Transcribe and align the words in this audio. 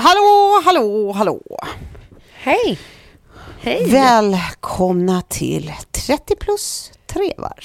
Hallå, 0.00 0.62
hallå, 0.64 1.12
hallå! 1.12 1.40
Hej! 2.32 2.78
Hej! 3.60 3.90
Välkomna 3.90 5.22
till 5.22 5.72
30 5.90 6.36
plus 6.36 6.92
trevar. 7.06 7.64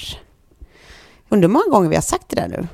Undrar 1.28 1.48
hur 1.48 1.52
många 1.52 1.64
gånger 1.70 1.88
vi 1.88 1.94
har 1.94 2.02
sagt 2.02 2.28
det 2.28 2.36
där 2.36 2.48
nu? 2.48 2.68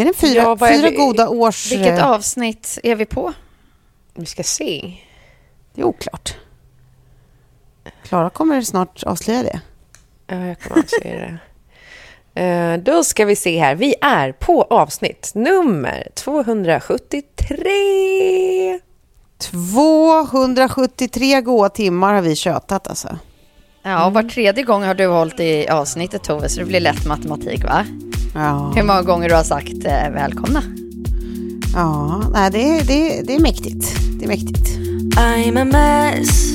Är 0.00 0.04
det 0.04 0.12
fyra, 0.14 0.42
Ja, 0.42 0.52
är 0.52 0.72
fyra 0.76 0.90
vi- 0.90 0.96
goda 0.96 1.28
års... 1.28 1.72
Vilket 1.72 1.98
eh, 1.98 2.10
avsnitt 2.10 2.78
är 2.82 2.94
vi 2.96 3.04
på? 3.06 3.32
Vi 4.14 4.26
ska 4.26 4.42
se. 4.42 4.92
Det 5.74 5.80
är 5.80 5.84
oklart. 5.84 6.36
Klara 8.04 8.30
kommer 8.30 8.62
snart 8.62 9.02
avslöja 9.02 9.42
det. 9.42 9.60
Ja, 10.26 10.46
jag 10.46 10.60
kan 10.60 10.78
avslöja 10.82 11.16
det. 11.20 11.38
Eh, 12.36 12.76
Då 12.82 13.04
ska 13.04 13.24
vi 13.24 13.36
se 13.36 13.58
här. 13.60 13.74
Vi 13.74 13.94
är 14.00 14.32
på 14.32 14.62
avsnitt 14.62 15.32
nummer 15.34 16.08
273. 16.14 18.80
273 19.38 21.40
goda 21.40 21.68
timmar 21.68 22.14
har 22.14 22.22
vi 22.22 22.36
tjötat 22.36 22.88
alltså. 22.88 23.18
Ja, 23.82 24.06
och 24.06 24.12
var 24.14 24.22
tredje 24.22 24.64
gång 24.64 24.82
har 24.82 24.94
du 24.94 25.06
hållit 25.06 25.40
i 25.40 25.68
avsnittet 25.68 26.24
Tove, 26.24 26.48
så 26.48 26.60
det 26.60 26.66
blir 26.66 26.80
lätt 26.80 27.06
matematik 27.06 27.64
va? 27.64 27.84
Ja, 28.34 28.72
Hur 28.76 28.82
många 28.82 29.02
gånger 29.02 29.28
du 29.28 29.34
har 29.34 29.44
sagt 29.44 29.84
eh, 29.84 30.10
välkomna? 30.10 30.62
ja 31.74 32.22
nej, 32.32 32.50
det, 32.50 32.78
är, 32.78 32.84
det, 32.84 33.18
är, 33.18 33.22
det 33.24 33.34
är 33.34 33.40
mäktigt. 33.40 33.96
Det 34.18 34.24
är 34.24 34.28
mäktigt. 34.28 34.68
I'm 35.16 35.60
a 35.60 35.64
mess. 35.64 36.52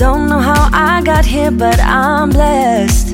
Don't 0.00 0.26
know 0.26 0.40
how 0.40 0.68
I 0.98 1.02
got 1.04 1.26
here, 1.26 1.50
but 1.50 1.78
I'm 1.80 2.30
blessed. 2.32 3.10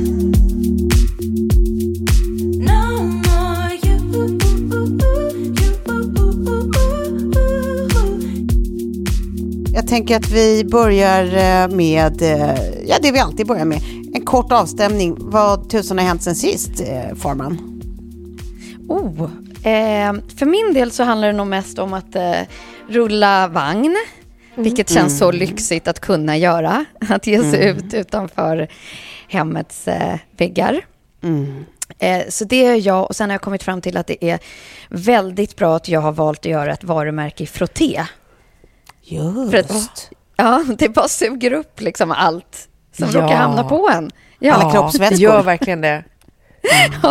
Jag 9.76 9.86
tänker 9.86 10.16
att 10.16 10.30
vi 10.30 10.64
börjar 10.64 11.24
eh, 11.24 11.68
med, 11.68 12.22
eh, 12.22 12.84
ja 12.86 12.96
det 13.02 13.12
vi 13.12 13.18
alltid 13.18 13.46
börjar 13.46 13.64
med, 13.64 13.80
en 14.14 14.24
kort 14.24 14.52
avstämning. 14.52 15.16
Vad 15.18 15.70
tusan 15.70 15.98
har 15.98 16.04
hänt 16.04 16.22
sen 16.22 16.34
sist, 16.34 16.80
eh, 16.80 17.14
Farman? 17.14 17.80
Oh, 18.88 19.22
eh, 19.72 20.12
för 20.38 20.46
min 20.46 20.74
del 20.74 20.90
så 20.90 21.02
handlar 21.02 21.28
det 21.28 21.34
nog 21.34 21.46
mest 21.46 21.78
om 21.78 21.92
att 21.92 22.16
eh, 22.16 22.40
rulla 22.88 23.48
vagn, 23.48 23.96
vilket 24.54 24.90
känns 24.90 25.18
så 25.18 25.30
lyxigt 25.30 25.88
att 25.88 26.00
kunna 26.00 26.36
göra. 26.36 26.84
Att 27.08 27.26
ge 27.26 27.50
sig 27.50 27.68
ut 27.68 27.94
utanför 27.94 28.68
hemmets 29.28 29.88
eh, 29.88 30.18
väggar. 30.36 30.84
Eh, 31.98 32.22
så 32.28 32.44
det 32.44 32.66
är 32.66 32.86
jag 32.86 33.06
och 33.06 33.16
sen 33.16 33.30
har 33.30 33.34
jag 33.34 33.42
kommit 33.42 33.62
fram 33.62 33.80
till 33.80 33.96
att 33.96 34.06
det 34.06 34.24
är 34.24 34.38
väldigt 34.88 35.56
bra 35.56 35.76
att 35.76 35.88
jag 35.88 36.00
har 36.00 36.12
valt 36.12 36.38
att 36.38 36.44
göra 36.44 36.72
ett 36.72 36.84
varumärke 36.84 37.44
i 37.44 37.46
frotté. 37.46 38.02
Just. 39.08 39.50
För 39.50 39.58
att, 39.58 40.10
ja, 40.36 40.64
det 40.78 40.88
bara 40.88 41.08
suger 41.08 41.52
upp 41.52 41.80
liksom 41.80 42.10
allt 42.10 42.68
som 42.92 43.08
Ja. 43.12 43.20
råkar 43.20 43.36
hamna 43.36 43.64
på 43.64 43.88
en. 43.92 44.10
Ja. 44.38 44.54
Alla 44.54 44.72
kroppsvätskor. 44.72 45.18
gör 45.20 45.42
verkligen 45.42 45.80
det. 45.80 46.04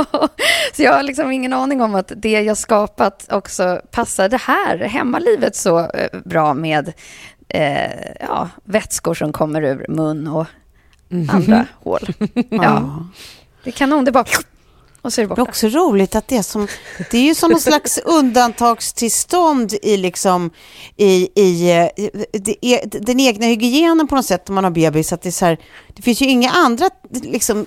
så 0.75 0.83
jag 0.83 0.93
har 0.93 1.03
liksom 1.03 1.31
ingen 1.31 1.53
aning 1.53 1.81
om 1.81 1.95
att 1.95 2.11
det 2.15 2.41
jag 2.41 2.57
skapat 2.57 3.27
också 3.31 3.81
passar 3.91 4.29
det 4.29 4.37
här 4.41 4.77
hemmalivet 4.77 5.55
så 5.55 5.79
eh, 5.79 6.19
bra 6.25 6.53
med 6.53 6.93
eh, 7.47 7.91
ja, 8.19 8.49
vätskor 8.63 9.13
som 9.13 9.33
kommer 9.33 9.61
ur 9.61 9.85
mun 9.89 10.27
och 10.27 10.45
andra 11.29 11.65
hål. 11.83 11.99
Ja. 12.49 13.05
Det 13.63 13.69
är 13.69 13.71
kanon, 13.71 14.05
det 14.05 14.09
är 14.09 14.13
bara... 14.13 14.25
Och 15.05 15.13
så 15.13 15.21
är 15.21 15.23
det 15.25 15.27
Det 15.29 15.33
är 15.33 15.35
borta. 15.35 15.49
också 15.49 15.67
roligt 15.67 16.15
att 16.15 16.27
det 16.27 16.37
är 16.37 16.41
som, 16.41 16.67
det 17.11 17.17
är 17.17 17.21
ju 17.21 17.35
som 17.35 17.51
någon 17.51 17.59
slags 17.61 17.97
undantagstillstånd 18.05 19.73
i 19.81 19.97
liksom, 19.97 20.51
i, 20.97 21.29
i 21.41 21.71
eh, 21.71 21.87
det 22.31 22.65
är, 22.65 22.99
den 22.99 23.19
egna 23.19 23.45
hygienen 23.45 24.07
på 24.07 24.15
något 24.15 24.25
sätt 24.25 24.49
om 24.49 24.55
man 24.55 24.63
har 24.63 24.71
bebis. 24.71 25.13
Att 25.13 25.21
det, 25.21 25.29
är 25.29 25.31
så 25.31 25.45
här, 25.45 25.57
det 25.95 26.01
finns 26.01 26.21
ju 26.21 26.25
inga 26.25 26.49
andra 26.51 26.89
liksom, 27.09 27.65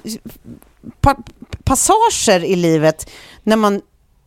pa, 1.01 1.17
passager 1.65 2.45
i 2.45 2.57
livet 2.57 3.11
när 3.43 3.57
man 3.57 3.81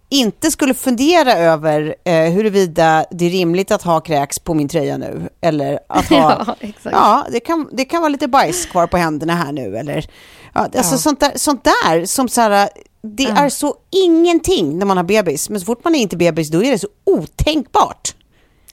inte 0.10 0.52
skulle 0.52 0.74
fundera 0.74 1.34
över 1.34 1.96
eh, 2.06 2.32
huruvida 2.32 3.06
det 3.12 3.26
är 3.26 3.30
rimligt 3.30 3.72
att 3.72 3.84
ha 3.84 4.00
kräks 4.00 4.40
på 4.40 4.54
min 4.54 4.68
tröja 4.70 4.98
nu. 4.98 5.30
Eller 5.42 5.80
att 5.90 6.10
ha, 6.10 6.18
Ja, 6.48 6.56
exakt. 6.60 6.96
ja 6.96 7.26
det, 7.32 7.40
kan, 7.40 7.70
det 7.72 7.86
kan 7.86 8.02
vara 8.02 8.10
lite 8.10 8.28
bajs 8.28 8.66
kvar 8.66 8.88
på 8.88 8.98
händerna 8.98 9.36
här 9.36 9.52
nu. 9.52 9.78
Eller, 9.78 10.06
ja, 10.54 10.70
alltså 10.78 10.98
Sånt, 10.98 11.20
där, 11.20 11.32
sånt 11.36 11.64
där 11.64 12.06
som 12.06 12.30
så 12.30 12.42
här, 12.42 12.70
det 13.02 13.26
är 13.26 13.50
så 13.50 13.76
ingenting 13.90 14.80
när 14.80 14.86
man 14.86 14.98
har 14.98 15.04
bebis. 15.04 15.50
Men 15.50 15.60
så 15.60 15.66
fort 15.66 15.84
man 15.84 15.96
är 15.96 16.00
inte 16.00 16.18
bebis 16.18 16.50
då 16.50 16.64
är 16.64 16.72
det 16.72 16.80
så 16.80 16.88
otänkbart. 17.04 18.16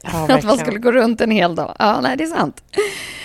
Ja, 0.02 0.26
Att 0.34 0.44
man 0.44 0.58
skulle 0.58 0.78
gå 0.78 0.92
runt 0.92 1.20
en 1.20 1.30
hel 1.30 1.54
dag. 1.54 1.76
Ja, 1.78 2.00
nej, 2.00 2.16
det 2.16 2.24
är 2.24 2.28
sant. 2.28 2.62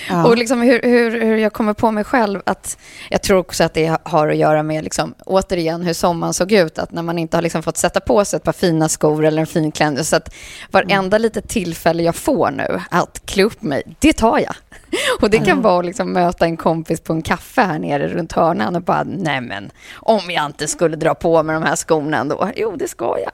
Ja. 0.09 0.25
Och 0.25 0.37
liksom 0.37 0.61
hur, 0.61 0.81
hur, 0.83 1.21
hur 1.21 1.37
jag 1.37 1.53
kommer 1.53 1.73
på 1.73 1.91
mig 1.91 2.03
själv 2.03 2.41
att 2.45 2.77
jag 3.09 3.21
tror 3.21 3.37
också 3.37 3.63
att 3.63 3.73
det 3.73 3.97
har 4.03 4.27
att 4.27 4.37
göra 4.37 4.63
med, 4.63 4.83
liksom, 4.83 5.13
återigen, 5.25 5.81
hur 5.81 5.93
sommaren 5.93 6.33
såg 6.33 6.51
ut. 6.51 6.79
Att 6.79 6.91
när 6.91 7.01
man 7.01 7.19
inte 7.19 7.37
har 7.37 7.41
liksom 7.41 7.63
fått 7.63 7.77
sätta 7.77 7.99
på 7.99 8.25
sig 8.25 8.37
ett 8.37 8.43
par 8.43 8.53
fina 8.53 8.89
skor 8.89 9.25
eller 9.25 9.41
en 9.41 9.47
fin 9.47 9.71
klänning. 9.71 10.03
Så 10.03 10.15
att 10.15 10.33
varenda 10.71 11.17
litet 11.17 11.49
tillfälle 11.49 12.03
jag 12.03 12.15
får 12.15 12.51
nu 12.51 12.81
att 12.89 13.21
klä 13.25 13.43
upp 13.43 13.61
mig, 13.61 13.83
det 13.99 14.13
tar 14.13 14.39
jag. 14.39 14.55
Och 15.21 15.29
det 15.29 15.39
kan 15.39 15.61
vara 15.61 15.79
att 15.79 15.85
liksom 15.85 16.13
möta 16.13 16.45
en 16.45 16.57
kompis 16.57 17.01
på 17.01 17.13
en 17.13 17.21
kaffe 17.21 17.61
här 17.61 17.79
nere 17.79 18.07
runt 18.07 18.31
hörnan 18.33 18.75
och 18.75 18.81
bara, 18.81 19.03
nej 19.03 19.41
men, 19.41 19.71
om 19.95 20.21
jag 20.29 20.45
inte 20.45 20.67
skulle 20.67 20.95
dra 20.95 21.13
på 21.15 21.43
mig 21.43 21.53
de 21.53 21.63
här 21.63 21.75
skorna 21.75 22.17
ändå. 22.17 22.49
Jo, 22.55 22.75
det 22.75 22.87
ska 22.87 23.15
jag. 23.19 23.31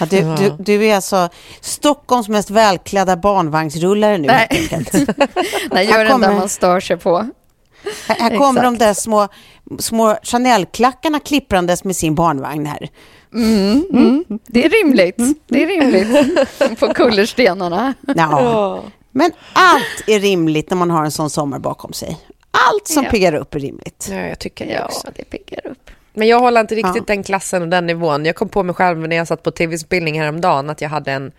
Ja, 0.00 0.06
du, 0.06 0.20
du, 0.36 0.56
du 0.58 0.86
är 0.86 0.94
alltså 0.94 1.28
Stockholms 1.60 2.28
mest 2.28 2.50
välklädda 2.50 3.16
barnvagnsrullare 3.16 4.18
nu. 4.18 4.26
Nej, 4.26 4.48
nej 5.70 5.86
gör 5.90 5.98
den 6.04 6.12
kommer- 6.12 6.28
där 6.28 6.34
man 6.34 6.48
stör 6.48 6.80
sig 6.80 6.96
på. 6.96 7.26
Här, 8.08 8.16
här 8.20 8.36
kommer 8.36 8.62
de 8.62 8.78
där 8.78 8.94
små, 8.94 9.28
små 9.78 10.16
Chanel-klackarna 10.22 11.20
klipprandes 11.20 11.84
med 11.84 11.96
sin 11.96 12.14
barnvagn 12.14 12.66
här. 12.66 12.88
Det 14.46 14.64
är 14.64 14.68
rimligt. 14.84 15.16
Det 15.46 15.62
är 15.62 15.66
rimligt. 15.66 16.78
På 16.80 16.94
kullerstenarna. 16.94 17.94
Ja. 18.16 18.82
Men 19.18 19.32
allt 19.52 20.04
är 20.06 20.20
rimligt 20.20 20.70
när 20.70 20.76
man 20.76 20.90
har 20.90 21.04
en 21.04 21.10
sån 21.10 21.30
sommar 21.30 21.58
bakom 21.58 21.92
sig. 21.92 22.16
Allt 22.50 22.88
som 22.88 23.04
Ja. 23.04 23.10
piggar 23.10 23.34
upp 23.34 23.54
är 23.54 23.58
rimligt. 23.60 24.08
Ja, 24.10 24.16
jag 24.20 24.38
tycker 24.38 24.66
det 24.66 24.72
Ja, 24.72 24.84
också. 24.84 25.08
det 25.16 25.24
piggar 25.24 25.66
upp. 25.66 25.90
Men 26.12 26.28
jag 26.28 26.40
håller 26.40 26.60
inte 26.60 26.74
riktigt 26.74 26.96
Ja. 26.96 27.04
den 27.06 27.22
klassen 27.22 27.62
och 27.62 27.68
den 27.68 27.86
nivån. 27.86 28.24
Jag 28.24 28.36
kom 28.36 28.48
på 28.48 28.62
mig 28.62 28.74
själv 28.74 28.98
när 29.08 29.16
jag 29.16 29.28
satt 29.28 29.42
på 29.42 29.50
tv-spelning 29.50 30.20
häromdagen 30.20 30.70
att 30.70 30.80
jag 30.80 30.88
hade 30.88 31.12
en, 31.12 31.32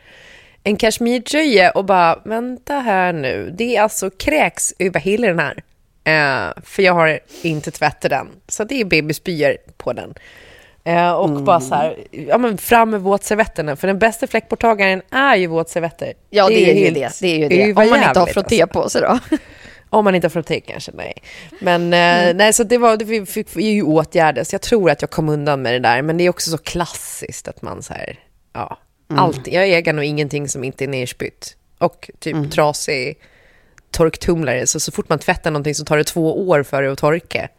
en 0.64 0.78
kashmirtröja 0.78 1.72
och 1.72 1.86
bara, 1.86 2.20
vänta 2.26 2.74
här 2.74 3.14
nu, 3.14 3.56
det 3.58 3.76
är 3.76 3.82
alltså 3.82 4.10
kräks 4.10 4.74
över 4.80 5.00
hela 5.00 5.28
den 5.28 5.40
här. 5.40 5.64
Eh, 6.04 6.54
för 6.64 6.84
jag 6.84 6.94
har 6.94 7.20
inte 7.42 7.72
tvättat 7.72 8.12
den, 8.12 8.28
så 8.48 8.64
det 8.64 8.82
är 8.82 8.86
babyspyor 8.86 9.58
på 9.78 9.94
den. 9.94 10.14
Eh, 10.84 11.12
och 11.12 11.30
bara 11.30 11.60
så 11.60 11.76
här, 11.76 11.98
ja 12.12 12.38
men 12.38 12.58
fram 12.58 12.90
med 12.90 13.02
våtservetterna, 13.02 13.76
för 13.76 13.88
den 13.88 14.00
bästa 14.00 14.28
fläckborttagaren 14.28 15.02
är 15.12 15.36
ju 15.36 15.48
våtservetter. 15.48 16.14
Ja, 16.30 16.48
det 16.48 16.70
är, 16.70 16.76
ju 16.76 16.84
helt 16.84 16.96
det. 16.96 17.20
det, 17.22 17.28
är 17.28 17.38
ju 17.38 17.48
det. 17.48 17.82
Om 17.82 17.90
man 17.90 18.04
inte 18.04 18.20
har 18.20 18.28
frotté 18.28 18.62
alltså. 18.62 18.82
på 18.82 18.90
sig 18.90 19.02
då. 19.02 19.20
Om 19.92 20.04
man 20.04 20.16
inte 20.16 20.26
har 20.26 20.30
frotté 20.30 20.60
kanske, 20.60 20.92
nej. 20.96 21.14
Men 21.62 21.84
eh, 21.84 22.36
nej, 22.36 22.54
så 22.54 22.64
det 22.64 22.78
var, 22.78 22.98
det 22.98 23.26
fick, 23.26 23.56
ju 23.56 23.84
åtgärdas. 23.84 24.52
Jag 24.52 24.62
tror 24.62 24.90
att 24.92 25.02
jag 25.02 25.12
kom 25.12 25.30
undan 25.30 25.62
med 25.62 25.74
det 25.74 25.80
där, 25.80 26.02
men 26.02 26.18
det 26.18 26.24
är 26.24 26.30
också 26.30 26.52
så 26.52 26.58
klassiskt 26.58 27.48
att 27.48 27.62
man 27.62 27.84
så 27.84 27.94
här, 27.94 28.20
ja, 28.54 28.78
allt. 29.08 29.48
Jag 29.48 29.68
äger 29.68 29.94
nog 29.94 30.06
ingenting 30.06 30.48
som 30.48 30.64
inte 30.64 30.86
är 30.86 30.88
nerspytt. 30.88 31.56
Och 31.78 32.10
typ 32.20 32.52
trasig 32.52 33.18
torktumlare, 33.92 34.68
så 34.68 34.80
så 34.80 34.92
fort 34.92 35.10
man 35.10 35.20
tvättar 35.20 35.52
någonting 35.52 35.76
så 35.76 35.86
tar 35.86 35.98
det 35.98 36.04
två 36.04 36.50
år 36.50 36.64
för 36.64 36.82
det 36.82 36.92
att 36.92 36.98
torka. 36.98 37.50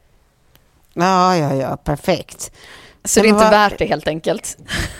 Ja, 0.95 1.37
ja, 1.37 1.55
ja, 1.55 1.77
perfekt. 1.77 2.53
Så 3.05 3.19
Ja, 3.19 3.23
det 3.23 3.29
är 3.29 3.31
inte 3.31 3.43
vad- 3.45 3.51
värt 3.51 3.79
det 3.79 3.85
helt 3.87 4.09
enkelt. 4.09 4.57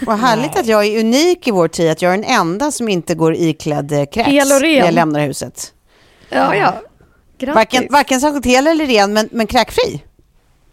Vad 0.07 0.19
härligt 0.19 0.57
att 0.59 0.67
jag 0.67 0.85
är 0.87 1.01
unik 1.01 1.49
i 1.49 1.51
vår 1.51 1.69
tid, 1.69 1.91
att 1.91 2.03
jag 2.03 2.13
är 2.15 2.17
den 2.17 2.25
enda 2.31 2.71
som 2.71 2.89
inte 2.89 3.15
går 3.15 3.35
iklädd 3.35 3.93
eh, 3.93 4.05
kräks 4.05 4.29
Hel 4.31 4.53
och 4.53 4.61
ren. 4.61 4.79
när 4.79 4.85
jag 4.85 4.95
lämnar 4.95 5.21
huset. 5.27 5.73
Ja, 6.29 6.55
ja. 6.57 6.75
Grattis. 7.39 7.55
Varken, 7.55 7.87
varken 7.91 8.21
särskilt 8.21 8.47
hel 8.47 8.67
eller 8.67 8.87
ren, 8.87 9.13
men, 9.13 9.29
men 9.33 9.47
kräkfri. 9.47 10.03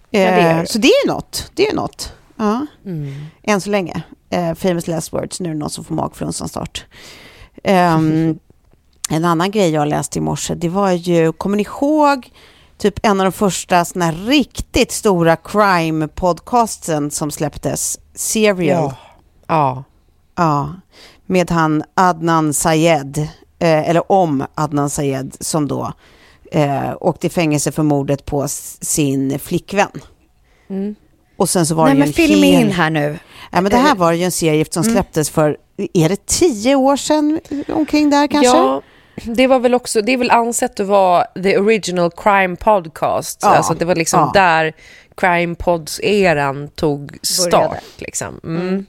det 0.09 0.25
är 0.25 0.49
Eh, 0.55 0.59
det. 0.61 0.67
så 0.67 0.77
det 0.77 0.87
är 0.87 1.05
ju 1.07 1.11
något. 1.13 1.51
Det 1.53 1.65
är 1.65 1.69
ju 1.69 1.75
något. 1.75 2.13
Ja. 2.35 2.65
Mm. 2.85 3.13
Än 3.43 3.61
så 3.61 3.69
länge. 3.69 4.01
Eh, 4.29 4.53
famous 4.53 4.87
last 4.87 5.13
words. 5.13 5.39
Nu 5.39 5.49
är 5.49 5.53
det 5.53 5.59
någon 5.59 5.69
som 5.69 5.83
får 5.83 5.95
magflunsan 5.95 6.49
snart. 6.49 6.85
Ehm, 7.63 8.39
en 9.09 9.25
annan 9.25 9.51
grej 9.51 9.69
jag 9.69 9.87
läste 9.87 10.17
i 10.19 10.21
morse, 10.21 10.55
det 10.55 10.69
var 10.69 10.91
ju, 10.91 11.31
kommer 11.33 11.57
ni 11.57 11.63
ihåg 11.63 12.29
typ 12.77 12.99
en 13.03 13.19
av 13.19 13.25
de 13.25 13.31
första 13.31 13.85
såna 13.85 14.05
här 14.05 14.13
riktigt 14.13 14.91
stora 14.91 15.35
crime-podcasten 15.35 17.09
som 17.09 17.31
släpptes? 17.31 17.99
Serial. 18.15 18.93
Ja. 19.47 19.83
Ja, 20.35 20.73
med 21.25 21.51
han 21.51 21.83
Adnan 21.93 22.53
Sayed, 22.53 23.17
eh, 23.59 23.89
eller 23.89 24.11
om 24.11 24.45
Adnan 24.55 24.89
Sayed, 24.89 25.37
som 25.39 25.67
då 25.67 25.93
eh, 26.51 26.93
åkte 26.99 27.27
i 27.27 27.29
fängelse 27.29 27.71
för 27.71 27.83
mordet 27.83 28.25
på 28.25 28.47
sin 28.47 29.39
flickvän. 29.39 30.01
Och 31.37 31.49
sen 31.49 31.65
så 31.65 31.75
var 31.75 31.85
Nej, 31.85 31.93
det 31.93 31.95
ju 31.95 31.99
men 31.99 32.07
en 32.07 32.13
film 32.13 32.43
hel... 32.43 32.61
in 32.61 32.71
här 32.71 32.89
nu. 32.89 33.19
Ja, 33.51 33.61
men 33.61 33.71
det 33.71 33.77
här 33.77 33.95
var 33.95 34.11
ju 34.11 34.23
en 34.23 34.31
serie 34.31 34.65
som 34.69 34.83
släpptes 34.83 35.29
för, 35.29 35.57
är 35.93 36.09
det 36.09 36.25
tio 36.25 36.75
år 36.75 36.97
sedan 36.97 37.39
omkring 37.67 38.09
där 38.09 38.27
kanske? 38.27 38.57
Ja, 38.57 38.81
det 39.25 39.47
var 39.47 39.59
väl 39.59 39.73
också, 39.73 40.01
det 40.01 40.11
är 40.11 40.17
väl 40.17 40.31
ansett 40.31 40.79
att 40.79 40.87
vara 40.87 41.25
the 41.43 41.57
original 41.57 42.11
crime 42.11 42.55
podcast. 42.55 43.39
Ja, 43.41 43.47
Alltså 43.47 43.73
det 43.73 43.85
var 43.85 43.95
liksom 43.95 44.19
ja. 44.19 44.31
där 44.33 44.73
crime 45.15 45.55
pods-eran 45.55 46.67
tog 46.67 47.17
start. 47.21 47.83
Liksom. 47.97 48.39
Mm. 48.43 48.85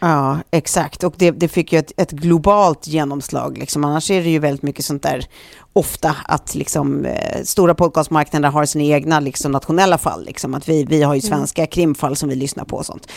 Ja, 0.00 0.38
exakt. 0.50 1.04
Och 1.04 1.14
det, 1.16 1.30
det 1.30 1.48
fick 1.48 1.72
ju 1.72 1.78
ett, 1.78 1.92
ett 1.96 2.10
globalt 2.10 2.86
genomslag. 2.86 3.58
Liksom. 3.58 3.84
Annars 3.84 4.10
är 4.10 4.22
det 4.22 4.30
ju 4.30 4.38
väldigt 4.38 4.62
mycket 4.62 4.84
sånt 4.84 5.02
där, 5.02 5.26
ofta 5.72 6.16
att 6.24 6.54
liksom, 6.54 7.04
eh, 7.04 7.42
stora 7.44 7.74
podcastmarknader 7.74 8.48
har 8.48 8.64
sina 8.64 8.84
egna 8.84 9.20
liksom, 9.20 9.52
nationella 9.52 9.98
fall. 9.98 10.24
Liksom. 10.24 10.54
Att 10.54 10.68
vi, 10.68 10.84
vi 10.84 11.02
har 11.02 11.14
ju 11.14 11.20
svenska 11.20 11.66
krimfall 11.66 12.16
som 12.16 12.28
vi 12.28 12.34
lyssnar 12.34 12.64
på 12.64 12.76
och 12.76 12.86
sånt. 12.86 13.08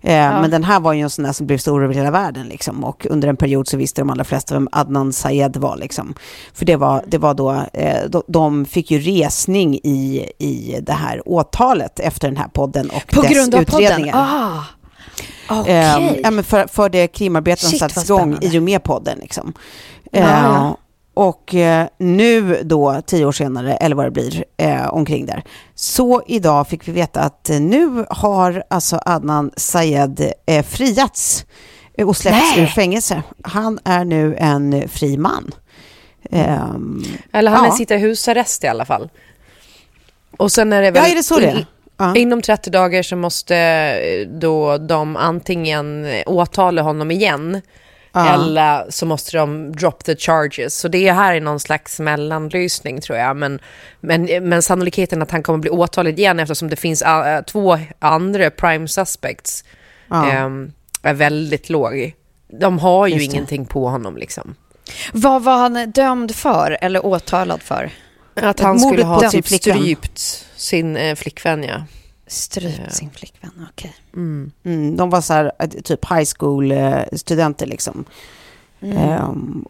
Eh, 0.00 0.10
Men 0.40 0.50
den 0.50 0.64
här 0.64 0.80
var 0.80 0.92
ju 0.92 1.00
en 1.00 1.10
sån 1.10 1.24
där 1.24 1.32
som 1.32 1.46
blev 1.46 1.58
stor 1.58 1.84
över 1.84 1.94
hela 1.94 2.10
världen. 2.10 2.46
Liksom. 2.46 2.84
Och 2.84 3.06
under 3.10 3.28
en 3.28 3.36
period 3.36 3.68
så 3.68 3.76
visste 3.76 4.00
de 4.00 4.10
allra 4.10 4.24
flesta 4.24 4.54
vem 4.54 4.68
Adnan 4.72 5.12
Sayed 5.12 5.56
var. 5.56 5.76
Liksom. 5.76 6.14
För 6.54 6.64
det 6.64 6.76
var, 6.76 7.04
det 7.06 7.18
var 7.18 7.34
då, 7.34 7.50
eh, 7.72 8.04
de, 8.08 8.22
de 8.28 8.64
fick 8.64 8.90
ju 8.90 8.98
resning 8.98 9.74
i, 9.74 10.30
i 10.38 10.78
det 10.82 10.92
här 10.92 11.22
åtalet 11.28 12.00
efter 12.00 12.28
den 12.28 12.36
här 12.36 12.48
podden 12.48 12.90
och 12.90 13.06
På 13.14 13.22
dess 13.22 13.32
grund 13.32 13.54
av 13.54 13.64
podden? 13.64 13.84
utredningar. 13.84 14.14
Ah, 14.16 14.62
okej. 15.50 15.72
Ehm, 15.74 16.16
ja, 16.22 16.30
men 16.30 16.44
för, 16.44 16.66
för 16.66 16.88
det 16.88 17.06
krimarbete 17.08 17.66
som 17.66 17.78
sattes 17.78 18.04
igång 18.04 18.38
i 18.40 18.58
och 18.58 18.62
med 18.62 18.82
podden. 18.82 19.18
Liksom. 19.18 19.52
Ja. 20.10 20.76
och 21.14 21.54
eh, 21.54 21.86
nu 21.98 22.62
då, 22.62 23.02
tio 23.06 23.24
år 23.26 23.32
senare, 23.32 23.74
eller 23.76 23.96
vad 23.96 24.06
det 24.06 24.10
blir, 24.10 24.44
eh, 24.56 24.94
omkring 24.94 25.26
där, 25.26 25.42
så 25.74 26.22
idag 26.26 26.68
fick 26.68 26.88
vi 26.88 26.92
veta 26.92 27.20
att 27.20 27.50
nu 27.60 28.04
har 28.10 28.62
alltså 28.70 29.00
Adnan 29.06 29.50
Sayed 29.56 30.32
eh, 30.46 30.64
friats 30.64 31.44
och 32.04 32.16
släppts 32.16 32.52
Nej. 32.56 32.62
ur 32.62 32.66
fängelse. 32.66 33.22
Han 33.42 33.78
är 33.84 34.04
nu 34.04 34.36
en 34.38 34.88
fri 34.88 35.16
man. 35.16 35.50
Ehm, 36.30 37.04
Eller 37.32 37.50
han 37.50 37.64
Ja. 37.64 37.72
sitta 37.72 37.94
i 37.94 37.98
husarrest 37.98 38.64
i 38.64 38.66
alla 38.66 38.84
fall. 38.84 39.10
Och 40.36 40.52
sen 40.52 40.72
är 40.72 40.82
det 40.82 40.90
väl... 40.90 41.02
ja, 41.02 41.08
är 41.10 41.14
det 41.16 41.22
så 41.22 41.38
det 41.38 41.46
är? 41.46 41.66
Ja. 41.96 42.16
Inom 42.16 42.42
30 42.42 42.70
dagar 42.70 43.02
så 43.02 43.16
måste 43.16 43.56
eh, 43.56 44.28
då 44.28 44.78
de 44.78 45.16
antingen 45.16 46.06
åtala 46.26 46.82
honom 46.82 47.10
igen 47.10 47.60
Ja. 48.16 48.34
eller 48.34 48.86
så 48.90 49.06
måste 49.06 49.36
de 49.36 49.72
drop 49.72 50.04
the 50.04 50.16
charges. 50.16 50.78
Så 50.78 50.88
det 50.88 51.12
här 51.12 51.34
är 51.34 51.40
någon 51.40 51.60
slags 51.60 52.00
mellanlösning 52.00 53.00
tror 53.00 53.18
jag. 53.18 53.36
Men, 53.36 53.58
men, 54.00 54.24
men 54.48 54.62
sannolikheten 54.62 55.22
att 55.22 55.30
han 55.30 55.42
kommer 55.42 55.58
bli 55.58 55.70
åtalad 55.70 56.18
igen 56.18 56.40
eftersom 56.40 56.70
det 56.70 56.76
finns 56.76 57.02
äh, 57.02 57.40
två 57.42 57.78
andra 57.98 58.50
prime 58.50 58.88
suspects 58.88 59.64
Ja. 60.08 60.30
ehm, 60.30 60.72
är 61.02 61.14
väldigt 61.14 61.70
låg. 61.70 62.14
De 62.60 62.78
har 62.78 63.06
ju 63.06 63.22
ingenting 63.22 63.66
på 63.66 63.88
honom 63.88 64.16
liksom. 64.16 64.54
Vad 65.12 65.42
var 65.42 65.56
han 65.56 65.90
dömd 65.90 66.34
för 66.34 66.78
eller 66.80 67.06
åtalad 67.06 67.62
för? 67.62 67.90
Att 68.34 68.60
han 68.60 68.76
Mordet 68.76 68.88
skulle 68.88 69.04
ha 69.04 69.30
typ 69.30 69.48
strypt 69.48 70.46
sin 70.64 70.96
eh, 70.96 71.14
flickvän 71.14 71.62
ja. 71.64 71.84
Strypt 72.26 72.92
sin 72.94 73.10
flickvän, 73.10 73.66
okej. 73.72 73.94
Mm, 74.14 74.96
de 74.96 75.10
var 75.10 75.20
så 75.20 75.32
här, 75.32 75.52
eh, 75.58 75.68
typ 75.68 76.10
high 76.10 76.24
school-studenter 76.38 77.66
liksom. 77.66 78.04
Ehm, 78.82 79.64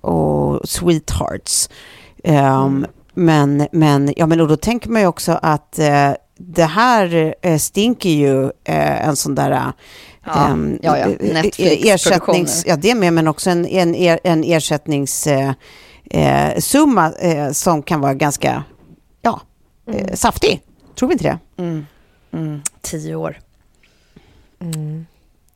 och 0.00 0.68
sweethearts. 0.68 1.68
Ehm, 2.24 2.86
Men, 3.14 3.68
men, 3.72 4.12
ja, 4.16 4.26
men 4.26 4.40
och 4.40 4.48
då 4.48 4.56
tänker 4.56 4.90
man 4.90 5.00
ju 5.02 5.06
också 5.08 5.38
att 5.42 5.78
eh, 5.78 6.10
det 6.38 6.64
här 6.64 7.34
eh, 7.42 7.58
stinker 7.58 8.10
ju 8.10 8.44
eh, 8.44 9.08
en 9.08 9.16
sån 9.16 9.34
där... 9.34 9.50
eh, 9.50 9.66
Ja, 10.26 10.48
ehm, 10.48 10.78
ja, 10.82 10.98
ja. 10.98 11.06
eh, 11.06 11.40
eh, 11.40 11.86
ersättnings, 11.92 12.64
ja, 12.66 12.76
det 12.76 12.94
med, 12.94 13.12
men 13.12 13.28
också 13.28 13.50
en, 13.50 13.66
en, 13.66 13.94
er, 13.94 14.20
en 14.24 14.44
ersättningssumma 14.44 15.54
eh, 16.10 16.58
summa, 16.58 17.12
eh, 17.12 17.50
som 17.52 17.82
kan 17.82 18.00
vara 18.00 18.14
ganska 18.14 18.64
ja, 19.22 19.40
eh, 19.86 20.14
saftig. 20.14 20.62
Tror 20.98 21.08
vi 21.08 21.12
inte 21.12 21.24
det? 21.24 21.62
Mm. 21.62 21.86
Mm. 22.32 22.62
Tio 22.82 23.14
år. 23.14 23.38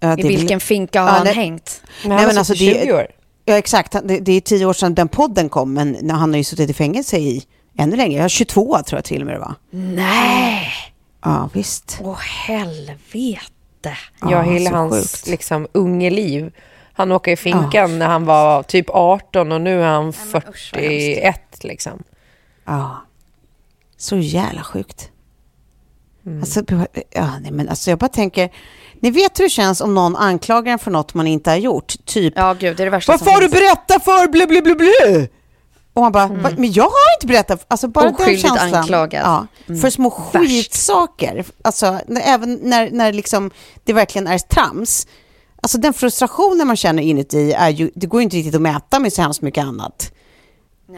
Ja, 0.01 0.13
I 0.19 0.23
det 0.23 0.29
vilken 0.29 0.61
finka 0.61 1.01
har 1.01 1.09
Ja, 1.09 1.13
han 1.15 1.25
nej. 1.25 1.35
hängt? 1.35 1.83
Men 2.03 2.09
Nej, 2.09 2.19
han 2.19 2.27
men 2.27 2.39
alltså, 2.39 2.55
suttit 2.55 2.75
det- 2.75 2.81
20 2.81 2.93
år. 2.93 3.07
Ja, 3.45 3.55
exakt. 3.59 3.95
Han- 3.95 4.07
Det, 4.07 4.19
det 4.19 4.33
är 4.33 4.41
tio 4.41 4.67
år 4.67 4.73
sedan 4.73 4.95
den 4.95 5.09
podden 5.09 5.49
kom, 5.49 5.73
men 5.73 5.97
när 6.03 6.15
han 6.15 6.31
har 6.31 6.37
ju 6.39 6.45
suttit 6.45 6.71
i 6.71 6.73
fängelse 6.73 7.17
i 7.19 7.45
ännu 7.79 7.97
längre. 7.97 8.23
Ja, 8.23 8.29
22 8.29 8.79
tror 8.87 8.99
jag 8.99 9.05
till 9.05 9.21
och 9.21 9.27
med 9.27 9.35
det 9.35 9.39
var. 9.41 9.55
Nej! 9.71 10.69
Ja, 11.25 11.49
visst. 11.53 11.99
Åh, 12.03 12.19
helvete. 12.47 13.41
Ja, 13.83 14.31
Ja, 14.31 14.43
hela 14.43 14.71
så 14.71 14.77
hans 14.77 14.95
sjukt. 15.13 15.27
liksom, 15.27 15.67
unge 15.73 16.11
liv. 16.11 16.53
Han 16.93 17.13
åker 17.13 17.33
i 17.33 17.37
finkan 17.37 17.99
när 17.99 18.07
han 18.07 18.25
var 18.25 18.63
typ 18.63 18.87
18 18.91 19.53
och 19.53 19.61
nu 19.61 19.83
är 19.83 19.87
han 19.87 20.05
men 20.05 20.13
usch, 20.49 20.71
vad 20.75 20.83
41 20.83 21.65
liksom. 21.65 22.03
Ja. 22.65 22.97
Så 24.01 24.17
jävla 24.17 24.63
sjukt. 24.65 25.09
Mm. 26.27 26.41
Alltså, 26.41 26.63
ja, 27.11 27.39
nej, 27.41 27.51
men 27.53 27.69
alltså, 27.69 27.91
jag 27.91 27.99
bara 27.99 28.09
tänker, 28.09 28.51
ni 29.01 29.11
vet 29.11 29.41
hur 29.41 29.45
det 29.45 29.51
känns 29.51 29.81
om 29.81 29.95
någon 29.95 30.17
anklagar 30.17 30.73
en 30.73 30.79
för 30.79 30.91
något 30.91 31.15
man 31.15 31.27
inte 31.27 31.51
har 31.51 31.57
gjort? 31.57 31.95
Typ, 32.05 32.33
Ja, 32.37 32.53
gud, 32.53 32.77
det 32.77 32.83
är 32.83 32.85
det 32.85 32.91
värsta 32.91 33.13
vad 33.13 33.19
som 33.21 33.27
får 33.29 33.41
du 33.41 33.49
finns. 33.49 33.53
berätta 33.61 34.01
för? 34.01 34.29
Blu, 34.29 34.47
blu, 34.47 34.63
blu, 34.63 34.75
blu. 34.75 35.29
Och 35.93 36.03
man 36.03 36.13
bara, 36.13 36.27
"Va? 36.27 36.51
men 36.59 36.73
jag 36.73 36.85
har 36.85 37.17
inte 37.17 37.27
berättat. 37.27 37.65
Alltså 37.69 37.89
bara 37.89 38.05
den 38.05 38.15
Mm. 38.15 38.23
Oskyldigt 38.23 38.49
känslan. 38.49 38.75
anklagad. 38.75 39.23
Ja, 39.25 39.47
Mm. 39.67 39.81
För 39.81 39.91
små 39.91 40.09
Värst. 40.33 40.47
skitsaker. 40.49 41.45
Alltså, 41.63 42.01
när, 42.07 42.21
även 42.25 42.55
när, 42.63 42.91
när 42.91 43.13
liksom 43.13 43.51
det 43.85 43.93
verkligen 43.93 44.27
är 44.27 44.39
trams. 44.39 45.07
Alltså 45.63 45.79
den 45.79 45.93
frustrationen 45.93 46.67
man 46.67 46.77
känner 46.77 47.03
inuti 47.03 47.53
är 47.53 47.69
ju, 47.69 47.91
det 47.95 48.07
går 48.07 48.21
ju 48.21 48.25
inte 48.25 48.37
riktigt 48.37 48.55
att 48.55 48.61
mäta 48.63 48.99
med 48.99 49.13
så 49.13 49.23
hemskt 49.23 49.43
mycket 49.43 49.65
annat. 49.65 50.13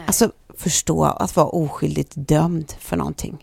Alltså 0.07 0.31
förstå 0.57 1.03
att 1.03 1.35
vara 1.35 1.47
oskyldigt 1.47 2.11
dömd 2.15 2.73
för 2.79 2.97
någonting. 2.97 3.37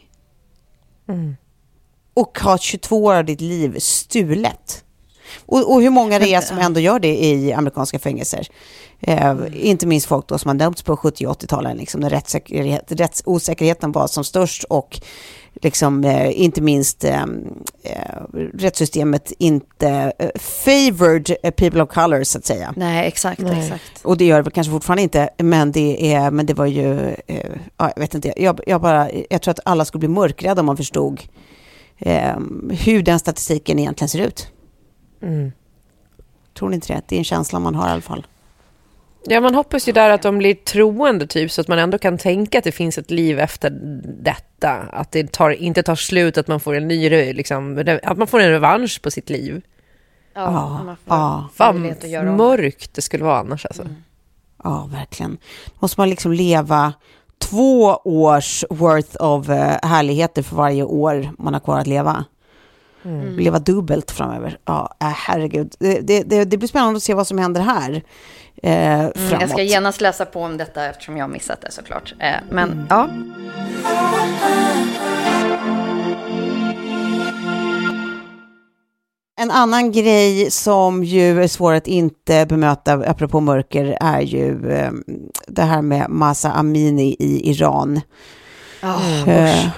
Och 2.14 2.38
ha 2.38 2.58
22 2.58 3.04
år 3.04 3.14
av 3.14 3.24
ditt 3.24 3.40
liv 3.40 3.78
stulet. 3.78 4.84
Och, 5.46 5.72
och 5.72 5.82
hur 5.82 5.90
många 5.90 6.18
det 6.18 6.34
är 6.34 6.40
som 6.40 6.58
ändå 6.58 6.80
gör 6.80 6.98
det 6.98 7.24
i 7.24 7.52
amerikanska 7.52 7.98
fängelser. 7.98 8.46
Eh, 9.00 9.36
Inte 9.52 9.86
minst 9.86 10.06
folk 10.06 10.28
då 10.28 10.38
som 10.38 10.48
har 10.48 10.54
dömts 10.54 10.82
på 10.82 10.96
70 10.96 11.26
och 11.26 11.42
80-talen, 11.42 11.76
liksom, 11.76 12.00
när 12.00 12.10
rättsosäkerheten 12.96 13.92
var 13.92 14.06
som 14.06 14.24
störst 14.24 14.64
och 14.64 15.00
liksom, 15.54 16.04
eh, 16.04 16.40
inte 16.40 16.60
minst 16.60 17.04
eh, 17.04 17.22
eh, 17.82 18.22
rättssystemet 18.54 19.32
inte 19.38 20.12
eh, 20.18 20.30
favored 20.38 21.36
eh, 21.42 21.50
people 21.50 21.82
of 21.82 21.88
color 21.88 22.24
så 22.24 22.38
att 22.38 22.44
säga. 22.44 22.74
Nej, 22.76 23.08
exakt, 23.08 23.40
Nej. 23.40 23.60
exakt. 23.64 24.04
Och 24.04 24.16
det 24.16 24.24
gör 24.24 24.42
det 24.42 24.50
kanske 24.50 24.70
fortfarande 24.70 25.02
inte, 25.02 25.30
men 25.38 25.72
det, 25.72 26.14
är, 26.14 26.30
men 26.30 26.46
det 26.46 26.54
var 26.54 26.66
ju, 26.66 27.14
eh, 27.26 27.50
ja, 27.76 27.92
jag 27.94 28.00
vet 28.00 28.14
inte, 28.14 28.32
jag, 28.36 28.60
jag, 28.66 28.80
bara, 28.80 29.10
jag 29.30 29.42
tror 29.42 29.52
att 29.52 29.60
alla 29.64 29.84
skulle 29.84 29.98
bli 29.98 30.08
mörkrädda 30.08 30.60
om 30.60 30.66
man 30.66 30.76
förstod 30.76 31.22
eh, 31.98 32.36
hur 32.70 33.02
den 33.02 33.18
statistiken 33.18 33.78
egentligen 33.78 34.08
ser 34.08 34.26
ut. 34.26 34.48
Mm. 35.22 35.52
Tror 36.58 36.68
ni 36.68 36.74
inte 36.74 36.92
det? 36.92 37.02
Det 37.06 37.16
är 37.16 37.18
en 37.18 37.24
känsla 37.24 37.58
man 37.58 37.74
har 37.74 37.88
i 37.88 37.90
alla 37.90 38.00
fall. 38.00 38.26
Ja, 39.24 39.40
man 39.40 39.54
hoppas 39.54 39.88
ju 39.88 39.92
där 39.92 40.10
att 40.10 40.22
de 40.22 40.38
blir 40.38 40.54
troende 40.54 41.26
typ 41.26 41.52
så 41.52 41.60
att 41.60 41.68
man 41.68 41.78
ändå 41.78 41.98
kan 41.98 42.18
tänka 42.18 42.58
att 42.58 42.64
det 42.64 42.72
finns 42.72 42.98
ett 42.98 43.10
liv 43.10 43.38
efter 43.38 43.70
detta. 44.22 44.70
Att 44.70 45.12
det 45.12 45.32
tar, 45.32 45.50
inte 45.50 45.82
tar 45.82 45.94
slut, 45.94 46.38
att 46.38 46.48
man 46.48 46.60
får 46.60 46.74
en 46.74 46.88
ny, 46.88 47.32
liksom, 47.32 47.84
att 48.02 48.18
man 48.18 48.26
får 48.26 48.40
en 48.40 48.50
revansch 48.50 49.02
på 49.02 49.10
sitt 49.10 49.30
liv. 49.30 49.62
Ja, 50.34 50.40
Ja, 50.42 50.84
man 50.84 50.96
får 50.96 51.16
ja. 51.16 51.48
Fan 51.54 52.36
mörkt 52.36 52.94
det 52.94 53.02
skulle 53.02 53.24
vara 53.24 53.38
annars 53.38 53.66
alltså. 53.66 53.88
Ja, 54.64 54.88
verkligen. 54.92 55.38
Måste 55.78 56.00
man 56.00 56.10
liksom 56.10 56.32
leva 56.32 56.92
två 57.38 57.84
års 58.04 58.64
worth 58.70 59.22
of 59.22 59.48
eh, 59.48 59.76
härligheter 59.82 60.42
för 60.42 60.56
varje 60.56 60.82
år 60.82 61.30
man 61.38 61.54
har 61.54 61.60
kvar 61.60 61.78
att 61.78 61.86
leva. 61.86 62.24
Leva 63.36 63.58
dubbelt 63.58 64.10
framöver. 64.10 64.58
Ja, 64.64 64.96
äh, 65.00 65.06
herregud. 65.06 65.74
Det, 65.78 66.00
det, 66.00 66.22
det, 66.22 66.44
det 66.44 66.56
blir 66.56 66.68
spännande 66.68 66.96
att 66.96 67.02
se 67.02 67.14
vad 67.14 67.26
som 67.26 67.38
händer 67.38 67.60
här 67.60 68.02
eh, 68.62 68.72
framåt. 68.98 69.16
Mm, 69.16 69.40
jag 69.40 69.50
ska 69.50 69.62
genast 69.62 70.00
läsa 70.00 70.24
på 70.24 70.42
om 70.42 70.56
detta 70.56 70.84
eftersom 70.86 71.16
jag 71.16 71.24
har 71.24 71.30
missat 71.32 71.60
det 71.60 71.70
såklart. 71.70 72.14
Eh, 72.18 72.34
men 72.50 72.86
ja, 72.90 73.08
En 79.40 79.50
annan 79.50 79.92
grej 79.92 80.50
som 80.50 81.04
ju 81.04 81.42
är 81.42 81.48
svår 81.48 81.72
att 81.72 81.86
inte 81.86 82.46
bemöta, 82.46 82.92
apropå 82.92 83.40
mörker, 83.40 83.96
är 84.00 84.20
ju 84.20 84.72
eh, 84.72 84.90
det 85.46 85.62
här 85.62 85.82
med 85.82 86.10
Masa 86.10 86.52
Amini 86.52 87.16
i 87.18 87.50
Iran. 87.50 88.00
Eh, 89.26 89.68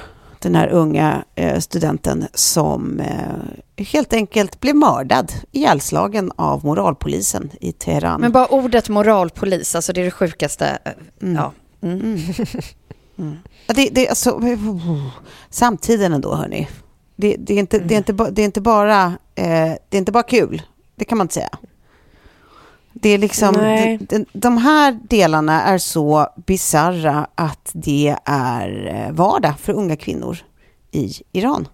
den 0.42 0.54
här 0.54 0.68
unga 0.68 1.24
eh, 1.34 1.58
studenten 1.58 2.26
som 2.34 3.00
eh, 3.00 3.84
helt 3.84 4.12
enkelt 4.12 4.60
blev 4.60 4.76
mördad, 4.76 5.32
ihjälslagen 5.52 6.32
av 6.36 6.64
moralpolisen 6.64 7.50
i 7.60 7.72
Teheran. 7.72 8.20
men 8.20 8.32
bara 8.32 8.46
ordet 8.46 8.88
moralpolis, 8.88 9.74
alltså 9.74 9.92
det 9.92 10.00
är 10.00 10.04
det 10.04 10.10
sjukaste. 10.10 10.78
eh, 10.84 10.92
Ja. 11.34 11.52
Mm. 11.82 12.18
Ja, 13.66 13.74
Det, 13.74 13.88
det, 13.92 14.08
alltså, 14.08 14.40
samtiden 15.50 16.12
ändå, 16.12 16.34
hörni. 16.34 16.68
Det, 17.16 17.36
det, 17.38 17.54
är 17.54 17.58
inte, 17.58 17.78
det, 17.78 17.94
är 17.94 17.98
inte, 17.98 18.12
ba- 18.12 18.30
det, 18.30 18.42
är 18.42 18.46
inte 18.46 18.60
bara, 18.60 19.04
eh, 19.34 19.72
det 19.88 19.96
är 19.96 19.98
inte 19.98 20.12
bara 20.12 20.22
kul, 20.22 20.62
det 20.96 21.04
kan 21.04 21.18
man 21.18 21.24
inte 21.24 21.34
säga. 21.34 21.48
Det 22.92 23.08
är 23.08 23.18
liksom, 23.18 23.54
de, 23.54 23.98
de, 24.08 24.26
de 24.32 24.58
här 24.58 24.98
delarna 25.08 25.62
är 25.62 25.78
så 25.78 26.28
bizarra 26.46 27.26
att 27.34 27.70
det 27.72 28.16
är 28.24 28.86
eh, 29.06 29.12
vardag 29.14 29.54
för 29.60 29.72
unga 29.72 29.96
kvinnor 29.96 30.38
i 30.90 31.12
Iran. 31.32 31.68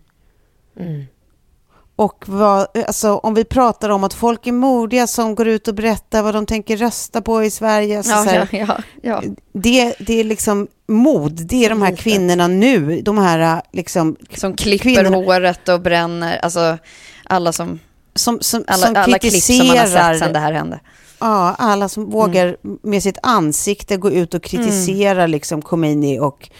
Och 1.96 2.24
vad, 2.26 2.66
alltså, 2.86 3.16
om 3.16 3.34
vi 3.34 3.44
pratar 3.44 3.88
om 3.90 4.04
att 4.04 4.14
folk 4.14 4.46
är 4.46 4.52
modiga 4.52 5.06
som 5.06 5.34
går 5.34 5.48
ut 5.48 5.68
och 5.68 5.74
berättar 5.74 6.22
vad 6.22 6.34
de 6.34 6.46
tänker 6.46 6.76
rösta 6.76 7.22
på 7.22 7.44
i 7.44 7.50
Sverige. 7.50 7.98
Alltså, 7.98 8.12
så 8.12 8.34
Ja, 8.34 8.46
här, 8.50 8.66
ja, 8.68 8.78
ja, 9.02 9.22
det, 9.52 9.94
det 9.98 10.20
är 10.20 10.24
liksom 10.24 10.66
mod, 10.88 11.32
det 11.32 11.64
är 11.64 11.70
de 11.70 11.82
här 11.82 11.96
kvinnorna 11.96 12.48
nu, 12.48 13.00
de 13.00 13.18
här 13.18 13.62
liksom 13.72 14.16
Som 14.34 14.54
klipper 14.56 14.84
Kvinnorna- 14.88 15.24
håret 15.24 15.68
och 15.68 15.80
bränner, 15.80 16.38
alltså 16.38 16.78
alla 17.24 17.52
som, 17.52 17.78
som, 18.14 18.38
som, 18.40 18.64
alla, 18.66 18.86
som 18.86 18.96
alla 18.96 19.18
klipp 19.18 19.42
som 19.42 19.56
man 19.66 19.76
har 19.78 19.86
sett 19.86 20.18
sedan 20.18 20.32
det 20.32 20.38
här 20.38 20.52
hände. 20.52 20.80
Ja, 21.20 21.54
alla 21.58 21.88
som 21.88 22.10
vågar 22.10 22.56
med 22.82 23.02
sitt 23.02 23.18
ansikte 23.22 23.96
gå 23.96 24.10
ut 24.10 24.34
och 24.34 24.42
kritisera 24.42 25.26
liksom 25.26 25.62
Khomeini 25.62 26.18
och 26.18 26.50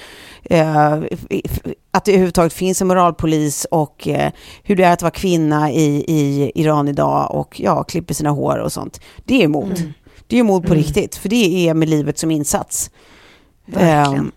eh, 0.45 0.93
att 1.91 2.05
det 2.05 2.11
överhuvudtaget 2.11 2.53
finns 2.53 2.83
en 2.83 2.89
moralpolis 2.89 3.67
och 3.71 4.09
eh, 4.09 4.33
hur 4.63 4.77
det 4.77 4.85
är 4.85 4.93
att 4.93 5.03
vara 5.03 5.11
kvinna 5.11 5.73
i, 5.73 6.05
i 6.09 6.53
Iran 6.55 6.89
idag 6.89 7.35
och 7.35 7.61
ja, 7.61 7.83
klipper 7.83 8.15
sina 8.15 8.31
hår 8.31 8.59
och 8.59 8.73
sånt. 8.73 9.01
Det 9.25 9.43
är 9.43 9.49
mod. 9.49 9.93
Det 10.27 10.39
är 10.39 10.43
mod 10.43 10.67
på 10.67 10.75
riktigt, 10.75 11.17
för 11.17 11.29
det 11.29 11.69
är 11.69 11.75
med 11.75 11.89
livet 11.89 12.19
som 12.19 12.31
insats. 12.31 12.91
Verkligen. 13.67 14.33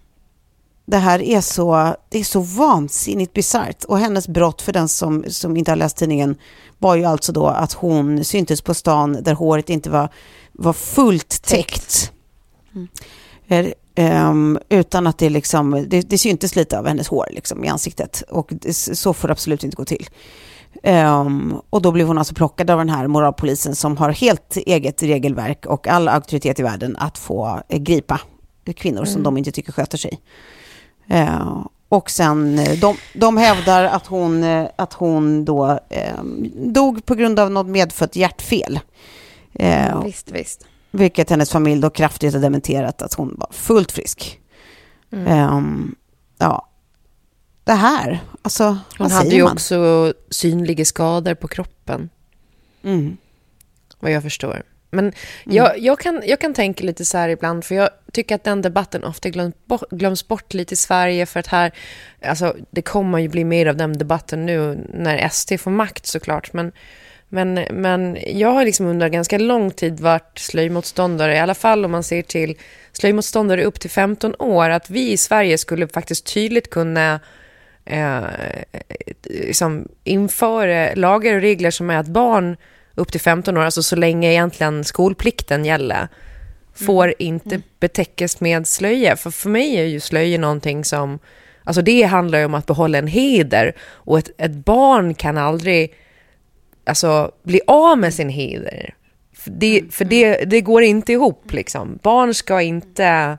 Det 0.85 0.97
här 0.97 1.21
är 1.21 1.41
så, 1.41 1.95
det 2.09 2.19
är 2.19 2.23
så 2.23 2.39
vansinnigt 2.39 3.33
bisarrt. 3.33 3.83
Och 3.83 4.00
hennes 4.00 4.27
brott, 4.27 4.61
för 4.61 4.73
den 4.73 4.88
som, 4.88 5.23
som 5.27 5.57
inte 5.57 5.71
har 5.71 5.75
läst 5.75 5.97
tidningen, 5.97 6.35
var 6.79 6.95
ju 6.95 7.05
alltså 7.05 7.31
då 7.31 7.47
att 7.47 7.73
hon 7.73 8.23
syntes 8.25 8.61
på 8.61 8.73
stan 8.73 9.17
där 9.23 9.33
håret 9.33 9.69
inte 9.69 9.89
var, 9.89 10.09
var 10.51 10.73
fullt 10.73 11.41
täckt. 11.41 12.11
Eh, 13.47 13.67
ehm, 13.95 14.59
utan 14.69 15.07
att 15.07 15.17
det 15.17 15.29
liksom, 15.29 15.85
det, 15.88 16.01
det 16.01 16.17
syntes 16.17 16.55
lite 16.55 16.79
av 16.79 16.88
hennes 16.88 17.07
hår 17.07 17.27
liksom 17.31 17.65
i 17.65 17.67
ansiktet. 17.67 18.23
Och 18.29 18.47
det, 18.51 18.73
så 18.73 19.13
får 19.13 19.27
det 19.27 19.31
absolut 19.31 19.63
inte 19.63 19.75
gå 19.75 19.85
till. 19.85 20.07
Ehm, 20.83 21.55
och 21.69 21.81
då 21.81 21.91
blev 21.91 22.07
hon 22.07 22.17
alltså 22.17 22.33
plockad 22.33 22.69
av 22.69 22.77
den 22.77 22.89
här 22.89 23.07
moralpolisen 23.07 23.75
som 23.75 23.97
har 23.97 24.09
helt 24.09 24.57
eget 24.57 25.03
regelverk 25.03 25.65
och 25.65 25.88
all 25.88 26.07
auktoritet 26.07 26.59
i 26.59 26.63
världen 26.63 26.97
att 26.97 27.17
få 27.17 27.61
eh, 27.69 27.79
gripa 27.79 28.21
kvinnor 28.75 29.05
som 29.05 29.23
de 29.23 29.38
inte 29.38 29.51
tycker 29.51 29.71
sköter 29.71 29.97
sig. 29.97 30.19
Eh, 31.12 31.65
och 31.89 32.10
sen, 32.12 32.60
eh, 32.60 32.80
de, 32.80 32.96
de 33.13 33.38
hävdar 33.38 33.84
att 33.84 34.08
hon, 34.08 34.44
eh, 34.44 34.68
att 34.75 34.94
hon 34.94 35.46
då 35.46 35.80
eh, 35.89 36.24
dog 36.56 37.06
på 37.06 37.15
grund 37.15 37.39
av 37.39 37.51
något 37.51 37.68
medfött 37.68 38.15
hjärtfel. 38.15 38.80
Eh, 39.53 40.03
Visst, 40.03 40.32
visst. 40.32 40.65
vilket 40.91 41.30
hennes 41.30 41.51
familj 41.51 41.82
då 41.82 41.89
kraftigt 41.89 42.34
har 42.34 42.41
dementerat 42.41 43.01
att 43.01 43.13
hon 43.13 43.36
var 43.38 43.48
fullt 43.51 43.91
frisk. 43.91 44.39
Ehm, 45.12 45.96
ja, 46.38 46.68
det 47.63 47.74
här, 47.74 48.20
alltså 48.41 48.65
Hon 48.65 48.77
vad 48.98 49.12
hade 49.12 49.30
ju 49.36 49.44
man? 49.44 49.53
också 49.53 50.13
synliga 50.30 50.86
skador 50.86 51.34
på 51.36 51.48
kroppen, 51.48 52.10
Mm. 52.84 53.18
vad 54.00 54.12
jag 54.12 54.24
förstår. 54.24 54.63
Men 54.91 55.13
jag, 55.43 55.79
jag, 55.79 56.00
kan, 56.00 56.21
jag 56.25 56.39
kan 56.39 56.53
tänka 56.53 56.83
lite 56.83 57.05
så 57.05 57.17
här 57.17 57.29
ibland, 57.29 57.65
för 57.65 57.75
jag 57.75 57.89
tycker 58.12 58.36
att 58.36 58.43
den 58.43 58.62
debatten 58.62 59.03
ofta 59.03 59.29
glöms 59.29 59.55
bort, 59.65 59.89
glöms 59.91 60.27
bort 60.27 60.53
lite 60.53 60.74
i 60.74 60.77
Sverige, 60.77 61.25
för 61.25 61.39
att 61.39 61.48
här, 61.48 61.71
alltså 62.25 62.55
det 62.71 62.81
kommer 62.81 63.19
ju 63.19 63.27
bli 63.27 63.43
mer 63.43 63.65
av 63.65 63.75
den 63.75 63.98
debatten 63.98 64.45
nu 64.45 64.88
när 64.93 65.29
SD 65.29 65.60
får 65.60 65.71
makt 65.71 66.05
såklart, 66.05 66.53
men, 66.53 66.71
men, 67.29 67.53
men 67.71 68.17
jag 68.33 68.51
har 68.51 68.65
liksom 68.65 68.86
under 68.86 69.10
ganska 69.10 69.38
lång 69.38 69.71
tid 69.71 70.00
varit 70.00 70.39
slöjmotståndare, 70.39 71.36
i 71.36 71.39
alla 71.39 71.55
fall 71.55 71.86
om 71.86 71.91
man 71.91 72.03
ser 72.03 72.21
till 72.21 72.57
slöjmotståndare 72.91 73.63
upp 73.63 73.79
till 73.79 73.89
15 73.89 74.36
år, 74.39 74.69
att 74.69 74.89
vi 74.89 75.12
i 75.12 75.17
Sverige 75.17 75.57
skulle 75.57 75.88
faktiskt 75.88 76.33
tydligt 76.33 76.69
kunna 76.69 77.19
eh, 77.86 78.24
liksom 79.24 79.88
införa 80.03 80.95
lagar 80.95 81.36
och 81.36 81.41
regler 81.41 81.71
som 81.71 81.89
är 81.89 81.98
att 81.98 82.07
barn 82.07 82.57
upp 82.95 83.12
till 83.12 83.21
15 83.21 83.57
år, 83.57 83.62
alltså 83.62 83.83
så 83.83 83.95
länge 83.95 84.31
egentligen 84.31 84.83
skolplikten 84.83 85.65
gäller, 85.65 86.07
får 86.74 87.13
inte 87.19 87.62
betäckas 87.79 88.39
med 88.39 88.67
slöja. 88.67 89.15
För 89.15 89.31
för 89.31 89.50
mig 89.50 89.77
är 89.77 89.83
ju 89.83 90.00
slöja 90.00 90.38
någonting 90.38 90.86
som, 90.86 91.19
alltså 91.63 91.81
det 91.81 92.03
handlar 92.03 92.39
ju 92.39 92.45
om 92.45 92.53
att 92.53 92.65
behålla 92.65 92.98
en 92.98 93.07
heder 93.07 93.75
och 93.81 94.19
ett, 94.19 94.29
ett 94.38 94.51
barn 94.51 95.13
kan 95.13 95.38
aldrig 95.38 95.93
alltså, 96.86 97.31
bli 97.43 97.62
av 97.67 97.98
med 97.98 98.13
sin 98.13 98.29
heder. 98.29 98.95
För 99.33 99.51
det, 99.51 99.83
för 99.91 100.05
det, 100.05 100.45
det 100.45 100.62
går 100.62 100.83
inte 100.83 101.13
ihop 101.13 101.53
liksom. 101.53 102.00
Barn 102.03 102.33
ska 102.33 102.62
inte 102.62 103.38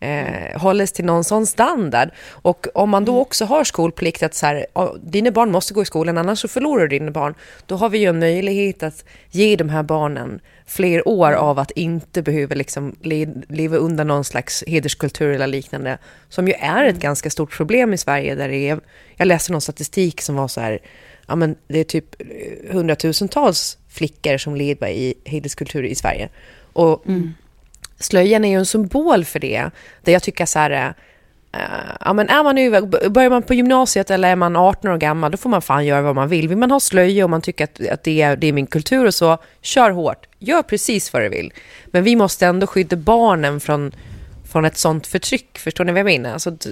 eh, 0.00 0.60
hållas 0.60 0.92
till 0.92 1.04
någon 1.04 1.24
sån 1.24 1.46
standard. 1.46 2.08
Och 2.30 2.66
om 2.74 2.90
man 2.90 3.04
då 3.04 3.20
också 3.20 3.44
har 3.44 3.64
skolplikt 3.64 4.22
att 4.22 4.34
så 4.34 4.46
här, 4.46 4.66
"Ja, 4.74 4.96
dina 5.02 5.30
barn 5.30 5.50
måste 5.50 5.74
gå 5.74 5.82
i 5.82 5.84
skolan 5.84 6.18
annars 6.18 6.38
så 6.38 6.48
förlorar 6.48 6.86
du 6.86 6.98
dina 6.98 7.10
barn. 7.10 7.34
Då 7.66 7.76
har 7.76 7.88
vi 7.88 7.98
ju 7.98 8.06
en 8.06 8.18
möjlighet 8.18 8.82
att 8.82 9.04
ge 9.30 9.56
de 9.56 9.68
här 9.68 9.82
barnen 9.82 10.40
fler 10.66 11.08
år 11.08 11.32
av 11.32 11.58
att 11.58 11.70
inte 11.70 12.22
behöva 12.22 12.54
liksom 12.54 12.96
le- 13.02 13.42
leva 13.48 13.76
under 13.76 14.04
någon 14.04 14.24
slags 14.24 14.64
hederskultur 14.66 15.32
eller 15.32 15.46
liknande. 15.46 15.98
Som 16.28 16.48
ju 16.48 16.54
är 16.54 16.84
ett 16.84 17.00
ganska 17.00 17.30
stort 17.30 17.56
problem 17.56 17.92
i 17.94 17.98
Sverige. 17.98 18.34
Där 18.34 18.48
det 18.48 18.68
är, 18.68 18.80
jag 19.16 19.26
läste 19.28 19.52
någon 19.52 19.60
statistik 19.60 20.20
som 20.20 20.36
var 20.36 20.48
så 20.48 20.60
här, 20.60 20.78
ja 21.26 21.36
men 21.36 21.56
det 21.68 21.78
är 21.78 21.84
typ 21.84 22.20
eh, 22.20 22.72
hundratusentals 22.74 23.78
flickor 23.88 24.38
som 24.38 24.56
lever 24.56 24.88
i 24.88 25.14
hederskultur 25.24 25.84
i 25.84 25.94
Sverige. 25.94 26.28
Och 26.72 27.04
slöjan 28.00 28.44
är 28.44 28.48
ju 28.48 28.56
en 28.56 28.66
symbol 28.66 29.24
för 29.24 29.38
det. 29.38 29.70
Där 30.02 30.12
jag 30.12 30.22
tycker 30.22 30.46
så 30.46 30.58
här, 30.58 30.94
eh, 31.52 31.60
ja 32.00 32.12
men 32.12 32.28
är 32.28 32.42
man 32.42 32.54
nu, 32.54 32.70
börjar 33.10 33.30
man 33.30 33.42
på 33.42 33.54
gymnasiet 33.54 34.10
eller 34.10 34.28
är 34.30 34.36
man 34.36 34.56
18 34.56 34.90
år 34.90 34.96
gammal, 34.96 35.30
då 35.30 35.36
får 35.36 35.50
man 35.50 35.62
fan 35.62 35.86
göra 35.86 36.02
vad 36.02 36.14
man 36.14 36.28
vill. 36.28 36.48
Vill 36.48 36.58
man 36.58 36.70
ha 36.70 36.80
slöja 36.80 37.24
och 37.24 37.30
man 37.30 37.42
tycker 37.42 37.64
att, 37.64 37.88
att 37.88 38.04
det, 38.04 38.22
är, 38.22 38.36
det 38.36 38.46
är 38.46 38.52
min 38.52 38.66
kultur 38.66 39.06
och 39.06 39.14
så, 39.14 39.38
kör 39.60 39.90
hårt. 39.90 40.26
Gör 40.38 40.62
precis 40.62 41.12
vad 41.12 41.22
du 41.22 41.28
vill. 41.28 41.52
Men 41.86 42.04
vi 42.04 42.16
måste 42.16 42.46
ändå 42.46 42.66
skydda 42.66 42.96
barnen 42.96 43.60
från, 43.60 43.94
från 44.52 44.64
ett 44.64 44.76
sånt 44.76 45.06
förtryck. 45.06 45.58
Förstår 45.58 45.84
ni 45.84 45.92
vad 45.92 45.98
jag 45.98 46.04
menar? 46.04 46.32
Alltså, 46.32 46.50
d- 46.50 46.68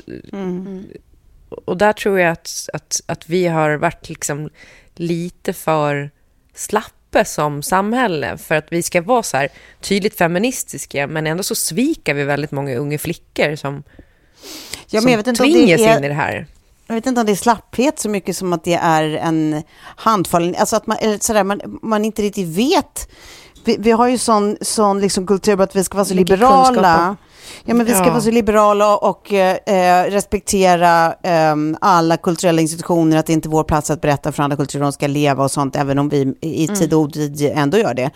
och 1.64 1.76
där 1.76 1.92
tror 1.92 2.20
jag 2.20 2.32
att, 2.32 2.68
att, 2.72 3.00
att 3.06 3.28
vi 3.28 3.46
har 3.46 3.74
varit 3.76 4.08
liksom 4.08 4.50
lite 4.94 5.52
för 5.52 6.10
slappa 7.10 7.24
som 7.24 7.62
samhälle 7.62 8.38
för 8.38 8.54
att 8.54 8.66
vi 8.70 8.82
ska 8.82 9.02
vara 9.02 9.22
så 9.22 9.36
här 9.36 9.48
tydligt 9.80 10.18
feministiska 10.18 11.06
men 11.06 11.26
ändå 11.26 11.42
så 11.42 11.54
sviker 11.54 12.14
vi 12.14 12.24
väldigt 12.24 12.50
många 12.52 12.76
unga 12.76 12.98
flickor 12.98 13.56
som, 13.56 13.82
Ja, 14.90 15.00
som 15.00 15.04
men 15.04 15.10
jag 15.12 15.18
vet 15.18 15.26
inte 15.26 15.42
om 15.42 15.50
tvingas 15.52 15.80
är- 15.80 15.98
in 15.98 16.04
i 16.04 16.08
det 16.08 16.14
här. 16.14 16.46
Jag 16.86 16.94
vet 16.94 17.06
inte 17.06 17.20
om 17.20 17.26
det 17.26 17.32
är 17.32 17.36
slapphet 17.36 17.98
så 17.98 18.08
mycket 18.08 18.36
som 18.36 18.52
att 18.52 18.64
det 18.64 18.74
är 18.74 19.04
en 19.16 19.62
handfallen, 19.96 20.54
alltså 20.58 20.76
att 20.76 20.86
man, 20.86 20.96
sådär, 21.20 21.44
man, 21.44 21.60
man 21.82 22.04
inte 22.04 22.22
riktigt 22.22 22.48
vet. 22.48 23.08
Vi, 23.68 23.76
vi 23.78 23.90
har 23.90 24.08
ju 24.08 24.18
sån, 24.18 24.56
sån 24.60 25.00
liksom 25.00 25.26
kultur 25.26 25.56
på 25.56 25.62
att 25.62 25.76
vi 25.76 25.84
ska 25.84 25.96
vara 25.96 26.04
så 26.04 26.14
liberala. 26.14 27.16
Ja, 27.64 27.74
men 27.74 27.86
vi 27.86 27.92
ska 27.92 28.04
Ja. 28.04 28.10
vara 28.10 28.20
så 28.20 28.30
liberala 28.30 28.96
och 28.96 29.32
eh, 29.32 30.04
respektera 30.10 31.14
ehm, 31.22 31.76
alla 31.80 32.16
kulturella 32.16 32.60
institutioner, 32.62 33.16
att 33.16 33.26
det 33.26 33.32
inte 33.32 33.48
är 33.48 33.50
vår 33.50 33.64
plats 33.64 33.90
att 33.90 34.00
berätta 34.00 34.32
för 34.32 34.42
andra 34.42 34.56
kulturer 34.56 34.80
hur 34.80 34.84
de 34.86 34.92
ska 34.92 35.06
leva 35.06 35.44
och 35.44 35.50
sånt, 35.50 35.76
även 35.76 35.98
om 35.98 36.08
vi 36.08 36.34
i 36.40 36.68
tid 36.68 36.92
och 36.94 37.00
otid 37.00 37.50
ändå 37.54 37.78
gör 37.78 37.94
det. 37.94 38.10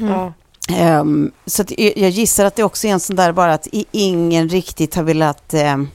Ja. 0.00 0.32
Ehm, 0.76 1.30
så 1.46 1.62
att 1.62 1.78
jag 1.78 2.10
gissar 2.10 2.44
att 2.44 2.56
det 2.56 2.62
också 2.64 2.86
är 2.86 2.90
en 2.92 3.00
sån 3.00 3.16
där 3.16 3.32
bara 3.32 3.54
att 3.54 3.66
i- 3.66 3.86
ingen 3.90 4.48
riktigt 4.48 4.94
har 4.94 5.02
velat, 5.02 5.54
ehm, 5.54 5.88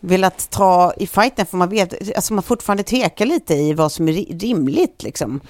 velat 0.00 0.50
ta 0.50 0.92
i 0.96 1.06
fighten, 1.06 1.46
för 1.46 1.56
man 1.56 1.68
vet, 1.68 2.16
alltså 2.16 2.34
man 2.34 2.42
fortfarande 2.42 2.82
tvekar 2.82 3.26
lite 3.26 3.54
i 3.54 3.72
vad 3.72 3.92
som 3.92 4.08
är 4.08 4.12
ri- 4.12 4.38
rimligt 4.40 5.02
liksom. 5.02 5.40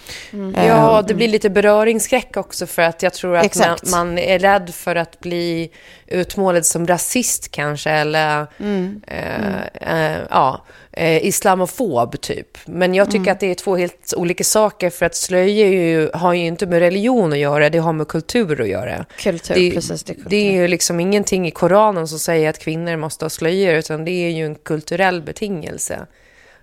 Ja, 0.54 0.98
Ehm, 0.98 1.04
det 1.08 1.14
blir 1.14 1.28
lite 1.28 1.50
beröringsskräck 1.50 2.36
också 2.36 2.66
för 2.66 2.82
att 2.82 3.02
jag 3.02 3.12
tror 3.14 3.36
att 3.36 3.56
man, 3.58 3.76
man 3.90 4.18
är 4.18 4.38
rädd 4.38 4.70
för 4.74 4.96
att 4.96 5.20
bli 5.20 5.70
utmålad 6.06 6.66
som 6.66 6.86
rasist 6.86 7.50
kanske 7.50 7.90
eller 7.90 8.46
Mm. 8.60 9.00
eh, 9.06 10.12
eh, 10.12 10.18
ja, 10.30 10.64
eh, 10.98 11.26
islamofob 11.26 12.20
typ. 12.20 12.58
Men 12.66 12.94
jag 12.94 13.04
Mm. 13.08 13.12
tycker 13.20 13.32
att 13.32 13.40
det 13.40 13.46
är 13.50 13.54
två 13.54 13.76
helt 13.76 14.14
olika 14.16 14.44
saker 14.44 14.90
för 14.90 15.06
att 15.06 15.14
slöja 15.14 15.66
ju, 15.66 16.10
har 16.14 16.32
ju 16.34 16.46
inte 16.46 16.66
med 16.66 16.78
religion 16.78 17.32
att 17.32 17.38
göra, 17.38 17.70
det 17.70 17.78
har 17.78 17.92
med 17.92 18.08
kultur 18.08 18.60
att 18.60 18.68
göra. 18.68 19.04
Kultur, 19.18 19.54
det, 19.54 19.70
precis. 19.70 20.02
Det 20.04 20.12
är 20.12 20.14
kultur. 20.14 20.30
det 20.30 20.36
är 20.48 20.52
ju 20.52 20.68
liksom 20.68 21.00
ingenting 21.00 21.46
i 21.48 21.50
Koranen 21.50 22.08
som 22.08 22.18
säger 22.18 22.50
att 22.50 22.58
kvinnor 22.58 22.96
måste 22.96 23.24
ha 23.24 23.30
slöjor, 23.30 23.74
utan 23.74 24.04
det 24.04 24.10
är 24.10 24.30
ju 24.30 24.46
en 24.46 24.54
kulturell 24.54 25.22
betingelse. 25.22 26.06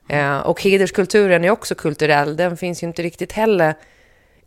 Eh, 0.09 0.37
och 0.39 0.61
hederskulturen 0.63 1.45
är 1.45 1.49
också 1.49 1.75
kulturell, 1.75 2.35
den 2.37 2.57
finns 2.57 2.83
ju 2.83 2.87
inte 2.87 3.01
riktigt 3.03 3.31
heller 3.31 3.75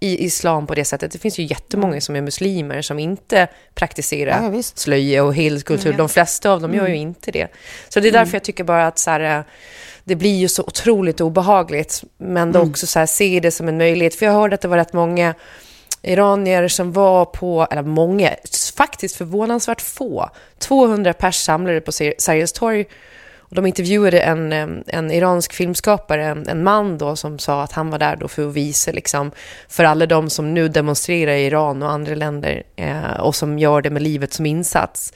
i 0.01 0.25
islam 0.25 0.67
på 0.67 0.75
det 0.75 0.85
sättet. 0.85 1.13
Det 1.13 1.19
finns 1.19 1.39
ju 1.39 1.43
jättemånga 1.43 2.01
som 2.01 2.17
är 2.17 2.21
muslimer 2.21 2.83
som 2.83 2.99
inte 2.99 3.49
praktiserar 3.75 4.43
Ja, 4.43 4.63
slöja 4.63 5.25
och 5.25 5.35
hederskultur. 5.35 5.93
De 5.93 6.09
flesta 6.09 6.51
av 6.51 6.61
dem 6.61 6.75
gör 6.75 6.89
ju 6.89 6.97
inte 6.97 7.31
det. 7.31 7.49
Så 7.89 8.01
det 8.01 8.09
är 8.09 8.13
därför 8.13 8.35
jag 8.35 8.45
tycker 8.45 8.65
bara 8.65 8.87
att 8.87 8.99
så 8.99 9.11
här, 9.11 9.45
det 10.05 10.17
blir 10.17 10.37
ju 10.37 10.49
så 10.49 10.63
otroligt 10.63 11.21
obehagligt. 11.21 12.03
Men 12.19 12.53
då 12.53 12.61
också 12.61 12.87
så 12.87 12.99
här, 12.99 13.07
se 13.07 13.41
det 13.41 13.51
som 13.51 13.69
en 13.69 13.79
möjlighet. 13.79 14.15
För 14.15 14.27
jag 14.27 14.33
hörde 14.33 14.55
att 14.55 14.61
det 14.61 14.69
var 14.69 14.77
rätt 14.77 14.93
många 14.93 15.35
iranier 16.03 16.69
som 16.69 16.93
var 16.93 17.25
på, 17.25 17.67
eller 17.71 17.83
många, 17.83 18.31
faktiskt 18.77 19.17
förvånansvärt 19.17 19.81
få. 19.81 20.31
200 20.59 21.13
pers 21.13 21.37
samlade 21.37 21.81
på 21.81 21.93
Ser- 21.93 22.15
Sergels 22.19 22.53
torg. 22.53 22.87
Och 23.49 23.55
de 23.55 23.67
intervjuade 23.67 24.21
en, 24.21 24.53
en 24.87 25.11
iransk 25.11 25.53
filmskapare, 25.53 26.27
en, 26.27 26.49
en 26.49 26.63
man 26.63 26.99
då, 26.99 27.17
som 27.17 27.39
sa 27.39 27.63
att 27.63 27.73
han 27.73 27.91
var 27.91 27.99
där 27.99 28.17
då 28.17 28.29
för 28.29 28.49
att 28.49 28.55
visa 28.55 28.93
liksom, 28.93 29.31
för 29.69 29.85
alla 29.85 30.07
de 30.07 30.31
som 30.31 30.55
nu 30.55 30.69
demonstrerar 30.69 31.33
i 31.33 31.47
Iran 31.47 31.83
och 31.83 31.91
andra 31.91 32.15
länder 32.15 32.63
eh, 32.77 33.21
och 33.21 33.35
som 33.35 33.59
gör 33.59 33.83
det 33.83 33.91
med 33.91 34.03
livet 34.03 34.33
som 34.33 34.47
insats, 34.47 35.13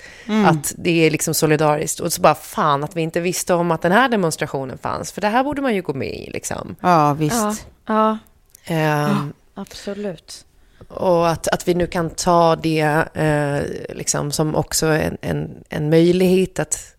att 0.46 0.74
det 0.78 1.06
är 1.06 1.10
liksom 1.10 1.34
solidariskt. 1.34 2.00
Och 2.00 2.12
så 2.12 2.22
bara 2.22 2.34
fan 2.34 2.84
att 2.84 2.96
vi 2.96 3.02
inte 3.02 3.20
visste 3.20 3.54
om 3.54 3.70
att 3.70 3.82
den 3.82 3.92
här 3.92 4.08
demonstrationen 4.08 4.78
fanns, 4.78 5.12
för 5.12 5.20
det 5.20 5.28
här 5.28 5.44
borde 5.44 5.62
man 5.62 5.74
ju 5.74 5.82
gå 5.82 5.94
med 5.94 6.14
i. 6.14 6.30
Liksom. 6.30 6.76
Ja, 6.80 7.14
visst. 7.14 7.36
Ja, 7.36 7.54
ja, 7.86 8.18
Ehm, 8.64 9.32
absolut. 9.54 10.44
och 10.88 11.28
att, 11.28 11.48
att 11.48 11.68
vi 11.68 11.74
nu 11.74 11.86
kan 11.86 12.10
ta 12.10 12.56
det 12.56 13.04
eh, 13.14 13.94
liksom 13.96 14.32
som 14.32 14.54
också 14.54 14.86
en, 14.86 15.18
en, 15.20 15.64
en 15.68 15.90
möjlighet 15.90 16.58
att, 16.58 16.91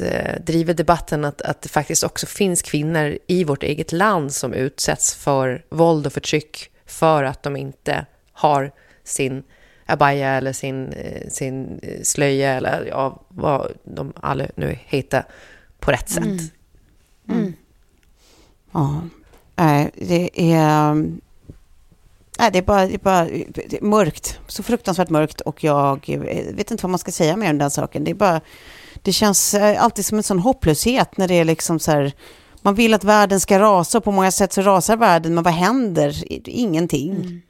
att 0.00 0.12
eh, 0.12 0.44
driva 0.44 0.72
debatten 0.72 1.24
att, 1.24 1.42
att 1.42 1.62
det 1.62 1.68
faktiskt 1.68 2.04
också 2.04 2.26
finns 2.26 2.62
kvinnor 2.62 3.18
i 3.26 3.44
vårt 3.44 3.62
eget 3.62 3.92
land 3.92 4.32
som 4.32 4.52
utsätts 4.52 5.14
för 5.14 5.64
våld 5.68 6.06
och 6.06 6.12
förtryck 6.12 6.70
för 6.86 7.24
att 7.24 7.42
de 7.42 7.56
inte 7.56 8.06
har 8.32 8.72
sin 9.04 9.42
abaya 9.86 10.30
eller 10.30 10.52
sin, 10.52 10.92
eh, 10.92 11.28
sin 11.28 11.80
eh, 11.82 12.02
slöja 12.02 12.54
eller 12.54 12.86
ja, 12.86 13.22
vad 13.28 13.72
de 13.84 14.12
alla 14.20 14.46
nu 14.54 14.78
heter 14.84 15.24
på 15.78 15.90
rätt 15.90 16.08
sätt. 16.08 16.52
Ja, 18.72 19.00
nej, 19.56 19.90
det 19.94 20.30
är... 20.54 20.94
Nej, 22.38 22.50
det 22.52 22.58
är 22.58 22.62
bara, 22.62 22.86
det 22.86 22.94
är 22.94 22.98
bara 22.98 23.24
det 23.24 23.76
är 23.76 23.84
mörkt. 23.84 24.40
Så 24.46 24.62
fruktansvärt 24.62 25.10
mörkt 25.10 25.40
och 25.40 25.64
jag 25.64 26.06
vet 26.54 26.70
inte 26.70 26.82
vad 26.82 26.90
man 26.90 26.98
ska 26.98 27.12
säga 27.12 27.36
mer 27.36 27.50
om 27.50 27.58
den 27.58 27.70
saken. 27.70 28.04
Det 28.04 28.10
är 28.10 28.14
bara... 28.14 28.40
Det 29.06 29.12
känns 29.12 29.54
eh, 29.54 29.82
alltid 29.82 30.06
som 30.06 30.18
en 30.18 30.24
sån 30.24 30.38
hopplöshet 30.38 31.16
när 31.16 31.28
det 31.28 31.34
är 31.34 31.44
liksom 31.44 31.78
så 31.78 31.90
här... 31.90 32.12
Man 32.62 32.74
vill 32.74 32.94
att 32.94 33.04
världen 33.04 33.40
ska 33.40 33.58
rasa 33.58 33.98
och 33.98 34.04
på 34.04 34.12
många 34.12 34.30
sätt 34.30 34.52
så 34.52 34.62
rasar 34.62 34.96
världen, 34.96 35.34
men 35.34 35.44
vad 35.44 35.52
händer? 35.52 36.24
Ingenting. 36.48 37.42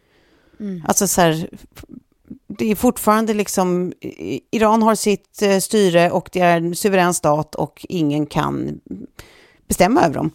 Alltså 0.85 1.09
så 1.09 1.21
här... 1.21 1.49
Det 2.47 2.71
är 2.71 2.75
fortfarande 2.75 3.35
liksom... 3.35 3.93
Iran 4.51 4.83
har 4.83 4.95
sitt 4.95 5.43
eh, 5.43 5.59
styre 5.59 6.11
och 6.11 6.29
det 6.33 6.41
är 6.41 6.57
en 6.57 6.77
suverän 6.77 7.15
stat 7.15 7.55
och 7.55 7.87
ingen 7.89 8.27
kan 8.27 8.81
bestämma 9.69 10.03
över 10.03 10.15
dem. 10.15 10.31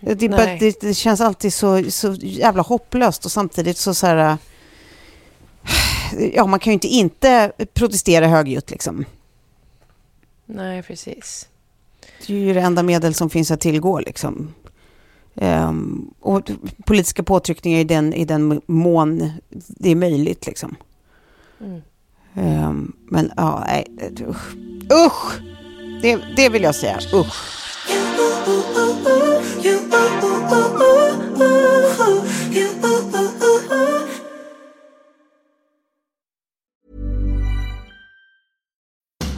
Det, 0.00 0.22
är 0.22 0.28
bara, 0.28 0.56
det, 0.56 0.80
det 0.80 0.94
känns 0.94 1.20
alltid 1.20 1.54
så, 1.54 1.90
så 1.90 2.12
jävla 2.20 2.62
hopplöst 2.62 3.24
och 3.24 3.32
samtidigt 3.32 3.78
så, 3.78 3.94
så 3.94 4.06
här... 4.06 4.16
äh, 4.16 4.36
Ja, 6.34 6.46
man 6.46 6.60
kan 6.60 6.70
ju 6.70 6.74
inte 6.74 6.88
inte 6.88 7.52
protestera 7.74 8.26
högljutt 8.26 8.70
liksom. 8.70 9.04
Nej, 10.54 10.82
precis. 10.82 11.48
Det 12.26 12.32
är 12.34 12.38
ju 12.38 12.54
det 12.54 12.60
enda 12.60 12.82
medel 12.82 13.14
som 13.14 13.30
finns 13.30 13.50
att 13.50 13.60
tillgå 13.60 14.00
liksom. 14.00 14.54
Ehm, 15.34 16.10
och 16.20 16.50
politiska 16.86 17.22
påtryckningar 17.22 17.78
i 17.80 17.84
den, 17.84 18.14
i 18.14 18.24
den 18.24 18.60
mån 18.66 19.30
det 19.50 19.90
är 19.90 19.94
möjligt 19.96 20.46
liksom. 20.46 20.76
Mm. 21.60 21.82
Ehm, 22.34 22.92
men 23.08 23.32
ja, 23.36 23.64
nej, 23.66 23.86
det- 24.10 24.24
usch. 24.26 24.52
Usch! 25.06 25.40
Det, 26.02 26.18
det 26.36 26.48
vill 26.48 26.62
jag 26.62 26.74
säga, 26.74 26.98
usch. 27.14 27.58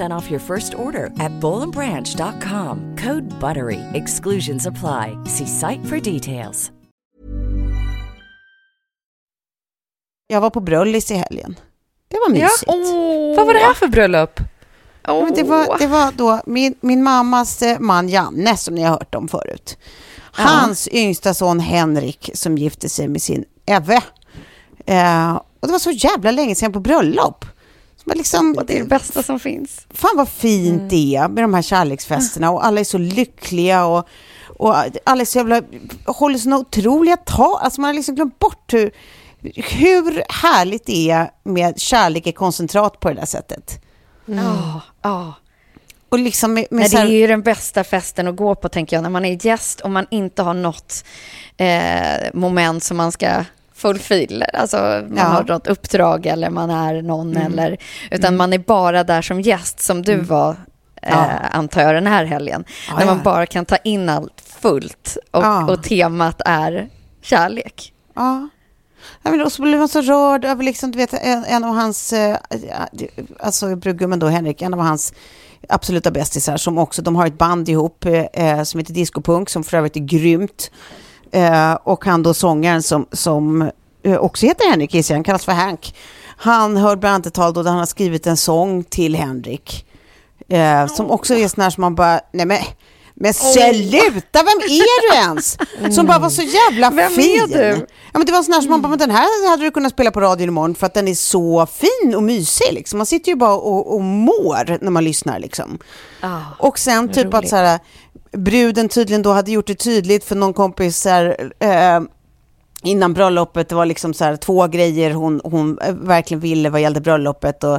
off 0.00 0.30
your 0.30 0.40
first 0.40 0.74
order 0.74 1.06
at 1.18 1.32
bowlandbranch.com. 1.40 2.96
Code 2.96 3.24
BUTTERY. 3.40 3.80
Exclusions 3.94 4.66
apply. 4.66 5.16
See 5.24 5.46
site 5.46 5.80
for 5.86 5.98
details. 6.12 6.70
Jag 10.26 10.40
var 10.40 10.50
på 10.50 10.60
bröllis 10.60 11.10
i 11.10 11.14
helgen. 11.14 11.56
Det 12.08 12.16
var 12.16 12.30
mysigt. 12.30 13.36
Vad 13.36 13.46
var 13.46 13.54
det 13.54 13.60
här 13.60 13.74
för 13.74 13.88
bröllop? 13.88 14.40
Ja, 15.02 15.24
men 15.24 15.34
det, 15.34 15.42
var, 15.42 15.78
det 15.78 15.86
var 15.86 16.12
då 16.12 16.40
min, 16.46 16.74
min 16.80 17.02
mammas 17.02 17.62
eh, 17.62 17.78
man 17.78 18.08
Janne, 18.08 18.56
som 18.56 18.74
ni 18.74 18.82
har 18.82 18.90
hört 18.90 19.14
om 19.14 19.28
förut. 19.28 19.78
Hans 20.32 20.88
yngsta 20.88 21.34
son 21.34 21.60
Henrik 21.60 22.30
som 22.34 22.58
gifte 22.58 22.88
sig 22.88 23.08
med 23.08 23.22
sin 23.22 23.44
Eve. 23.66 24.02
Eh, 24.86 25.34
och 25.34 25.68
det 25.68 25.72
var 25.72 25.78
så 25.78 25.90
jävla 25.90 26.30
länge 26.30 26.54
sedan 26.54 26.72
på 26.72 26.80
bröllop. 26.80 27.44
Var 28.04 28.14
liksom, 28.14 28.54
Och 28.58 28.66
det 28.66 28.76
är 28.76 28.78
det 28.82 28.88
bästa 28.88 29.22
som 29.22 29.40
finns. 29.40 29.86
Fan 29.90 30.16
vad 30.16 30.28
fint 30.28 30.74
Mm. 30.76 30.88
det 30.88 31.16
är 31.16 31.28
med 31.28 31.44
de 31.44 31.54
här 31.54 31.62
kärleksfesterna 31.62 32.50
och 32.50 32.66
alla 32.66 32.80
är 32.80 32.84
så 32.84 32.98
lyckliga 32.98 33.84
och, 33.84 34.08
och 34.46 34.74
alla 35.04 35.20
är 35.20 35.24
så 35.24 35.38
jävla, 35.38 35.62
håller 36.06 36.38
såna 36.38 36.58
otroliga 36.58 37.16
tal. 37.16 37.58
Alltså 37.60 37.80
man 37.80 37.88
har 37.88 37.94
liksom 37.94 38.14
glömt 38.14 38.38
bort 38.38 38.72
hur, 38.72 38.90
hur 39.54 40.22
härligt 40.28 40.86
det 40.86 41.10
är 41.10 41.30
med 41.44 41.80
kärlek 41.80 42.26
i 42.26 42.32
koncentrat 42.32 43.00
på 43.00 43.08
det 43.08 43.14
där 43.14 43.26
sättet. 43.26 43.80
Ja, 44.26 44.80
ja. 45.02 45.34
Och 46.08 46.18
liksom 46.18 46.54
med, 46.54 46.66
med 46.70 46.80
Nej, 46.80 46.88
så 46.88 46.96
det 46.96 47.02
är 47.02 47.06
ju 47.06 47.26
den 47.26 47.42
bästa 47.42 47.84
festen 47.84 48.28
att 48.28 48.36
gå 48.36 48.54
på, 48.54 48.68
tänker 48.68 48.96
jag, 48.96 49.02
när 49.02 49.10
man 49.10 49.24
är 49.24 49.46
gäst 49.46 49.80
och 49.80 49.90
man 49.90 50.06
inte 50.10 50.42
har 50.42 50.54
något 50.54 51.04
eh, 51.56 52.30
moment 52.34 52.84
som 52.84 52.96
man 52.96 53.12
ska 53.12 53.44
fulfill, 53.74 54.44
alltså 54.54 54.76
man 54.76 55.16
Ja. 55.16 55.22
har 55.24 55.44
något 55.44 55.66
uppdrag 55.66 56.26
eller 56.26 56.50
man 56.50 56.70
är 56.70 57.02
någon 57.02 57.36
Mm. 57.36 57.52
eller, 57.52 57.76
utan 58.10 58.36
man 58.36 58.52
är 58.52 58.58
bara 58.58 59.04
där 59.04 59.22
som 59.22 59.40
gäst 59.40 59.80
som 59.80 60.02
du 60.02 60.16
var, 60.16 60.50
eh, 61.02 61.10
Ja. 61.12 61.24
antar 61.52 61.82
jag, 61.82 61.94
den 61.94 62.06
här 62.06 62.24
helgen. 62.24 62.64
Ja, 62.88 62.98
när 62.98 63.06
man 63.06 63.22
bara 63.22 63.46
kan 63.46 63.64
ta 63.64 63.76
in 63.76 64.08
allt 64.08 64.40
fullt 64.60 65.16
och, 65.30 65.70
och 65.70 65.82
temat 65.82 66.40
är 66.44 66.88
kärlek. 67.22 67.92
Ja. 68.14 68.48
Ja, 69.22 69.30
men 69.30 69.42
och 69.42 69.52
så 69.52 69.62
blev 69.62 69.78
man 69.78 69.88
så 69.88 70.00
rörd 70.00 70.44
över 70.44 70.64
liksom, 70.64 70.90
du 70.90 70.98
vet, 70.98 71.12
en, 71.14 71.44
en 71.44 71.64
av 71.64 71.74
hans, 71.74 72.12
eh, 72.12 72.36
alltså 73.40 73.76
brudgummen 73.76 74.18
då, 74.18 74.26
Henrik, 74.26 74.62
en 74.62 74.74
av 74.74 74.80
hans 74.80 75.12
absoluta 75.68 76.10
bästisar 76.10 76.56
som 76.56 76.78
också, 76.78 77.02
de 77.02 77.16
har 77.16 77.26
ett 77.26 77.38
band 77.38 77.68
ihop 77.68 78.04
eh, 78.32 78.62
som 78.62 78.80
heter 78.80 78.94
Discopunk 78.94 79.50
som 79.50 79.64
för 79.64 79.76
övrigt 79.76 79.96
är 79.96 80.00
grymt. 80.00 80.70
Eh, 81.34 81.78
och 81.84 82.04
han 82.04 82.22
då 82.22 82.34
sångaren 82.34 82.82
som, 82.82 83.06
som 83.12 83.70
eh, 84.04 84.16
också 84.16 84.46
heter 84.46 84.70
Henrik 84.70 84.94
jag, 84.94 85.04
han 85.14 85.24
kallas 85.24 85.44
för 85.44 85.52
Hank. 85.52 85.94
Han 86.36 86.76
hör 86.76 86.96
bland 86.96 87.14
annat 87.14 87.26
ett 87.26 87.34
tal 87.34 87.52
då 87.54 87.62
han 87.62 87.78
har 87.78 87.86
skrivit 87.86 88.26
en 88.26 88.36
sång 88.36 88.84
till 88.84 89.16
Henrik. 89.16 89.86
Eh, 90.48 90.86
som 90.86 91.10
också 91.10 91.34
är 91.34 91.48
sån 91.48 91.62
här 91.62 91.70
som 91.70 91.80
man 91.80 91.94
bara, 91.94 92.20
nej 92.32 92.46
men, 92.46 92.58
men 93.14 93.34
sluta, 93.34 94.42
vem 94.42 94.58
är 94.58 95.10
du 95.10 95.16
ens? 95.16 95.56
Som 95.94 96.06
bara 96.06 96.18
var 96.18 96.30
så 96.30 96.42
jävla 96.42 96.90
Vem 96.90 96.98
är 96.98 97.08
fin. 97.08 97.48
du? 97.48 97.86
Ja, 98.12 98.18
men 98.18 98.26
det 98.26 98.32
var 98.32 98.42
sån 98.42 98.52
här 98.52 98.60
som 98.60 98.70
man 98.70 98.82
bara, 98.82 98.88
men 98.88 98.98
den 98.98 99.10
här 99.10 99.50
hade 99.50 99.64
du 99.64 99.70
kunnat 99.70 99.92
spela 99.92 100.10
på 100.10 100.20
radion 100.20 100.48
imorgon 100.48 100.74
för 100.74 100.86
att 100.86 100.94
den 100.94 101.08
är 101.08 101.14
så 101.14 101.66
fin 101.66 102.14
och 102.14 102.22
mysig. 102.22 102.72
Liksom. 102.72 102.98
Man 102.98 103.06
sitter 103.06 103.32
ju 103.32 103.36
bara 103.36 103.54
och, 103.54 103.94
och 103.94 104.00
mår 104.00 104.78
när 104.84 104.90
man 104.90 105.04
lyssnar. 105.04 105.38
Liksom. 105.38 105.78
Ah, 106.20 106.40
och 106.58 106.78
sen 106.78 107.12
typ 107.12 107.34
att 107.34 107.48
så 107.48 107.56
här, 107.56 107.78
bruden 108.36 108.88
tydligen 108.88 109.22
då 109.22 109.32
hade 109.32 109.50
gjort 109.50 109.66
det 109.66 109.74
tydligt 109.74 110.24
för 110.24 110.36
någon 110.36 110.54
kompis 110.54 111.04
här, 111.04 111.52
eh, 111.58 112.00
innan 112.82 113.14
bröllopet. 113.14 113.68
Det 113.68 113.74
var 113.74 113.86
liksom 113.86 114.14
så 114.14 114.24
här, 114.24 114.36
två 114.36 114.66
grejer 114.66 115.10
hon, 115.10 115.40
hon 115.44 115.78
eh, 115.78 115.94
verkligen 115.94 116.40
ville 116.40 116.70
vad 116.70 116.80
gällde 116.80 117.00
bröllopet. 117.00 117.64
Och, 117.64 117.78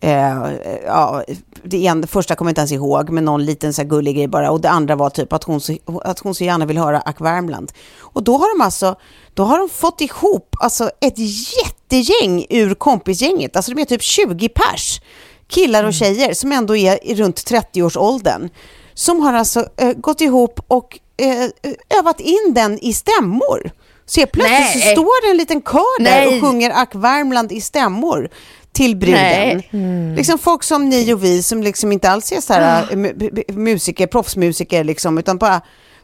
eh, 0.00 0.52
ja, 0.86 1.24
det, 1.62 1.76
ena, 1.84 2.00
det 2.00 2.06
första 2.06 2.34
kommer 2.34 2.48
jag 2.48 2.52
inte 2.52 2.60
ens 2.60 2.72
ihåg, 2.72 3.10
men 3.10 3.24
någon 3.24 3.44
liten 3.44 3.72
så 3.72 3.82
här 3.82 3.88
gullig 3.88 4.16
grej 4.16 4.28
bara. 4.28 4.50
Och 4.50 4.60
det 4.60 4.70
andra 4.70 4.96
var 4.96 5.10
typ 5.10 5.32
att 5.32 5.44
hon, 5.44 5.60
så, 5.60 5.76
att 6.04 6.18
hon 6.18 6.34
så 6.34 6.44
gärna 6.44 6.66
vill 6.66 6.78
höra 6.78 7.00
Ack 7.00 7.20
Värmland. 7.20 7.72
Och 7.98 8.22
då 8.22 8.38
har 8.38 8.58
de 8.58 8.64
alltså, 8.64 8.96
då 9.34 9.44
har 9.44 9.58
de 9.58 9.68
fått 9.68 10.00
ihop 10.00 10.56
alltså 10.60 10.90
ett 11.00 11.18
jättegäng 11.18 12.46
ur 12.50 12.74
kompisgänget. 12.74 13.56
Alltså 13.56 13.74
de 13.74 13.80
är 13.80 13.84
typ 13.84 14.02
20 14.02 14.48
pers, 14.48 15.00
killar 15.48 15.84
och 15.84 15.94
tjejer 15.94 16.34
som 16.34 16.52
ändå 16.52 16.76
är 16.76 17.14
runt 17.14 17.50
30-årsåldern. 17.50 18.50
Som 18.98 19.20
har 19.20 19.32
alltså 19.32 19.66
eh, 19.76 19.92
gått 19.92 20.20
ihop 20.20 20.60
och 20.68 20.98
eh, 21.16 21.98
övat 21.98 22.20
in 22.20 22.52
den 22.54 22.78
i 22.78 22.92
stämmor. 22.92 23.70
Så 24.06 24.20
helt 24.20 24.32
plötsligt 24.32 24.72
så 24.72 24.78
Nej. 24.78 24.92
står 24.92 25.26
det 25.26 25.30
en 25.30 25.36
liten 25.36 25.62
kör 25.62 26.02
där 26.04 26.10
Nej. 26.26 26.26
och 26.40 26.46
sjunger 26.48 26.70
Ack 26.70 26.94
Värmland 26.94 27.52
i 27.52 27.60
stämmor 27.60 28.28
till 28.72 28.96
bruden. 28.96 29.62
Nej. 29.70 30.14
Liksom 30.16 30.38
folk 30.38 30.62
som 30.62 30.88
ni 30.88 31.12
och 31.14 31.24
vi 31.24 31.42
som 31.42 31.62
liksom 31.62 31.92
inte 31.92 32.10
alls 32.10 32.32
är 32.32 32.40
så 32.40 32.52
här 32.52 32.82
eh, 32.90 32.96
mu- 32.96 33.52
musiker, 33.52 34.06
proffsmusiker 34.06 34.84
liksom, 34.84 35.18
utan 35.18 35.38
bara 35.38 35.54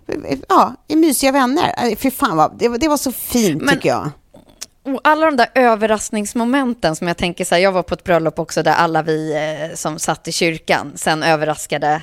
eh, 0.09 0.39
ja, 0.49 0.75
är 0.89 0.97
mysiga 0.97 1.33
vänner. 1.33 1.75
Eh, 1.91 1.97
Fy 1.97 2.11
fan 2.11 2.37
vad, 2.37 2.59
det, 2.59 2.69
var- 2.69 2.79
det 2.79 2.89
var 2.89 2.97
så 2.97 3.13
fint 3.13 3.63
Men- 3.63 3.75
tycker 3.75 3.89
jag. 3.89 4.11
Och 4.85 5.01
alla 5.05 5.27
de 5.27 5.37
där 5.37 5.49
överraskningsmomenten 5.55 6.97
som 6.97 7.09
jag 7.09 7.17
tänker 7.17 7.45
så 7.45 7.55
här, 7.55 7.63
jag 7.63 7.73
var 7.73 7.83
på 7.83 7.95
ett 7.95 8.05
bröllop 8.05 8.39
också 8.39 8.63
där 8.63 8.73
alla 8.75 9.03
vi 9.03 9.33
eh, 9.35 9.77
som 9.77 9.99
satt 9.99 10.29
i 10.29 10.33
kyrkan 10.33 10.93
sen 10.97 11.23
överraskade 11.23 12.03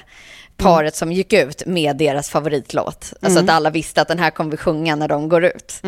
paret 0.60 0.96
som 0.96 1.12
gick 1.12 1.34
ut 1.34 1.64
med 1.66 1.98
deras 1.98 2.30
favoritlåt. 2.30 3.14
Alltså 3.22 3.40
att 3.40 3.50
alla 3.50 3.70
visste 3.70 4.02
att 4.02 4.08
den 4.08 4.20
här 4.20 4.30
kommer 4.32 4.52
vi 4.52 4.58
sjunga 4.58 4.96
när 4.96 5.08
de 5.08 5.30
går 5.30 5.46
ut. 5.46 5.82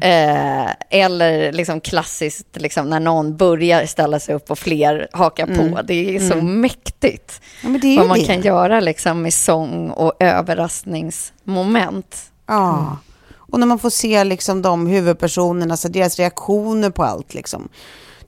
Eh, 0.00 0.66
eller 0.90 1.52
liksom 1.52 1.80
klassiskt 1.80 2.46
liksom 2.56 2.90
när 2.90 3.00
någon 3.00 3.36
börjar 3.36 3.86
ställa 3.86 4.20
sig 4.20 4.34
upp 4.34 4.50
och 4.50 4.58
fler 4.58 5.08
hakar 5.12 5.46
på. 5.46 5.82
Det 5.82 6.16
är 6.16 6.20
så 6.30 6.36
mäktigt 6.36 7.40
Ja, 7.62 7.68
vad 7.98 8.06
man 8.08 8.18
det. 8.18 8.24
kan 8.24 8.40
göra 8.42 8.80
liksom 8.80 9.22
med 9.22 9.34
sång 9.34 9.90
och 9.90 10.12
överraskningsmoment. 10.20 12.16
Ja. 12.46 12.96
Och 13.36 13.60
när 13.60 13.66
man 13.66 13.78
får 13.78 13.90
se 13.90 14.24
liksom 14.24 14.62
de 14.62 14.86
huvudpersonerna, 14.86 15.74
alltså 15.74 15.88
deras 15.88 16.18
reaktioner 16.18 16.90
på 16.90 17.04
allt. 17.04 17.34
Liksom. 17.34 17.68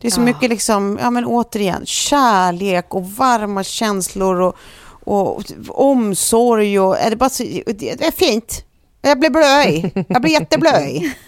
Det 0.01 0.07
är 0.07 0.11
så 0.11 0.21
mycket, 0.21 0.51
liksom, 0.51 0.99
ja 1.03 1.11
men 1.11 1.25
återigen, 1.25 1.87
kärlek 1.87 2.95
och 2.95 3.11
varma 3.11 3.65
känslor 3.65 4.41
och, 4.41 4.57
och 5.09 5.43
omsorg. 5.69 6.81
Och, 6.81 6.99
är 6.99 7.11
det, 7.11 7.17
bara 7.17 7.31
så, 7.31 7.43
det 7.67 8.07
är 8.07 8.11
fint. 8.11 8.65
Jag 9.03 9.19
blir 9.21 9.31
blöj. 9.31 10.05
Jag 10.09 10.23
blir 10.23 10.33
jätteblöj. 10.33 11.15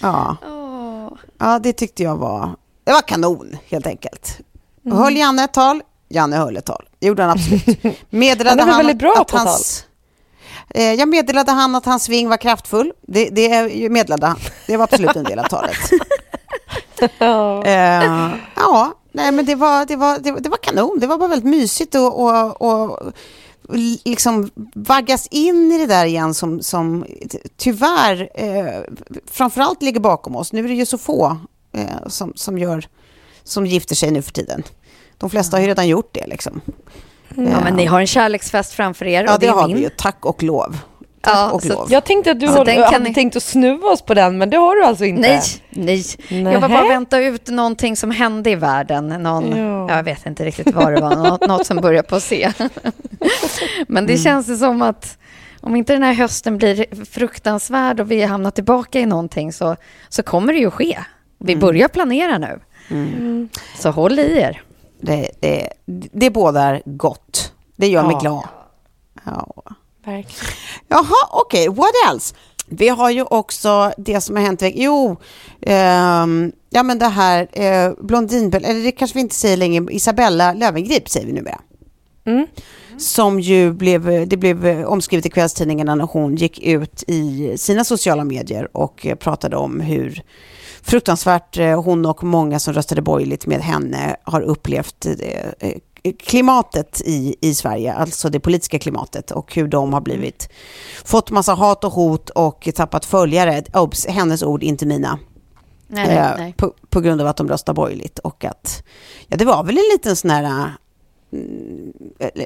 Ja. 0.00 0.36
ja, 1.38 1.58
det 1.58 1.72
tyckte 1.72 2.02
jag 2.02 2.16
var, 2.16 2.50
det 2.84 2.92
var 2.92 3.00
kanon 3.00 3.56
helt 3.68 3.86
enkelt. 3.86 4.38
Och 4.84 4.96
Höll 4.96 5.16
Janne 5.16 5.44
ett 5.44 5.52
tal? 5.52 5.82
Janne 6.08 6.36
höll 6.36 6.56
ett 6.56 6.64
tal. 6.64 6.84
Det 6.98 7.06
gjorde 7.06 7.22
han 7.22 7.30
absolut. 7.30 8.00
Meddelade 8.10 8.62
Han 8.62 8.76
väldigt 8.76 8.98
bra 8.98 9.14
att 9.20 9.28
på 9.28 9.36
hans, 9.38 9.86
Eh, 10.74 10.92
Jag 10.94 11.08
meddelade 11.08 11.52
han 11.52 11.74
att 11.74 11.84
hans 11.84 12.04
sving 12.04 12.28
var 12.28 12.36
kraftfull. 12.36 12.92
Det, 13.02 13.28
det 13.28 13.90
meddelade 13.90 14.26
han. 14.26 14.36
Det 14.66 14.76
var 14.76 14.84
absolut 14.84 15.16
en 15.16 15.24
del 15.24 15.38
av 15.38 15.44
talet. 15.44 15.76
Eh, 17.64 18.30
ja, 18.56 18.92
nej 19.12 19.32
men 19.32 19.44
det 19.46 19.54
var, 19.54 19.86
det, 19.86 19.96
var, 19.96 20.18
det, 20.18 20.32
var- 20.32 20.40
det 20.40 20.48
var 20.48 20.56
kanon. 20.56 20.98
Det 21.00 21.06
var 21.06 21.18
bara 21.18 21.28
väldigt 21.28 21.50
mysigt 21.50 21.94
och, 21.94 22.20
och, 22.24 22.62
och 22.62 23.12
liksom 24.04 24.50
vaggas 24.74 25.26
in 25.30 25.72
i 25.72 25.78
det 25.78 25.86
där 25.86 26.04
igen 26.06 26.34
som, 26.34 26.62
som 26.62 27.04
tyvärr 27.56 28.28
eh, 28.34 28.80
framförallt 29.30 29.82
ligger 29.82 30.00
bakom 30.00 30.36
oss. 30.36 30.52
Nu 30.52 30.64
är 30.64 30.68
det 30.68 30.74
ju 30.74 30.86
så 30.86 30.98
få 30.98 31.36
eh, 31.72 31.86
som, 32.06 32.32
som, 32.36 32.58
gör, 32.58 32.88
som 33.44 33.66
gifter 33.66 33.94
sig 33.94 34.10
nu 34.10 34.22
för 34.22 34.32
tiden. 34.32 34.62
De 35.18 35.30
flesta 35.30 35.56
har 35.56 35.62
ju 35.62 35.68
redan 35.68 35.88
gjort 35.88 36.10
det 36.14 36.26
liksom. 36.26 36.60
Ja, 37.36 37.60
men 37.64 37.74
ni 37.74 37.84
har 37.86 38.00
en 38.00 38.06
kärleksfest 38.06 38.72
framför 38.72 39.04
er 39.06 39.24
Ja, 39.24 39.32
det, 39.38 39.46
det 39.46 39.52
har 39.52 39.66
min. 39.66 39.76
vi 39.76 39.82
ju. 39.82 39.88
Tack 39.98 40.26
och 40.26 40.42
lov. 40.42 40.78
Tack 41.22 41.34
Ja, 41.34 41.50
och 41.50 41.64
lov. 41.64 41.86
Jag 41.90 42.04
tänkte 42.04 42.30
att 42.30 42.40
du 42.40 42.46
Så 42.46 42.52
håller, 42.52 42.84
hade 42.84 42.98
ni- 42.98 43.14
tänkt 43.14 43.36
att 43.36 43.42
snuva 43.42 43.88
oss 43.88 44.02
på 44.02 44.14
den, 44.14 44.38
men 44.38 44.50
det 44.50 44.56
har 44.56 44.76
du 44.76 44.84
alltså 44.84 45.04
inte. 45.04 45.20
Nej, 45.20 45.40
nej. 46.30 46.52
Jag 46.52 46.60
var 46.60 46.68
bara 46.68 46.88
vänta 46.88 47.18
ut 47.18 47.48
någonting 47.48 47.96
som 47.96 48.10
hände 48.10 48.50
i 48.50 48.54
världen. 48.54 49.08
Någon, 49.08 49.56
Ja. 49.56 49.96
Jag 49.96 50.02
vet 50.02 50.26
inte 50.26 50.44
riktigt 50.44 50.74
vad 50.74 50.92
det 50.94 51.00
var, 51.00 51.16
något, 51.16 51.46
något 51.48 51.66
som 51.66 51.76
börjar 51.76 52.02
på 52.02 52.20
C. 52.20 52.52
Men 53.88 54.06
det 54.06 54.18
känns 54.18 54.46
det 54.46 54.56
som 54.56 54.82
att 54.82 55.18
om 55.60 55.76
inte 55.76 55.92
den 55.92 56.02
här 56.02 56.14
hösten 56.14 56.58
blir 56.58 57.04
fruktansvärd 57.04 58.00
och 58.00 58.10
vi 58.10 58.22
hamnar 58.22 58.50
tillbaka 58.50 59.00
i 59.00 59.06
någonting 59.06 59.52
så, 59.52 59.76
så 60.08 60.22
kommer 60.22 60.52
det 60.52 60.58
ju 60.58 60.70
ske. 60.70 60.98
Vi 61.38 61.56
börjar 61.56 61.88
planera 61.88 62.38
nu. 62.38 62.60
Så 63.78 63.90
håll 63.90 64.18
i 64.18 64.38
er. 64.40 64.62
Det, 65.00 65.30
det, 65.40 65.68
det 66.12 66.30
bådar 66.30 66.82
gott. 66.84 67.52
Det 67.76 67.86
gör 67.88 68.02
mig 68.02 68.12
Ja. 68.12 68.18
glad. 68.20 68.42
Ja. 69.24 69.62
Verkligen. 70.04 70.54
Jaha, 70.88 71.28
okej, 71.30 71.68
what 71.68 71.90
else? 72.08 72.34
Vi 72.66 72.88
har 72.88 73.10
ju 73.10 73.22
också 73.22 73.92
det 73.98 74.20
som 74.20 74.36
har 74.36 74.42
hänt. 74.42 74.62
Jo, 74.74 75.16
ehm, 75.60 76.52
ja 76.70 76.82
men 76.82 76.98
det 76.98 77.06
här 77.06 77.48
eh, 77.52 77.92
Blondinbella, 77.98 78.68
eller 78.68 78.82
det 78.82 78.92
kanske 78.92 79.14
vi 79.14 79.20
inte 79.20 79.34
säger 79.34 79.56
längre, 79.56 79.94
Isabella 79.94 80.52
Löwengrip 80.52 81.08
säger 81.08 81.26
vi 81.26 81.32
numera. 81.32 81.60
Mm. 82.24 82.46
Som 82.98 83.40
ju 83.40 83.72
blev, 83.72 84.28
det 84.28 84.36
blev 84.36 84.66
eh, 84.66 84.86
omskrivet 84.86 85.26
i 85.26 85.30
kvällstidningarna 85.30 85.94
när 85.94 86.04
hon 86.04 86.36
gick 86.36 86.58
ut 86.58 87.04
i 87.06 87.52
sina 87.56 87.84
sociala 87.84 88.24
medier 88.24 88.76
och 88.76 89.06
eh, 89.06 89.14
pratade 89.14 89.56
om 89.56 89.80
hur 89.80 90.22
fruktansvärt 90.82 91.58
eh, 91.58 91.82
hon 91.82 92.06
och 92.06 92.24
många 92.24 92.58
som 92.58 92.74
röstade 92.74 93.02
borgerligt 93.02 93.46
med 93.46 93.60
henne 93.60 94.16
har 94.24 94.40
upplevt 94.40 95.06
eh, 95.06 95.12
eh, 95.58 95.76
klimatet 96.18 97.02
i, 97.04 97.36
i 97.40 97.54
Sverige, 97.54 97.92
alltså 97.92 98.28
det 98.30 98.40
politiska 98.40 98.78
klimatet 98.78 99.30
och 99.30 99.54
hur 99.54 99.68
de 99.68 99.92
har 99.92 100.00
blivit, 100.00 100.48
fått 101.04 101.30
massa 101.30 101.54
hat 101.54 101.84
och 101.84 101.92
hot 101.92 102.30
och 102.30 102.68
tappat 102.74 103.04
följare. 103.04 103.62
Obs, 103.74 104.06
hennes 104.06 104.42
ord, 104.42 104.62
inte 104.62 104.86
mina. 104.86 105.18
Nej, 105.86 106.06
nej, 106.06 106.16
Eh, 106.16 106.34
nej. 106.38 106.54
På, 106.56 106.74
på 106.90 107.00
grund 107.00 107.20
av 107.20 107.26
att 107.26 107.36
de 107.36 107.48
röstar 107.48 107.72
borgerligt 107.74 108.18
och 108.18 108.44
att, 108.44 108.84
ja 109.26 109.36
det 109.36 109.44
var 109.44 109.64
väl 109.64 109.78
en 109.78 109.84
liten 109.92 110.16
sån 110.16 110.30
här 110.30 110.72
mm, 111.32 111.92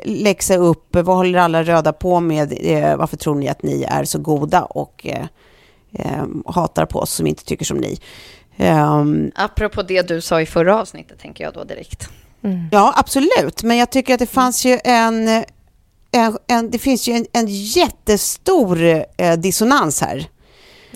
läxa 0.05 0.57
upp, 0.57 0.87
vad 0.91 1.17
håller 1.17 1.39
alla 1.39 1.63
röda 1.63 1.93
på 1.93 2.21
med, 2.21 2.55
eh, 2.61 2.97
varför 2.97 3.17
tror 3.17 3.35
ni 3.35 3.49
att 3.49 3.63
ni 3.63 3.83
är 3.83 4.05
så 4.05 4.19
goda 4.19 4.65
och 4.65 5.07
eh, 5.07 5.27
eh, 5.93 6.25
hatar 6.47 6.87
på 6.87 6.99
oss 6.99 7.13
som 7.13 7.27
inte 7.27 7.45
tycker 7.45 7.65
som 7.65 7.77
ni. 7.77 7.99
Ehm, 8.57 9.31
Apropå 9.35 9.83
det 9.83 10.09
du 10.09 10.21
sa 10.21 10.41
i 10.41 10.47
förra 10.47 10.81
avsnittet, 10.81 11.19
tänker 11.19 11.45
jag 11.45 11.55
då 11.55 11.65
direkt. 11.65 12.09
Ja, 12.71 12.95
absolut. 12.97 13.63
Men 13.63 13.77
jag 13.77 13.91
tycker 13.91 14.15
att 14.15 14.21
det 14.21 14.27
fanns 14.27 14.65
ju 14.65 14.79
en... 14.85 15.29
en, 15.29 16.39
en 16.47 16.71
det 16.71 16.79
finns 16.79 17.09
ju 17.09 17.13
en, 17.13 17.27
en 17.33 17.47
jättestor 17.49 19.05
eh, 19.17 19.33
dissonans 19.33 20.01
här. 20.01 20.29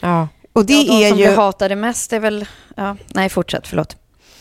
Ja. 0.00 0.28
Och 0.52 0.66
det 0.66 0.72
ja, 0.72 0.92
de 0.92 1.04
är 1.04 1.08
som 1.08 1.18
ju... 1.18 1.26
blir 1.26 1.36
hatade 1.36 1.76
mest 1.76 2.12
är 2.12 2.20
väl... 2.20 2.46
Ja, 2.76 2.96
nej, 3.14 3.28
fortsätt, 3.28 3.66
förlåt. 3.66 3.96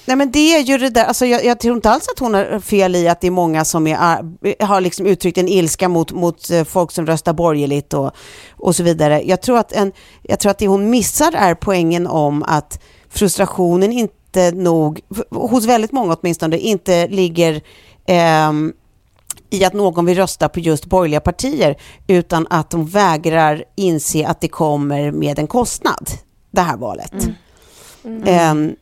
Nej, 0.09 0.15
men 0.15 0.31
det 0.31 0.55
är 0.55 0.59
ju 0.59 0.77
det 0.77 0.89
där, 0.89 1.03
alltså 1.05 1.25
jag, 1.25 1.45
jag 1.45 1.59
tror 1.59 1.75
inte 1.75 1.89
alls 1.89 2.07
att 2.13 2.19
hon 2.19 2.33
har 2.33 2.59
fel 2.59 2.95
i 2.95 3.07
att 3.07 3.21
det 3.21 3.27
är 3.27 3.31
många 3.31 3.65
som 3.65 3.87
är, 3.87 3.95
ar- 3.95 4.63
har 4.65 4.81
liksom 4.81 5.05
uttryckt 5.05 5.37
en 5.37 5.47
ilska 5.47 5.89
mot, 5.89 6.11
mot 6.11 6.49
eh, 6.49 6.63
folk 6.63 6.91
som 6.91 7.05
röstar 7.05 7.33
borgerligt 7.33 7.93
och, 7.93 8.11
och 8.57 8.75
så 8.75 8.83
vidare. 8.83 9.21
Jag 9.25 9.41
tror, 9.41 9.57
att 9.57 9.71
en, 9.71 9.91
jag 10.21 10.39
tror 10.39 10.49
att 10.51 10.57
det 10.57 10.67
hon 10.67 10.89
missar 10.89 11.31
är 11.35 11.55
poängen 11.55 12.07
om 12.07 12.43
att 12.43 12.79
frustrationen 13.09 13.91
inte 13.91 14.51
nog, 14.51 14.99
hos 15.31 15.65
väldigt 15.65 15.91
många 15.91 16.15
åtminstone, 16.21 16.57
inte 16.57 17.07
ligger 17.07 17.61
ehm, 18.05 18.73
i 19.49 19.65
att 19.65 19.73
någon 19.73 20.05
vill 20.05 20.17
rösta 20.17 20.49
på 20.49 20.59
just 20.59 20.85
borgerliga 20.85 21.19
partier, 21.19 21.77
utan 22.07 22.47
att 22.49 22.69
de 22.69 22.85
vägrar 22.85 23.63
inse 23.75 24.27
att 24.27 24.41
det 24.41 24.47
kommer 24.47 25.11
med 25.11 25.39
en 25.39 25.47
kostnad, 25.47 26.09
det 26.51 26.61
här 26.61 26.77
valet. 26.77 27.13
Ehm, 28.25 28.75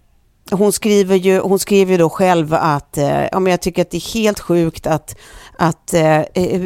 hon 0.52 0.72
skriver 0.72 1.16
ju, 1.16 1.40
hon 1.40 1.60
skriver 1.60 1.92
ju 1.92 1.98
då 1.98 2.10
själv 2.10 2.54
att 2.54 2.98
eh, 2.98 3.26
ja, 3.32 3.40
men 3.40 3.52
jag 3.52 3.62
tycker 3.62 3.82
att 3.82 3.92
det 3.92 3.98
är 3.98 4.14
helt 4.14 4.40
sjukt 4.40 4.88
att, 4.88 5.16
att 5.58 5.94
eh, 5.94 6.20
eh 6.20 6.62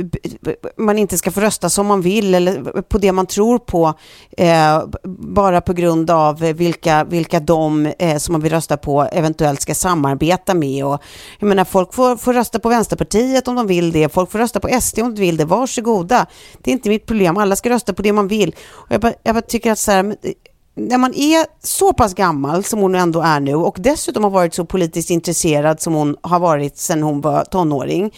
man 0.78 0.98
inte 0.98 1.18
ska 1.18 1.32
få 1.32 1.42
rösta 1.42 1.70
som 1.70 1.88
man 1.88 2.02
vill 2.02 2.36
eller 2.36 2.82
på 2.82 2.98
det 2.98 3.12
man 3.12 3.26
tror 3.26 3.60
på 3.60 3.94
eh, 4.38 4.84
bara 5.18 5.62
på 5.62 5.74
grund 5.74 6.12
av 6.12 6.40
vilka, 6.40 7.04
vilka 7.04 7.40
de 7.40 7.86
eh, 7.86 8.18
som 8.18 8.32
man 8.32 8.42
vill 8.42 8.52
rösta 8.52 8.78
på 8.78 9.02
eventuellt 9.02 9.62
ska 9.62 9.76
samarbeta 9.76 10.54
med. 10.54 10.86
Och, 10.86 11.02
jag 11.40 11.48
menar, 11.48 11.66
folk 11.66 11.94
får, 11.94 12.18
får 12.18 12.34
rösta 12.34 12.60
på 12.60 12.70
Vänsterpartiet 12.70 13.48
om 13.48 13.56
de 13.56 13.68
vill 13.68 13.92
det, 13.92 14.14
folk 14.14 14.32
får 14.32 14.40
rösta 14.40 14.60
på 14.60 14.82
SD 14.82 15.00
om 15.00 15.16
de 15.16 15.22
vill 15.22 15.38
det, 15.38 15.46
varsågoda. 15.46 16.26
Det 16.60 16.72
är 16.72 16.74
inte 16.74 16.90
mitt 16.90 17.06
problem, 17.06 17.38
alla 17.38 17.56
ska 17.56 17.70
rösta 17.70 17.94
på 17.94 18.02
det 18.02 18.14
man 18.14 18.28
vill. 18.28 18.56
Och 18.70 18.92
jag, 18.92 19.02
bara, 19.02 19.14
jag 19.24 19.36
bara 19.36 19.42
tycker 19.42 19.72
att 19.72 19.80
så 19.80 19.92
här, 19.92 20.04
men, 20.04 20.18
eh, 20.24 20.32
när 20.76 20.98
man 20.98 21.14
är 21.14 21.46
så 21.64 21.94
pass 21.94 22.14
gammal 22.14 22.64
som 22.64 22.80
hon 22.80 22.96
ändå 22.96 23.22
är 23.22 23.40
nu 23.40 23.56
och 23.56 23.78
dessutom 23.80 24.24
har 24.24 24.32
varit 24.32 24.54
så 24.54 24.66
politiskt 24.66 25.10
intresserad 25.10 25.82
som 25.82 25.94
hon 25.94 26.16
har 26.22 26.40
varit 26.40 26.78
sedan 26.78 27.04
hon 27.04 27.22
var 27.22 27.46
tonåring, 27.46 28.14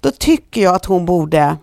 då 0.00 0.10
tycker 0.10 0.62
jag 0.62 0.74
att 0.74 0.84
hon 0.84 1.06
borde 1.06 1.56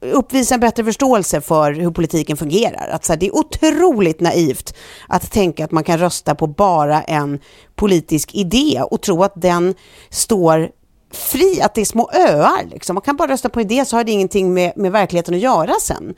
uppvisa 0.00 0.54
en 0.54 0.60
bättre 0.60 0.84
förståelse 0.84 1.40
för 1.40 1.72
hur 1.72 1.90
politiken 1.90 2.36
fungerar. 2.36 2.88
Att 2.88 3.04
så 3.04 3.12
här, 3.12 3.20
det 3.20 3.26
är 3.26 3.36
otroligt 3.36 4.20
naivt 4.20 4.74
att 5.08 5.30
tänka 5.30 5.64
att 5.64 5.72
man 5.72 5.84
kan 5.84 5.98
rösta 5.98 6.34
på 6.34 6.46
bara 6.46 7.02
en 7.02 7.38
politisk 7.76 8.34
idé 8.34 8.82
och 8.90 9.02
tro 9.02 9.22
att 9.22 9.32
den 9.36 9.74
står 10.10 10.70
fri, 11.12 11.60
att 11.62 11.74
det 11.74 11.80
är 11.80 11.84
små 11.84 12.10
öar. 12.12 12.66
Liksom. 12.70 12.94
Man 12.94 13.02
kan 13.02 13.16
bara 13.16 13.32
rösta 13.32 13.48
på 13.48 13.60
en 13.60 13.66
idé 13.66 13.84
så 13.84 13.96
har 13.96 14.04
det 14.04 14.12
ingenting 14.12 14.54
med, 14.54 14.72
med 14.76 14.92
verkligheten 14.92 15.34
att 15.34 15.40
göra 15.40 15.74
sen. 15.82 16.14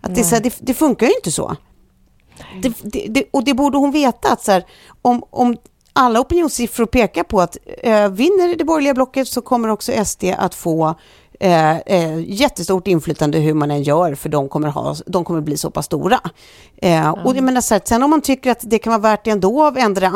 Att 0.00 0.14
det, 0.14 0.24
så 0.24 0.34
här, 0.34 0.42
det, 0.42 0.54
det 0.60 0.74
funkar 0.74 1.06
ju 1.06 1.12
inte 1.12 1.32
så. 1.32 1.56
Det, 2.62 2.72
det, 2.82 3.06
det, 3.08 3.24
och 3.30 3.44
det 3.44 3.54
borde 3.54 3.78
hon 3.78 3.90
veta 3.90 4.32
att 4.32 4.44
så 4.44 4.52
här, 4.52 4.64
om, 5.02 5.22
om 5.30 5.56
alla 5.92 6.20
opinionssiffror 6.20 6.86
pekar 6.86 7.22
på 7.22 7.40
att 7.40 7.56
eh, 7.82 8.08
vinner 8.08 8.56
det 8.56 8.64
borgerliga 8.64 8.94
blocket 8.94 9.28
så 9.28 9.40
kommer 9.40 9.68
också 9.68 10.04
SD 10.04 10.24
att 10.38 10.54
få 10.54 10.94
eh, 11.40 11.78
eh, 11.78 12.20
jättestort 12.26 12.86
inflytande 12.88 13.38
hur 13.38 13.54
man 13.54 13.70
än 13.70 13.82
gör 13.82 14.14
för 14.14 14.28
de 14.28 14.48
kommer, 14.48 14.68
ha, 14.68 14.96
de 15.06 15.24
kommer 15.24 15.40
bli 15.40 15.56
så 15.56 15.70
pass 15.70 15.86
stora. 15.86 16.20
Eh, 16.76 17.10
Och 17.10 17.36
jag 17.36 17.44
menar 17.44 17.60
så 17.60 17.74
här, 17.74 17.82
sen 17.84 18.02
om 18.02 18.10
man 18.10 18.20
tycker 18.20 18.50
att 18.50 18.60
det 18.62 18.78
kan 18.78 18.90
vara 18.90 19.00
värt 19.02 19.24
det 19.24 19.30
ändå 19.30 19.62
av 19.62 19.78
ändra 19.78 20.12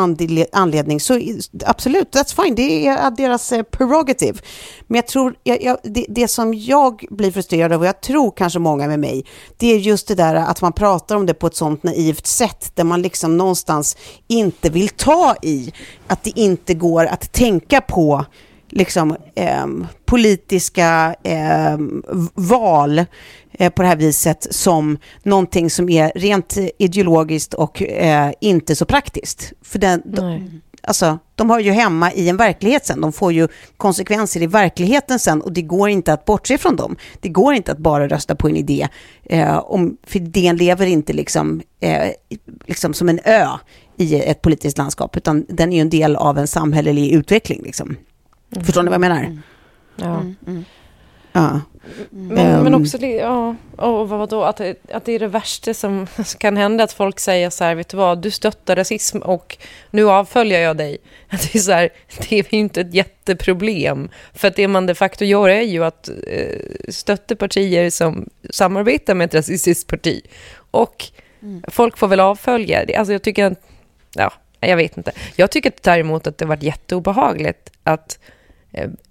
anledning 0.53 1.01
så 1.01 1.21
absolut, 1.67 2.15
that's 2.15 2.43
fine, 2.43 2.55
det 2.55 2.87
är 2.87 3.11
deras 3.11 3.53
eh, 3.53 3.63
prerogative. 3.63 4.39
Men 4.87 4.97
jag 4.97 5.07
tror, 5.07 5.35
jag, 5.43 5.63
jag, 5.63 5.79
det, 5.83 6.07
det 6.09 6.29
som 6.29 6.55
jag 6.55 7.05
blir 7.11 7.31
frustrerad 7.31 7.73
av 7.73 7.81
och 7.81 7.87
jag 7.87 8.01
tror 8.01 8.31
kanske 8.37 8.59
många 8.59 8.87
med 8.87 9.01
mig, 9.01 9.25
det 9.57 9.67
är 9.75 9.79
just 9.79 10.09
det 10.09 10.15
där 10.15 10.35
att 10.35 10.63
man 10.63 10.73
pratar 10.73 11.17
om 11.17 11.27
det 11.27 11.35
på 11.35 11.47
ett 11.47 11.57
sånt 11.57 11.83
naivt 11.83 12.27
sätt 12.27 12.73
där 12.75 12.85
man 12.85 13.03
liksom 13.03 13.37
någonstans 13.37 13.97
inte 14.29 14.71
vill 14.71 14.89
ta 14.89 15.35
i 15.43 15.73
att 16.07 16.25
det 16.25 16.39
inte 16.39 16.75
går 16.75 17.07
att 17.07 17.33
tänka 17.33 17.81
på 17.81 18.25
liksom, 18.69 19.17
ehm, 19.35 19.87
politiska 20.05 21.15
v- 21.25 22.29
val 22.35 22.99
eh, 23.53 23.71
på 23.73 23.83
det 23.83 23.89
här 23.89 23.97
viset 23.97 24.47
som 24.51 24.99
någonting 25.23 25.71
som 25.71 25.89
är 25.89 26.13
rent 26.15 26.57
ideologiskt 26.79 27.55
och 27.55 27.83
eh, 27.83 28.33
inte 28.41 28.77
så 28.77 28.85
praktiskt. 28.85 29.53
För 29.63 29.79
den, 29.79 30.03
de, 30.05 30.61
alltså, 30.83 31.19
de 31.35 31.51
har 31.51 31.61
ju 31.61 31.71
hemma 31.73 32.13
i 32.13 32.29
en 32.29 32.37
verklighet 32.37 32.87
sen. 32.87 33.01
De 33.01 33.13
får 33.13 33.33
ju 33.33 33.49
konsekvenser 33.77 34.43
i 34.43 34.47
verkligheten 34.47 35.19
sen 35.19 35.43
och 35.43 35.53
det 35.53 35.63
går 35.63 35.89
inte 35.89 36.13
att 36.13 36.25
bortse 36.25 36.59
från 36.59 36.77
dem. 36.77 36.97
Det 37.21 37.29
går 37.29 37.55
inte 37.55 37.73
att 37.73 37.79
bara 37.79 38.09
rösta 38.09 38.35
på 38.35 38.49
en 38.49 38.57
idé. 38.57 38.89
Eh, 39.25 39.59
om, 39.59 39.97
för 40.07 40.17
idén 40.19 40.57
lever 40.57 40.87
inte 40.87 41.13
liksom, 41.13 41.61
eh, 41.81 42.11
liksom 42.67 42.95
som 42.95 43.09
en 43.09 43.21
ö 43.25 43.47
i 43.97 44.15
ett 44.23 44.43
politiskt 44.43 44.79
landskap, 44.79 45.17
utan 45.17 45.47
den 45.49 45.73
är 45.73 45.77
ju 45.77 45.81
en 45.81 45.91
del 45.91 46.17
av 46.17 46.39
en 46.39 46.47
samhällelig 46.47 47.13
utveckling. 47.13 47.63
Liksom. 47.65 47.97
Förstår 48.65 48.83
ni 48.83 48.87
vad 48.89 48.95
jag 48.95 49.01
menar? 49.01 49.39
Ja. 49.97 50.25
Ja. 51.33 51.61
Men, 52.11 52.39
Ehm. 52.39 52.63
men 52.65 52.75
också, 52.75 52.99
det, 52.99 53.11
ja, 53.15 53.55
och 53.77 54.09
vad 54.09 54.29
då, 54.29 54.43
att, 54.45 54.57
det- 54.57 54.91
att 54.93 55.05
det 55.05 55.13
är 55.13 55.19
det 55.19 55.27
värsta 55.27 55.75
som 55.75 56.07
kan 56.39 56.57
hända, 56.57 56.85
att 56.85 56.93
folk 56.93 57.21
säger 57.21 57.51
så 57.51 57.65
här, 57.65 57.75
vet 57.75 57.89
du 57.89 57.97
vad, 57.97 58.23
du 58.23 58.31
stöttar 58.31 58.77
rasism 58.77 59.19
och 59.19 59.59
nu 59.91 60.11
avföljer 60.11 60.61
jag 60.61 60.77
dig. 60.77 60.99
Att 61.29 61.43
det 61.53 61.59
är 61.59 61.63
så 61.63 61.73
här, 61.73 61.89
det 62.29 62.39
är 62.39 62.55
ju 62.55 62.59
inte 62.61 62.81
ett 62.81 62.95
jätteproblem. 62.95 64.09
För 64.35 64.49
att 64.49 64.57
det 64.57 64.69
man 64.69 64.87
de 64.87 64.95
facto 64.95 65.25
gör 65.25 65.49
är 65.49 65.63
ju 65.63 65.85
att 65.85 66.09
eh, 66.27 66.59
stötta 66.89 67.37
partier 67.37 67.91
som 67.91 68.29
samarbetar 68.51 69.15
med 69.15 69.25
ett 69.25 69.35
rasistiskt 69.35 69.91
parti. 69.91 70.23
Och 70.71 71.05
folk 71.69 71.99
får 71.99 72.09
väl 72.09 72.21
avfölja. 72.21 72.85
Det- 72.85 72.97
Alltså 72.97 73.13
jag 73.13 73.23
tycker 73.23 73.45
att, 73.45 73.61
ja, 74.15 74.33
jag 74.61 74.77
vet 74.77 74.97
inte. 74.97 75.13
Jag 75.37 75.51
tycker 75.51 75.73
däremot 75.83 76.27
att 76.27 76.39
det 76.39 76.45
har 76.45 76.49
varit 76.49 76.63
jätteobehagligt 76.63 77.71
att 77.85 78.19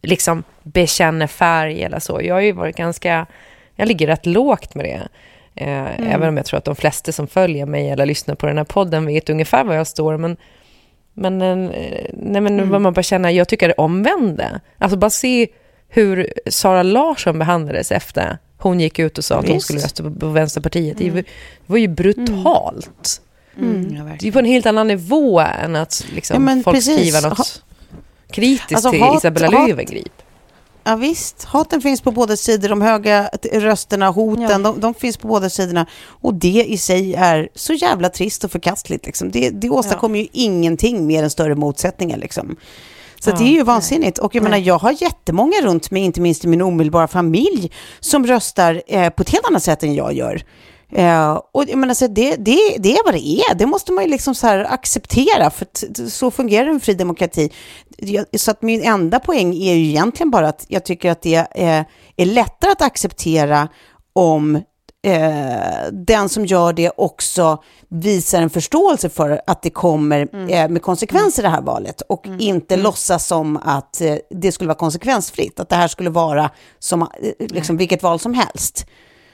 liksom 0.02 0.44
bekänna 0.64 1.28
färg 1.28 1.84
eller 1.84 2.00
så. 2.00 2.20
Jag 2.24 2.36
har 2.36 2.42
ju 2.42 2.52
varit 2.52 2.76
ganska, 2.76 3.26
jag 3.76 3.88
ligger 3.88 4.08
rätt 4.08 4.26
lågt 4.26 4.76
med 4.76 4.86
det. 4.86 5.08
Eh, 5.66 6.14
Även 6.14 6.30
om 6.30 6.38
jag 6.38 6.46
tror 6.46 6.58
att 6.58 6.66
de 6.66 6.76
flesta 6.76 7.12
som 7.12 7.28
följer 7.28 7.66
mig 7.66 7.90
eller 7.90 8.06
lyssnar 8.06 8.36
på 8.36 8.46
den 8.48 8.58
här 8.58 8.66
podden 8.66 9.06
vet 9.06 9.30
ungefär 9.30 9.64
var 9.64 9.76
jag 9.76 9.88
står. 9.88 10.18
Men, 10.18 10.38
men, 11.14 11.42
eh, 11.72 12.06
nej, 12.14 12.42
men 12.42 12.70
vad 12.70 12.82
man 12.82 12.94
bara 12.94 13.04
känner, 13.04 13.30
jag 13.30 13.48
tycker 13.48 13.68
det 13.68 13.74
omvända. 13.74 14.60
Alltså 14.78 14.98
bara 14.98 15.10
se 15.10 15.48
hur 15.90 16.34
Sara 16.50 16.84
Larsson 16.84 17.40
behandlades 17.40 17.92
efter 17.92 18.38
hon 18.58 18.80
gick 18.80 19.00
ut 19.00 19.18
och 19.18 19.26
sa 19.26 19.40
att 19.40 19.50
hon 19.50 19.62
skulle 19.62 19.80
rösta 19.80 20.04
på, 20.04 20.12
på 20.12 20.28
Vänsterpartiet. 20.28 20.98
Det, 20.98 21.10
var, 21.10 21.16
det 21.22 21.26
var 21.66 21.78
ju 21.78 21.88
brutalt. 21.88 23.22
Mm, 23.58 23.96
ja, 23.96 24.16
Det 24.20 24.28
är 24.28 24.32
på 24.32 24.40
en 24.40 24.46
helt 24.46 24.66
annan 24.66 24.88
nivå 24.88 25.40
än 25.40 25.76
att 25.76 26.06
liksom, 26.16 26.48
Ja, 26.48 26.62
folk 26.64 26.78
precis. 26.78 26.96
skriver 27.00 27.30
något 27.30 27.64
Kritiskt 28.32 28.74
Alltså, 28.74 28.92
till 28.92 29.02
hat- 29.02 29.18
Isabella 29.18 29.50
Löwengrip. 29.68 30.12
Ja, 30.84 30.96
visst, 30.96 31.44
haten 31.44 31.82
finns 31.82 32.02
på 32.02 32.12
båda 32.12 32.38
sidor. 32.38 32.70
De 32.70 32.82
höga 32.82 33.30
rösterna, 33.54 34.10
hoten, 34.10 34.42
Ja. 34.50 34.58
de, 34.58 34.80
de 34.80 34.94
finns 34.94 35.18
på 35.18 35.28
båda 35.28 35.50
sidorna. 35.50 35.86
Och 36.22 36.34
det 36.34 36.66
i 36.68 36.78
sig 36.78 37.14
är 37.14 37.50
så 37.56 37.74
jävla 37.74 38.10
trist 38.10 38.44
och 38.44 38.52
förkastligt. 38.52 39.06
Liksom. 39.06 39.32
Det, 39.32 39.50
det 39.50 39.70
åstadkommer 39.70 40.20
ju 40.20 40.28
ingenting 40.32 41.08
mer 41.08 41.24
än 41.24 41.30
större 41.30 41.56
motsättningar. 41.56 42.18
Liksom. 42.18 42.56
Så 43.20 43.30
att 43.30 43.38
det 43.38 43.44
är 43.44 43.52
ju 43.52 43.64
vansinnigt. 43.64 44.18
Och 44.18 44.36
jag 44.36 44.44
menar, 44.44 44.58
jag 44.58 44.78
har 44.78 45.02
jättemånga 45.02 45.62
runt 45.64 45.92
mig, 45.92 46.04
inte 46.04 46.22
minst 46.22 46.46
i 46.46 46.48
min 46.48 46.62
omedelbara 46.62 47.08
familj, 47.08 47.72
som 48.00 48.28
röstar 48.28 48.82
eh, 48.88 49.10
på 49.10 49.22
ett 49.22 49.30
helt 49.30 49.46
annat 49.46 49.64
sätt 49.64 49.84
än 49.84 49.96
jag 49.96 50.14
gör. 50.14 50.42
Eh, 50.92 51.42
och 51.52 51.64
jag 51.68 51.78
menar, 51.78 51.94
så 51.94 52.08
det, 52.08 52.36
det, 52.36 52.78
det 52.80 52.94
är 52.94 53.06
vad 53.06 53.14
det 53.14 53.28
är. 53.28 53.56
Det 53.56 53.66
måste 53.66 53.92
man 53.92 54.04
ju 54.04 54.10
liksom 54.10 54.36
så 54.36 54.48
här 54.48 54.74
acceptera, 54.74 55.50
för 55.50 55.68
så 56.10 56.32
fungerar 56.32 56.68
en 56.68 56.80
fri 56.80 56.94
demokrati. 56.94 57.50
Så 58.38 58.52
att 58.52 58.62
min 58.62 58.84
enda 58.84 59.20
poäng 59.20 59.56
är 59.56 59.74
ju 59.74 59.86
egentligen 59.86 60.32
bara 60.32 60.48
att 60.48 60.66
jag 60.68 60.86
tycker 60.86 61.12
att 61.12 61.22
det 61.22 61.48
är, 61.52 61.86
är 62.16 62.26
lättare 62.26 62.72
att 62.72 62.82
acceptera 62.82 63.68
om 64.14 64.56
eh, 65.08 65.92
den 65.92 66.30
som 66.30 66.46
gör 66.46 66.74
det 66.74 66.92
också 66.98 67.64
visar 67.90 68.42
en 68.42 68.50
förståelse 68.50 69.10
för 69.10 69.42
att 69.48 69.62
det 69.62 69.70
kommer 69.70 70.50
eh, 70.52 70.70
med 70.70 70.82
konsekvenser 70.82 71.44
det 71.44 71.50
här 71.50 71.62
valet 71.62 72.02
och 72.02 72.28
inte 72.40 72.78
låtsas 72.78 73.28
som 73.28 73.58
att 73.58 74.02
eh, 74.02 74.16
det 74.30 74.52
skulle 74.52 74.68
vara 74.68 74.78
konsekvensfritt, 74.78 75.60
att 75.60 75.70
det 75.70 75.76
här 75.76 75.88
skulle 75.88 76.10
vara 76.10 76.50
som 76.80 77.02
eh, 77.02 77.08
liksom, 77.40 77.78
vilket 77.78 78.04
val 78.04 78.20
som 78.20 78.34
helst. 78.34 78.86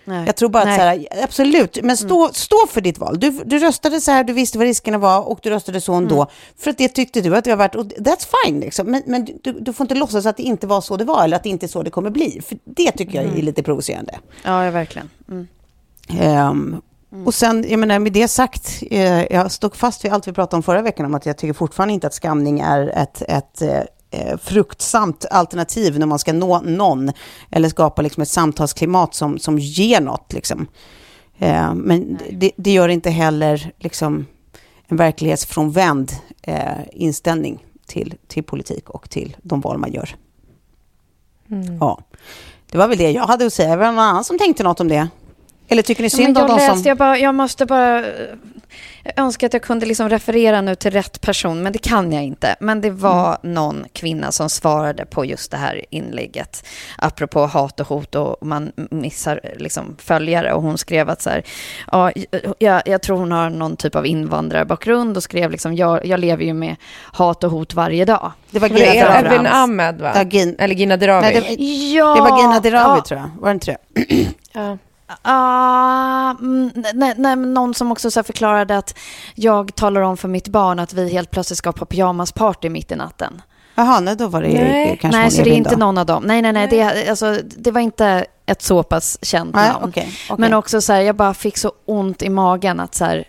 Nej. 0.06 0.26
Jag 0.26 0.36
tror 0.36 0.50
bara 0.50 0.64
att 0.64 0.76
så 0.76 0.82
här, 0.82 1.08
absolut, 1.24 1.80
men 1.84 1.98
stå, 1.98 2.30
stå 2.34 2.68
för 2.70 2.82
ditt 2.82 2.98
val. 2.98 3.20
Du, 3.20 3.32
du 3.32 3.60
röstade 3.60 4.02
så 4.02 4.12
här, 4.12 4.24
du 4.24 4.34
visste 4.34 4.58
vad 4.58 4.68
riskerna 4.68 4.98
var 4.98 5.22
och 5.30 5.40
du 5.44 5.50
röstade 5.50 5.82
så 5.82 5.94
ändå. 5.94 6.28
För 6.58 6.70
att 6.70 6.78
det 6.78 6.90
tyckte 6.90 7.22
du 7.22 7.36
att 7.36 7.44
det 7.44 7.50
var 7.50 7.58
värt, 7.58 7.76
och 7.76 7.86
that's 7.86 8.28
fine 8.46 8.60
liksom. 8.60 8.88
Men, 8.92 9.04
men 9.06 9.26
du, 9.44 9.52
du 9.52 9.74
får 9.74 9.84
inte 9.84 9.96
låtsas 9.96 10.26
att 10.26 10.38
det 10.38 10.44
inte 10.44 10.68
var 10.68 10.82
så 10.82 10.98
det 10.98 11.06
var 11.06 11.24
eller 11.24 11.38
att 11.38 11.44
det 11.44 11.50
inte 11.50 11.66
är 11.66 11.68
så 11.68 11.84
det 11.84 11.90
kommer 11.92 12.10
bli. 12.10 12.42
För 12.48 12.58
det 12.66 12.92
tycker 12.92 13.22
jag 13.24 13.38
är 13.38 13.42
lite 13.42 13.64
provocerande. 13.64 14.20
Ja, 14.44 14.66
ja 14.66 14.72
verkligen. 14.72 15.10
Mm. 15.30 15.48
Ehm, 16.20 16.82
Och 17.26 17.34
sen, 17.34 17.66
jag 17.70 17.80
menar, 17.80 18.00
med 18.00 18.14
det 18.14 18.28
sagt, 18.28 18.84
eh, 18.92 19.24
jag 19.34 19.52
stod 19.52 19.76
fast 19.76 20.06
vid 20.06 20.14
allt 20.14 20.28
vi 20.28 20.34
pratade 20.34 20.56
om 20.56 20.64
förra 20.64 20.82
veckan 20.82 21.06
om 21.06 21.16
att 21.16 21.26
jag 21.26 21.38
tycker 21.38 21.54
fortfarande 21.54 21.94
inte 21.94 22.08
att 22.08 22.14
skamning 22.14 22.60
är 22.60 22.88
ett, 22.88 23.22
ett 23.22 23.62
eh, 23.62 23.70
eh, 23.70 23.84
fruktsamt 24.42 25.26
alternativ 25.32 26.00
när 26.00 26.06
man 26.06 26.20
ska 26.20 26.34
nå 26.34 26.62
någon 26.62 27.12
eller 27.52 27.70
skapa 27.70 28.02
liksom 28.02 28.24
ett 28.24 28.30
samtalsklimat 28.30 29.16
som, 29.16 29.40
som 29.40 29.60
ger 29.60 30.02
något. 30.02 30.34
Liksom. 30.34 30.68
Eh, 31.38 31.74
men 31.74 32.20
det, 32.32 32.52
det 32.56 32.72
gör 32.72 32.90
inte 32.90 33.10
heller 33.10 33.72
liksom, 33.80 34.26
en 34.88 34.98
verklighetsfrånvänd 34.98 36.12
eh, 36.42 36.64
inställning 36.92 37.66
till, 37.86 38.16
till 38.28 38.44
politik 38.44 38.90
och 38.90 39.10
till 39.10 39.38
de 39.42 39.62
val 39.62 39.78
man 39.78 39.92
gör. 39.92 40.16
Ja, 41.80 42.00
det 42.72 42.78
var 42.78 42.88
väl 42.88 42.98
det 42.98 43.12
jag 43.12 43.28
hade 43.28 43.46
att 43.46 43.54
säga. 43.54 43.76
Var 43.76 43.86
det 43.86 43.92
någon 43.92 44.00
annan 44.00 44.24
som 44.24 44.38
tänkte 44.38 44.64
något 44.64 44.80
om 44.80 44.88
det? 44.88 45.08
Eller 45.68 45.82
tycker 45.82 46.02
ni 46.04 46.06
Ja, 46.14 46.18
synd 46.18 46.38
om 46.38 46.42
jag 46.42 46.50
de 46.50 46.56
läste, 46.58 46.74
som... 46.78 46.84
jag, 46.88 46.98
bara, 46.98 47.18
jag 47.18 47.36
måste 47.36 47.66
bara... 47.66 48.04
Jag 49.06 49.14
önskar 49.20 49.48
att 49.48 49.54
jag 49.54 49.62
kunde 49.62 49.86
liksom 49.86 50.10
referera 50.10 50.62
nu 50.62 50.76
till 50.76 50.92
rätt 50.92 51.22
person, 51.22 51.64
men 51.64 51.74
det 51.74 51.80
kan 51.80 52.12
jag 52.12 52.24
inte. 52.24 52.56
Men 52.60 52.82
det 52.82 52.90
var 52.90 53.38
någon 53.44 53.86
kvinna 53.94 54.32
som 54.32 54.50
svarade 54.50 55.06
på 55.06 55.26
just 55.26 55.52
det 55.52 55.58
här 55.58 55.86
inlägget, 55.90 56.66
apropå 56.98 57.46
hat 57.46 57.80
och 57.80 57.88
hot 57.88 58.16
och 58.16 58.38
man 58.42 58.72
missar 58.92 59.40
liksom 59.58 59.96
följare. 60.00 60.54
Och 60.54 60.62
hon 60.62 60.78
skrev 60.78 61.10
att 61.10 61.22
så 61.22 61.30
här, 61.30 61.44
ja, 61.92 62.12
jag, 62.60 62.82
jag 62.86 63.02
tror 63.02 63.18
hon 63.18 63.32
har 63.32 63.50
någon 63.50 63.76
typ 63.78 63.96
av 63.96 64.06
invandrarbakgrund 64.06 65.18
och 65.18 65.24
skrev 65.24 65.52
liksom, 65.52 65.76
jag, 65.76 66.06
jag 66.06 66.20
lever 66.20 66.44
ju 66.44 66.54
med 66.54 66.76
hat 67.14 67.44
och 67.44 67.52
hot 67.52 67.74
varje 67.74 68.06
dag. 68.06 68.32
Det 68.52 68.60
var 68.60 68.68
Gina 68.68 68.92
Dirawi. 68.92 69.28
Evin 69.28 69.46
Ahmed, 69.48 70.02
va? 70.02 70.12
Ja, 70.16 70.22
Gin- 70.24 70.56
Eller 70.60 70.76
Gina 70.76 70.98
Dirawi. 70.98 71.22
Nej, 71.22 71.56
det, 71.58 71.64
Ja, 71.64 72.16
det 72.16 72.22
var 72.22 72.42
Gina 72.42 72.60
Dirawi, 72.60 72.98
ja. 72.98 73.04
tror 73.08 73.20
jag. 73.20 73.30
Var 73.42 73.50
det 73.50 73.54
inte 73.54 73.78
det? 73.94 74.06
Ja. 74.54 74.78
Mm, 75.24 76.72
nej, 76.94 77.14
nej, 77.18 77.36
någon 77.36 77.74
som 77.74 77.92
också 77.92 78.12
så 78.12 78.24
förklarade 78.24 78.78
att 78.78 78.98
jag 79.36 79.76
talar 79.76 80.02
om 80.02 80.18
för 80.18 80.28
mitt 80.28 80.48
barn 80.48 80.80
att 80.80 80.94
vi 80.94 81.14
helt 81.14 81.32
plötsligt 81.32 81.58
ska 81.58 81.72
på 81.72 81.86
pyjamasparty 81.86 82.70
mitt 82.70 82.92
i 82.92 82.96
natten. 82.96 83.42
Jaha, 83.76 84.00
nej, 84.00 84.16
då 84.16 84.28
var 84.28 84.42
det 84.42 84.48
Nej. 84.48 84.98
kanske 85.02 85.20
nej, 85.20 85.32
så 85.32 85.44
det 85.44 85.50
är 85.50 85.54
inte 85.54 85.70
då. 85.70 85.78
någon 85.78 85.98
av 85.98 86.06
dem. 86.06 86.24
Nej, 86.24 86.42
nej, 86.42 86.54
nej, 86.54 86.68
det, 86.68 87.10
alltså, 87.10 87.40
det 87.58 87.72
var 87.72 87.82
inte 87.82 88.26
ett 88.46 88.62
så 88.62 88.84
pass 88.84 89.20
känt 89.22 89.56
Nej, 89.56 89.70
namn. 89.70 89.90
okej, 89.90 90.10
okej. 90.30 90.36
Men 90.40 90.54
också 90.54 90.82
så 90.82 90.94
här, 90.94 91.02
jag 91.02 91.16
bara 91.16 91.34
fick 91.34 91.58
så 91.58 91.72
ont 91.86 92.22
i 92.22 92.30
magen 92.30 92.80
att 92.80 92.96
så 92.96 93.06
här, 93.06 93.28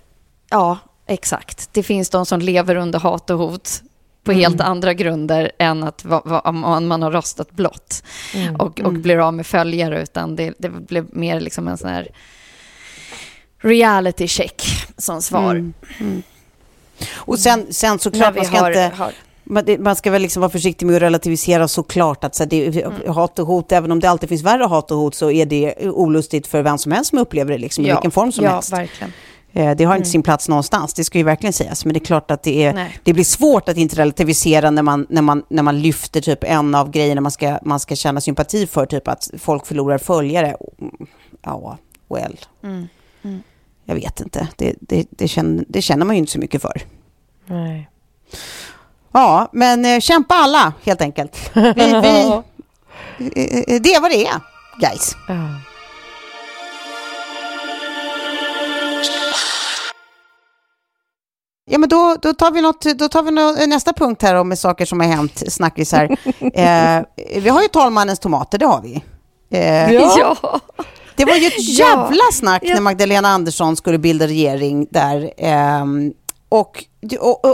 ja, 0.50 0.78
exakt. 1.06 1.68
Det 1.72 1.82
finns 1.82 2.10
de 2.10 2.26
som 2.26 2.40
lever 2.40 2.76
under 2.76 2.98
hat 2.98 3.30
och 3.30 3.38
hot 3.38 3.82
på 4.24 4.30
Mm. 4.32 4.40
helt 4.40 4.60
andra 4.60 4.94
grunder 4.94 5.52
än 5.58 5.82
att 5.84 6.04
va, 6.04 6.22
va, 6.24 6.40
om 6.40 6.86
man 6.86 7.02
har 7.02 7.10
röstat 7.10 7.50
blått 7.50 8.02
Mm. 8.34 8.56
och, 8.56 8.80
och 8.80 8.92
blir 8.92 9.18
av 9.18 9.34
med 9.34 9.46
följare, 9.46 10.02
utan 10.02 10.36
det, 10.36 10.54
det 10.58 10.68
blev 10.68 11.06
mer 11.12 11.40
liksom 11.40 11.68
en 11.68 11.78
sån 11.78 11.88
här 11.88 12.08
reality 13.62 14.28
check 14.28 14.62
som 14.96 15.22
svar. 15.22 15.54
Mm. 16.00 16.22
Och 17.14 17.38
sen, 17.38 17.66
sen 17.70 17.98
såklart, 17.98 18.36
man 18.36 18.44
ska 18.44 18.58
har, 18.60 18.70
inte... 18.70 18.92
har 18.96 19.12
Man, 19.78 19.96
ska 19.96 20.10
väl 20.10 20.22
liksom 20.22 20.40
vara 20.40 20.50
försiktig 20.50 20.86
med 20.86 20.96
att 20.96 21.02
relativisera 21.02 21.68
såklart 21.68 22.24
att 22.24 22.34
så 22.34 22.44
det, 22.44 22.66
Mm. 22.84 22.92
hat 23.14 23.38
och 23.38 23.46
hot, 23.46 23.72
även 23.72 23.92
om 23.92 24.00
det 24.00 24.10
alltid 24.10 24.28
finns 24.28 24.42
värre 24.42 24.64
hat 24.64 24.90
och 24.90 24.96
hot 24.98 25.14
så 25.14 25.30
är 25.30 25.46
det 25.46 25.74
olustigt 25.88 26.46
för 26.46 26.62
vem 26.62 26.78
som 26.78 26.92
helst 26.92 27.10
som 27.10 27.18
upplever 27.18 27.52
det 27.52 27.58
liksom, 27.58 27.86
i 27.86 27.90
vilken 27.90 28.10
form 28.10 28.32
som 28.32 28.44
ja, 28.44 28.50
helst. 28.50 28.72
verkligen. 28.72 29.12
Eh, 29.56 29.76
Det 29.76 29.84
har 29.84 29.96
inte 29.96 30.08
sin 30.08 30.22
plats 30.22 30.48
någonstans, 30.48 30.94
det 30.94 31.04
ska 31.04 31.18
ju 31.18 31.24
verkligen 31.24 31.52
sägas. 31.52 31.84
Men 31.84 31.94
det 31.94 31.98
är 32.00 32.04
klart 32.04 32.30
att 32.30 32.42
det, 32.42 32.64
är, 32.64 32.72
Nej. 32.72 32.98
det 33.02 33.12
blir 33.12 33.24
svårt 33.24 33.68
att 33.68 33.76
inte 33.76 33.96
relativisera 33.96 34.70
när 34.70 34.82
man, 34.82 35.06
när 35.08 35.22
man, 35.22 35.42
när 35.48 35.62
man 35.62 35.80
lyfter 35.82 36.20
typ 36.20 36.44
en 36.44 36.74
av 36.74 36.90
grejerna 36.90 37.20
man 37.20 37.32
ska, 37.32 37.58
man 37.62 37.80
ska 37.80 37.96
känna 37.96 38.20
sympati 38.20 38.66
för, 38.66 38.86
typ 38.86 39.08
att 39.08 39.30
folk 39.38 39.66
förlorar 39.66 39.98
följare. 39.98 40.56
Mm, 40.80 41.06
Ja, 41.46 41.78
well. 42.08 42.38
Mm. 42.62 42.88
Jag 43.84 43.94
vet 43.94 44.20
inte, 44.20 44.48
det, 44.56 44.74
det, 44.80 45.06
det, 45.10 45.28
känner, 45.28 45.64
det 45.68 45.82
känner 45.82 46.06
man 46.06 46.16
ju 46.16 46.18
inte 46.20 46.32
så 46.32 46.38
mycket 46.38 46.62
för. 46.62 46.82
Nej. 47.46 47.88
Ja, 49.12 49.48
men 49.52 49.84
eh, 49.84 50.00
kämpa 50.00 50.34
alla 50.34 50.72
helt 50.84 51.00
enkelt. 51.00 51.50
Vi, 51.54 51.62
vi, 51.62 51.72
eh, 53.18 53.80
det 53.82 53.94
är 53.94 54.00
vad 54.00 54.10
det 54.10 54.26
är, 54.26 54.40
guys. 54.80 55.16
Ja. 55.28 55.48
Ja, 61.70 61.78
men 61.78 61.88
då, 61.88 62.16
då 62.22 62.32
tar 62.32 62.50
vi, 62.50 62.60
något, 62.60 62.82
då 62.98 63.08
tar 63.08 63.22
vi 63.22 63.30
nå- 63.30 63.66
nästa 63.66 63.92
punkt 63.92 64.22
här 64.22 64.34
om 64.34 64.56
saker 64.56 64.84
som 64.86 65.00
har 65.00 65.06
hänt, 65.06 65.42
snackisar. 65.48 66.04
eh, 66.54 67.02
vi 67.40 67.48
har 67.48 67.62
ju 67.62 67.68
talmannens 67.68 68.18
tomater, 68.18 68.58
det 68.58 68.66
har 68.66 68.80
vi. 68.82 69.02
Eh, 69.50 69.92
Ja. 69.92 70.60
Det 71.16 71.24
var 71.24 71.34
ju 71.34 71.46
ett 71.46 71.52
Ja. 71.58 71.86
jävla 71.88 72.22
snack 72.32 72.62
Ja. 72.66 72.74
när 72.74 72.80
Magdalena 72.80 73.28
Andersson 73.28 73.76
skulle 73.76 73.98
bilda 73.98 74.26
regering 74.26 74.86
där. 74.90 75.30
ehm, 75.38 76.12
och, 76.48 76.84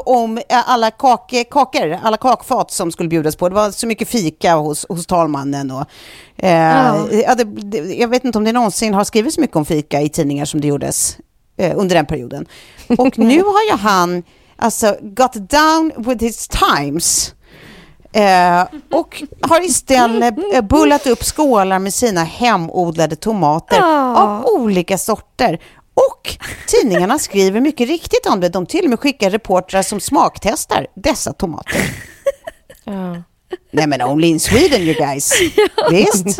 om 0.06 0.40
alla 0.48 0.90
kake, 0.90 1.44
kakor, 1.44 1.98
alla 2.02 2.16
kakfat 2.16 2.70
som 2.70 2.92
skulle 2.92 3.08
bjudas 3.08 3.36
på. 3.36 3.48
Det 3.48 3.54
var 3.54 3.70
så 3.70 3.86
mycket 3.86 4.08
fika 4.08 4.54
hos, 4.54 4.86
hos 4.88 5.06
talmannen. 5.06 5.70
Och, 5.70 5.84
eh, 6.36 6.50
Ja. 6.50 7.06
ja, 7.26 7.34
det, 7.34 7.44
det, 7.44 7.78
jag 7.78 8.08
vet 8.08 8.24
inte 8.24 8.38
om 8.38 8.44
det 8.44 8.52
någonsin 8.52 8.94
har 8.94 9.04
skrivits 9.04 9.34
så 9.34 9.40
mycket 9.40 9.56
om 9.56 9.64
fika 9.64 10.00
i 10.00 10.08
tidningar 10.08 10.44
som 10.44 10.60
det 10.60 10.68
gjordes 10.68 11.16
eh, 11.60 11.78
under 11.78 11.96
den 11.96 12.06
perioden. 12.06 12.46
Och 12.98 13.18
nu 13.18 13.42
har 13.42 13.70
ju 13.70 13.76
han 13.76 14.22
alltså 14.56 14.96
got 15.02 15.32
down 15.32 15.92
with 15.96 16.24
his 16.24 16.48
times. 16.48 17.34
Eh, 18.12 18.62
och 18.90 19.22
har 19.40 19.64
istället 19.64 20.34
eh, 20.54 20.62
bullat 20.62 21.06
upp 21.06 21.24
skålar 21.24 21.78
med 21.78 21.94
sina 21.94 22.24
hemodlade 22.24 23.16
tomater 23.16 23.80
av 24.16 24.46
olika 24.46 24.98
sorter. 24.98 25.58
Och 25.94 26.36
tidningarna 26.66 27.18
skriver 27.18 27.60
mycket 27.60 27.88
riktigt 27.88 28.26
om 28.26 28.40
det. 28.40 28.48
De 28.48 28.66
till 28.66 28.84
och 28.84 28.90
med 28.90 29.00
skickar 29.00 29.30
reportrar 29.30 29.82
som 29.82 30.00
smaktestar 30.00 30.86
dessa 30.94 31.32
tomater. 31.32 31.80
Ja. 32.84 33.22
Nej 33.70 33.86
men 33.86 34.02
only 34.02 34.28
in 34.28 34.40
Sweden 34.40 34.80
you 34.80 34.94
guys. 34.94 35.32
Visst? 35.90 36.38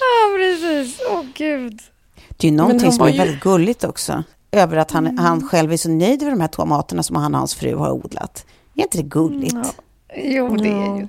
ja, 0.00 0.36
precis. 0.36 1.00
Åh, 1.10 1.22
gud. 1.34 1.80
Det 2.36 2.46
är 2.46 2.50
ju 2.50 2.56
någonting 2.56 2.92
som 2.92 3.06
är 3.06 3.10
ju- 3.10 3.18
väldigt 3.18 3.40
gulligt 3.40 3.84
också. 3.84 4.24
Över 4.52 4.76
att 4.76 4.90
han, 4.90 5.18
han 5.18 5.48
själv 5.48 5.72
är 5.72 5.76
så 5.76 5.88
nöjd 5.88 6.22
med 6.22 6.32
de 6.32 6.40
här 6.40 6.48
tomaterna 6.48 7.02
som 7.02 7.16
han 7.16 7.34
och 7.34 7.38
hans 7.38 7.54
fru 7.54 7.74
har 7.76 7.90
odlat. 7.90 8.46
Är 8.76 8.82
inte 8.82 8.98
det 8.98 9.02
gulligt? 9.02 9.56
Jo, 10.16 10.56
det 10.56 10.68
är 10.68 10.96
ju 10.96 11.02
det. 11.02 11.08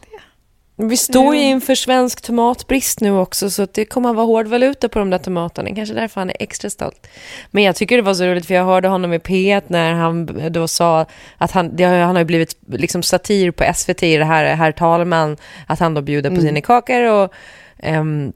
Vi 0.77 0.97
står 0.97 1.35
ju 1.35 1.41
inför 1.41 1.75
svensk 1.75 2.21
tomatbrist 2.21 3.01
nu 3.01 3.11
också, 3.11 3.49
så 3.49 3.61
att 3.63 3.73
det 3.73 3.85
kommer 3.85 4.09
att 4.09 4.15
vara 4.15 4.25
hård 4.25 4.47
valuta 4.47 4.89
på 4.89 4.99
de 4.99 5.09
där 5.09 5.17
tomaterna. 5.17 5.75
Kanske 5.75 5.95
därför 5.95 6.21
han 6.21 6.29
är 6.29 6.35
extra 6.39 6.69
stolt. 6.69 7.07
Men 7.51 7.63
jag 7.63 7.75
tycker 7.75 7.95
det 7.95 8.01
var 8.01 8.13
så 8.13 8.23
roligt, 8.25 8.45
för 8.45 8.53
jag 8.53 8.65
hörde 8.65 8.87
honom 8.87 9.13
i 9.13 9.17
P1 9.17 9.61
när 9.67 9.93
han 9.93 10.29
då 10.51 10.67
sa 10.67 11.05
att 11.37 11.51
han, 11.51 11.75
det 11.75 11.83
har, 11.83 11.95
han 11.97 12.15
har 12.15 12.21
ju 12.21 12.25
blivit 12.25 12.57
liksom 12.67 13.03
satir 13.03 13.51
på 13.51 13.63
SVT, 13.75 13.99
det 13.99 14.23
här 14.25 14.55
herr 14.55 14.71
talman, 14.71 15.37
att 15.67 15.79
han 15.79 15.93
då 15.93 16.01
bjuder 16.01 16.29
på 16.35 16.41
sina 16.41 16.61
kakor 16.61 17.11
och 17.11 17.33
ehm, 17.79 18.33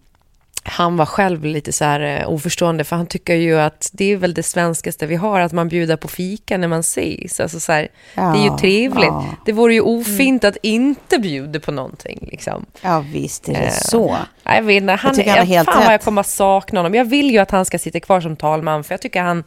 han 0.72 0.98
var 0.98 1.06
själv 1.06 1.46
lite 1.46 1.72
så 1.72 1.86
här 1.86 2.00
eh, 2.22 2.30
oförstående, 2.30 2.84
för 2.84 2.96
han 2.96 3.06
tycker 3.06 3.36
ju 3.36 3.60
att 3.60 3.90
det 3.94 4.12
är 4.12 4.18
väl 4.18 4.34
det 4.34 4.44
svenskaste 4.44 5.06
vi 5.06 5.16
har, 5.16 5.40
att 5.40 5.52
man 5.52 5.68
bjuder 5.68 5.96
på 5.98 6.08
fika 6.08 6.58
när 6.58 6.68
man 6.68 6.80
ses. 6.80 7.40
Alltså 7.40 7.60
så 7.60 7.72
här, 7.72 7.88
det 8.16 8.22
är 8.22 8.36
ju 8.36 8.46
Ja, 8.46 8.58
trevligt. 8.58 9.06
ja. 9.06 9.26
Det 9.46 9.52
vore 9.52 9.74
ju 9.74 9.82
ofint 9.82 10.44
att 10.44 10.58
inte 10.64 11.20
bjuda 11.20 11.60
på 11.60 11.72
någonting. 11.72 12.28
Liksom. 12.32 12.66
Ja 12.82 13.04
visst 13.14 13.50
är 13.50 13.54
det 13.54 13.60
Eh, 13.60 13.72
så. 13.72 14.18
Ja, 14.44 14.56
Jag 14.56 14.64
vet 14.64 14.82
inte, 14.82 14.94
han, 14.94 15.16
tycker 15.16 15.30
han 15.30 15.38
jag 15.38 15.46
har 15.46 15.56
helt 15.56 15.66
fan 15.70 15.76
vad 15.78 15.86
jag 15.86 15.94
rätt. 15.94 16.04
kommer 16.06 16.22
att 16.22 16.28
sakna 16.28 16.80
honom. 16.80 16.96
Jag 16.96 17.06
vill 17.06 17.32
ju 17.32 17.38
att 17.38 17.52
han 17.52 17.66
ska 17.66 17.80
sitta 17.80 18.00
kvar 18.00 18.22
som 18.22 18.36
talman, 18.36 18.84
för 18.84 18.94
jag 18.94 19.02
tycker 19.02 19.22
han, 19.22 19.44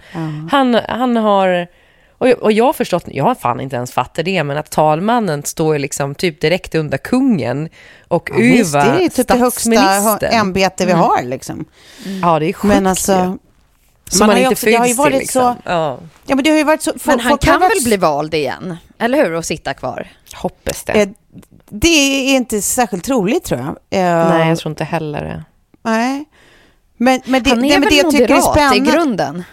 han, 0.50 0.74
han 0.88 1.16
har... 1.16 1.66
Och, 2.22 2.28
och 2.28 2.52
jag 2.52 2.64
har 2.64 2.72
förstått, 2.72 3.04
jag 3.06 3.24
har 3.24 3.34
fan 3.34 3.60
inte 3.60 3.76
ens 3.76 3.92
fattat 3.92 4.24
det, 4.24 4.44
men 4.44 4.56
att 4.56 4.70
talmannen 4.70 5.42
står 5.44 5.78
liksom 5.78 6.14
typ 6.14 6.40
direkt 6.40 6.74
under 6.74 6.98
kungen 6.98 7.68
och 8.08 8.28
Ja, 8.32 8.36
visst, 8.38 8.74
över 8.74 8.92
det 8.98 9.04
är 9.04 9.08
typ 9.08 9.28
det 9.28 9.34
högsta 9.36 10.28
ämbete 10.28 10.86
vi 10.86 10.92
har 10.92 11.22
liksom. 11.22 11.64
Ja, 12.22 12.38
det 12.38 12.46
är 12.48 12.52
sjukt 12.52 12.74
Men 12.74 12.86
alltså, 12.86 13.12
man 13.16 13.38
man 14.20 14.28
har 14.30 14.36
inte 14.36 14.48
också- 14.52 14.66
det 14.66 14.74
har 14.76 14.86
ju 14.86 14.94
varit 14.94 15.10
till 15.12 15.18
liksom. 15.20 15.54
så- 15.54 15.70
Ja, 15.70 15.98
Ja, 16.26 16.34
men 16.34 16.44
det 16.44 16.50
har 16.50 16.56
ju 16.58 16.64
varit 16.64 16.82
så... 16.82 16.92
Men 17.04 17.20
han 17.20 17.38
kan 17.38 17.60
varit- 17.60 17.76
väl 17.76 17.84
bli 17.84 17.96
vald 17.96 18.34
igen? 18.34 18.76
Eller 18.98 19.24
hur? 19.24 19.32
Och 19.32 19.44
sitta 19.44 19.74
kvar? 19.74 20.08
hoppas 20.34 20.84
det. 20.84 20.92
Eh, 20.92 21.08
Det 21.70 21.88
är 21.88 22.36
inte 22.36 22.62
särskilt 22.62 23.04
troligt 23.04 23.44
tror 23.44 23.60
jag. 23.60 23.68
Eh, 24.00 24.28
Nej, 24.28 24.48
jag 24.48 24.58
tror 24.58 24.70
inte 24.70 24.84
heller 24.84 25.24
det. 25.24 25.44
nej. 25.82 26.24
Men, 26.96 27.20
men 27.24 27.42
det, 27.42 27.50
han 27.50 27.58
är 27.58 27.62
nej, 27.62 27.70
men 27.70 27.80
väl 27.80 27.90
det 27.90 27.96
jag 27.96 28.10
tycker 28.10 28.24
är 28.24 28.28
moderat 28.28 28.56
i 28.56 28.60
spännande... 28.60 28.90
grunden? 28.92 29.44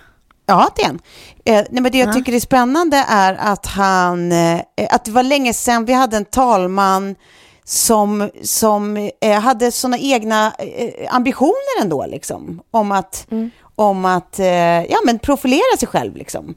Ja, 0.50 0.70
det 0.76 0.82
är 0.82 0.86
han. 0.88 1.00
Eh, 1.45 1.66
nej, 1.70 1.82
men 1.84 1.91
det 1.91 1.97
jag 1.97 2.10
Ja. 2.10 2.14
tycker 2.14 2.34
är 2.34 2.39
spännande 2.39 3.06
är 3.10 3.34
att 3.39 3.66
han... 3.66 4.32
Eh, 4.32 4.60
att 4.89 5.06
det 5.06 5.12
var 5.12 5.24
länge 5.24 5.54
sedan 5.54 5.86
vi 5.86 5.93
hade 5.93 6.18
en 6.18 6.26
talman 6.26 7.16
som, 7.64 8.30
som 8.43 9.10
eh, 9.22 9.39
hade 9.39 9.72
såna 9.72 9.97
egna 9.97 10.54
eh, 10.60 11.16
ambitioner 11.16 11.82
ändå, 11.82 12.06
liksom. 12.06 12.62
Om 12.72 12.91
att, 12.91 13.28
om 13.76 14.06
att 14.06 14.39
eh, 14.39 14.47
ja, 14.84 14.97
men 15.06 15.20
profilera 15.20 15.78
sig 15.80 15.88
själv, 15.88 16.16
liksom. 16.16 16.56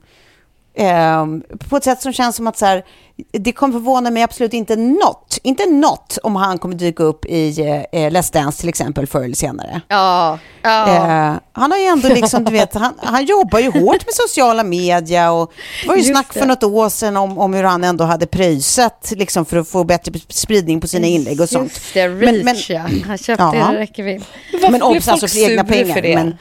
Eh, 0.74 1.26
på 1.68 1.76
ett 1.76 1.84
sätt 1.84 2.02
som 2.02 2.12
känns 2.12 2.36
som 2.36 2.46
att 2.46 2.58
så 2.58 2.66
här, 2.66 2.84
det 3.32 3.52
kommer 3.52 3.72
förvåna 3.72 4.10
mig 4.10 4.22
absolut 4.22 4.52
inte 4.52 4.76
något, 4.76 5.38
inte 5.42 5.66
något 5.66 6.18
om 6.22 6.36
han 6.36 6.58
kommer 6.58 6.74
dyka 6.74 7.02
upp 7.02 7.24
i 7.24 7.60
eh, 7.92 7.98
Let's 8.10 8.32
Dance 8.32 8.60
till 8.60 8.68
exempel 8.68 9.06
förr 9.06 9.24
eller 9.24 9.34
senare. 9.34 9.80
Ja. 9.88 10.38
ja. 10.62 10.86
Eh, 10.86 11.34
han 11.52 11.70
har 11.70 11.78
ju 11.78 11.84
ändå 11.84 12.08
liksom, 12.08 12.44
du 12.44 12.52
vet, 12.52 12.74
han, 12.74 12.94
han 12.98 13.24
jobbar 13.24 13.58
ju 13.58 13.66
hårt 13.70 14.06
med 14.06 14.14
sociala 14.14 14.64
media 14.64 15.32
och 15.32 15.52
det 15.82 15.88
var 15.88 15.94
ju 15.94 16.00
Just 16.00 16.10
snack 16.12 16.26
det. 16.34 16.40
för 16.40 16.46
något 16.46 16.62
år 16.64 16.88
sedan 16.88 17.16
om, 17.16 17.38
om 17.38 17.54
hur 17.54 17.64
han 17.64 17.84
ändå 17.84 18.04
hade 18.04 18.26
pröjsat 18.26 19.12
liksom 19.16 19.44
för 19.44 19.56
att 19.56 19.68
få 19.68 19.84
bättre 19.84 20.12
spridning 20.28 20.80
på 20.80 20.88
sina 20.88 21.06
inlägg 21.06 21.40
och 21.40 21.48
sånt. 21.48 21.72
Just 21.72 21.94
det, 21.94 22.08
Men- 22.08 22.18
men- 22.18 22.54
reach 22.54 22.70
ja. 22.70 22.80
Han 23.06 23.18
köpte 23.18 23.42
Ja. 23.54 23.72
räckvidd. 23.74 24.24
Men 24.70 24.82
obs, 24.82 25.08
alltså 25.08 25.28
för 25.28 25.50
egna 25.50 25.64
pengar. 25.64 26.02
det? 26.02 26.14
Men, 26.14 26.38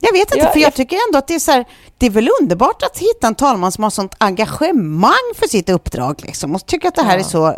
jag 0.00 0.12
vet 0.12 0.20
inte, 0.34 0.38
Ja, 0.38 0.52
för 0.52 0.58
jag 0.60 0.66
jag- 0.66 0.74
tycker 0.74 0.96
ändå 1.08 1.18
att 1.18 1.28
det 1.28 1.34
är 1.34 1.38
så 1.38 1.52
här, 1.52 1.64
det 1.98 2.06
är 2.06 2.10
väl 2.10 2.28
underbart 2.40 2.82
att 2.82 2.98
hitta 2.98 3.26
en 3.26 3.34
talman 3.34 3.72
som 3.72 3.84
har 3.84 3.90
sånt 3.90 4.14
engagemang 4.18 5.32
för 5.36 5.48
sitt 5.48 5.68
uppdrag 5.68 6.20
liksom 6.22 6.54
och 6.54 6.66
tycker 6.66 6.88
att 6.88 6.94
det 6.94 7.02
här 7.02 7.18
är 7.18 7.22
så 7.22 7.56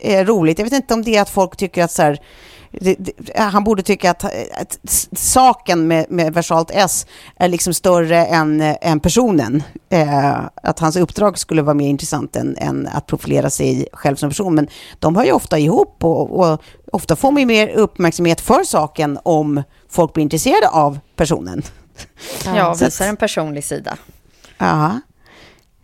eh, 0.00 0.24
roligt. 0.24 0.58
Jag 0.58 0.66
vet 0.66 0.72
inte 0.72 0.94
om 0.94 1.02
det 1.02 1.16
är 1.16 1.22
att 1.22 1.30
folk 1.30 1.56
tycker 1.56 1.84
att 1.84 1.90
så 1.92 2.02
här, 2.02 2.20
det, 2.80 2.94
det, 2.98 3.38
han 3.38 3.64
borde 3.64 3.82
tycka 3.82 4.10
att, 4.10 4.24
att 4.60 4.78
s- 4.84 5.08
saken 5.12 5.86
med, 5.88 6.06
med 6.10 6.34
versalt 6.34 6.70
S 6.74 7.06
är 7.36 7.48
liksom 7.48 7.74
större 7.74 8.24
än, 8.26 8.60
eh, 8.60 8.76
än 8.80 9.00
personen. 9.00 9.62
Eh, 9.90 10.34
att 10.62 10.78
hans 10.78 10.96
uppdrag 10.96 11.38
skulle 11.38 11.62
vara 11.62 11.74
mer 11.74 11.88
intressant 11.88 12.36
än, 12.36 12.56
än 12.58 12.88
att 12.92 13.06
profilera 13.06 13.50
sig 13.50 13.86
själv 13.92 14.16
som 14.16 14.28
person. 14.30 14.54
Men 14.54 14.68
de 14.98 15.16
hör 15.16 15.24
ju 15.24 15.32
ofta 15.32 15.58
ihop 15.58 15.96
och, 16.04 16.30
och 16.40 16.60
ofta 16.92 17.16
får 17.16 17.30
man 17.30 17.40
ju 17.40 17.46
mer 17.46 17.68
uppmärksamhet 17.68 18.40
för 18.40 18.64
saken 18.64 19.18
om 19.22 19.62
folk 19.88 20.12
blir 20.12 20.22
intresserade 20.22 20.68
av 20.68 20.98
personen. 21.16 21.62
Ja, 22.46 22.74
så 22.74 22.84
visar 22.84 23.04
att- 23.04 23.08
en 23.08 23.16
personlig 23.16 23.64
sida. 23.64 23.96
Ja. 24.58 25.00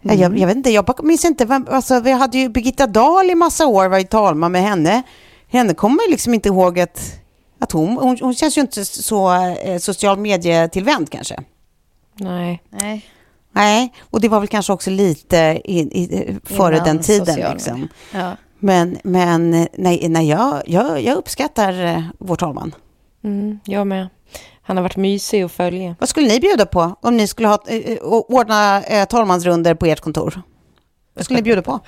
Ja, 0.01 0.15
Jag, 0.15 0.39
jag 0.39 0.47
vet 0.47 0.57
inte, 0.57 0.71
jag 0.71 1.05
minns 1.05 1.25
inte, 1.25 1.45
vem, 1.45 1.67
alltså, 1.71 2.01
vi 2.01 2.13
hade 2.13 2.39
ju 2.39 2.49
Birgitta 2.49 2.87
Dahl 2.87 3.31
i 3.31 3.35
massa 3.35 3.67
år, 3.67 3.89
var 3.89 3.99
ju 3.99 4.05
talman 4.05 4.53
med 4.53 4.63
henne. 4.63 5.03
Henne 5.49 5.75
kommer 5.75 5.97
man 5.97 6.05
ju 6.07 6.11
liksom 6.11 6.35
inte 6.35 6.49
ihåg 6.49 6.81
att, 6.81 7.13
att 7.59 7.73
hon, 7.73 7.97
hon, 7.97 8.19
hon 8.21 8.35
känns 8.35 8.57
ju 8.57 8.61
inte 8.61 8.85
så 8.85 9.35
eh, 9.65 9.79
social 9.79 10.19
medietillvänd 10.19 11.11
kanske. 11.11 11.41
Nej. 12.15 12.63
Nej. 12.71 13.07
Nej, 13.53 13.93
och 14.11 14.21
det 14.21 14.29
var 14.29 14.39
väl 14.41 14.49
kanske 14.49 14.73
också 14.73 14.91
lite 14.91 15.37
i, 15.65 15.79
i, 15.81 16.37
före 16.45 16.75
Innan 16.75 16.87
den 16.87 16.99
tiden. 16.99 17.53
Liksom. 17.53 17.89
Ja. 18.15 18.37
Men, 18.59 18.99
men 19.05 19.51
nej, 19.77 20.09
nej, 20.09 20.29
jag, 20.29 20.63
jag, 20.67 21.03
jag 21.03 21.17
uppskattar 21.17 21.85
eh, 21.85 22.03
vår 22.19 22.37
talman. 22.37 22.75
Mm, 23.25 23.61
jag 23.65 23.87
med. 23.87 24.09
Han 24.69 24.77
har 24.77 24.83
varit 24.83 24.97
mysig 24.97 25.43
att 25.43 25.53
följa. 25.53 25.97
Vad 25.99 26.09
skulle 26.09 26.29
ni 26.29 26.41
bjuda 26.41 26.67
på 26.67 26.95
om 27.01 27.17
ni 27.17 27.27
skulle 27.27 27.49
ha, 27.49 27.59
eh, 27.67 27.77
eh, 27.77 27.99
ordna 28.03 28.83
eh, 28.83 29.05
talmansrunder 29.05 29.75
på 29.75 29.87
ert 29.87 30.01
kontor? 30.01 30.43
Vad 31.15 31.25
skulle 31.25 31.39
ni 31.39 31.43
bjuda 31.43 31.63
på? 31.63 31.81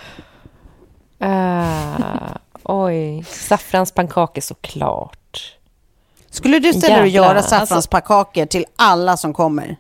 Uh, 1.25 2.37
oj, 2.63 3.25
saffranspannkakor 3.29 4.41
såklart. 4.41 5.57
Skulle 6.31 6.59
du 6.59 6.73
ställa 6.73 6.95
dig 6.95 7.03
och 7.03 7.09
göra 7.09 7.37
alltså- 7.37 7.49
saffranspannkakor 7.49 8.47
till 8.47 8.65
alla 8.77 9.17
som 9.17 9.35
kommer? 9.35 9.77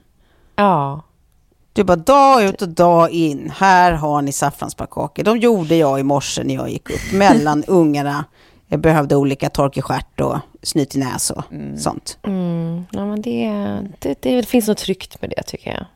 Ja. 0.56 1.02
Du 1.72 1.84
bara 1.84 1.96
dag 1.96 2.44
ut 2.44 2.62
och 2.62 2.68
dag 2.68 3.10
in, 3.10 3.52
här 3.56 3.92
har 3.92 4.22
ni 4.22 4.32
saffranspannkakor. 4.32 5.24
De 5.24 5.38
gjorde 5.38 5.76
jag 5.76 6.00
i 6.00 6.02
morse 6.02 6.44
när 6.44 6.54
jag 6.54 6.70
gick 6.70 6.90
upp. 6.90 7.12
Mellan 7.12 7.64
ungarna. 7.66 8.24
Jag 8.72 8.80
behövde 8.80 9.16
olika 9.16 9.50
tork 9.50 9.76
i 9.76 9.82
stjärt 9.82 10.20
och 10.20 10.38
snyt 10.62 10.96
i 10.96 10.98
näs 10.98 11.30
och 11.30 11.44
sånt. 11.78 12.18
Mm, 12.22 12.84
ja 12.90 13.06
men 13.06 13.22
det, 13.22 13.48
det, 13.98 14.22
det 14.22 14.48
finns 14.48 14.68
något 14.68 14.78
tryggt 14.78 15.20
med 15.20 15.32
det 15.36 15.42
tycker 15.42 15.70
jag. 15.70 15.86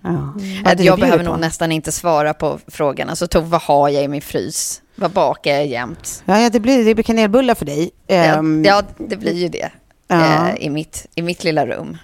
Ja. 0.00 0.10
Att 0.10 0.42
Ja, 0.64 0.74
det 0.74 0.84
jag 0.84 1.00
behöver 1.00 1.24
nog 1.24 1.40
nästan 1.40 1.72
inte 1.72 1.92
svara 1.92 2.34
på 2.34 2.58
frågan. 2.66 3.08
Alltså, 3.08 3.26
Tove, 3.26 3.46
vad 3.46 3.62
har 3.62 3.88
jag 3.88 4.04
i 4.04 4.08
min 4.08 4.22
frys? 4.22 4.82
Vad 4.94 5.10
bakar 5.10 5.50
jag 5.50 5.66
jämt? 5.66 6.22
Ja, 6.24 6.40
ja 6.40 6.50
det, 6.50 6.60
blir, 6.60 6.84
det 6.84 6.94
blir 6.94 7.04
kanelbullar 7.04 7.54
för 7.54 7.64
dig. 7.64 7.90
Ehm, 8.06 8.64
ja, 8.64 8.82
det 8.98 9.16
blir 9.16 9.34
ju 9.34 9.48
det. 9.48 9.70
Ja. 10.08 10.48
Eh, 10.48 10.54
i, 10.66 10.70
mitt, 10.70 11.06
I 11.14 11.22
mitt 11.22 11.44
lilla 11.44 11.66
rum 11.66 11.96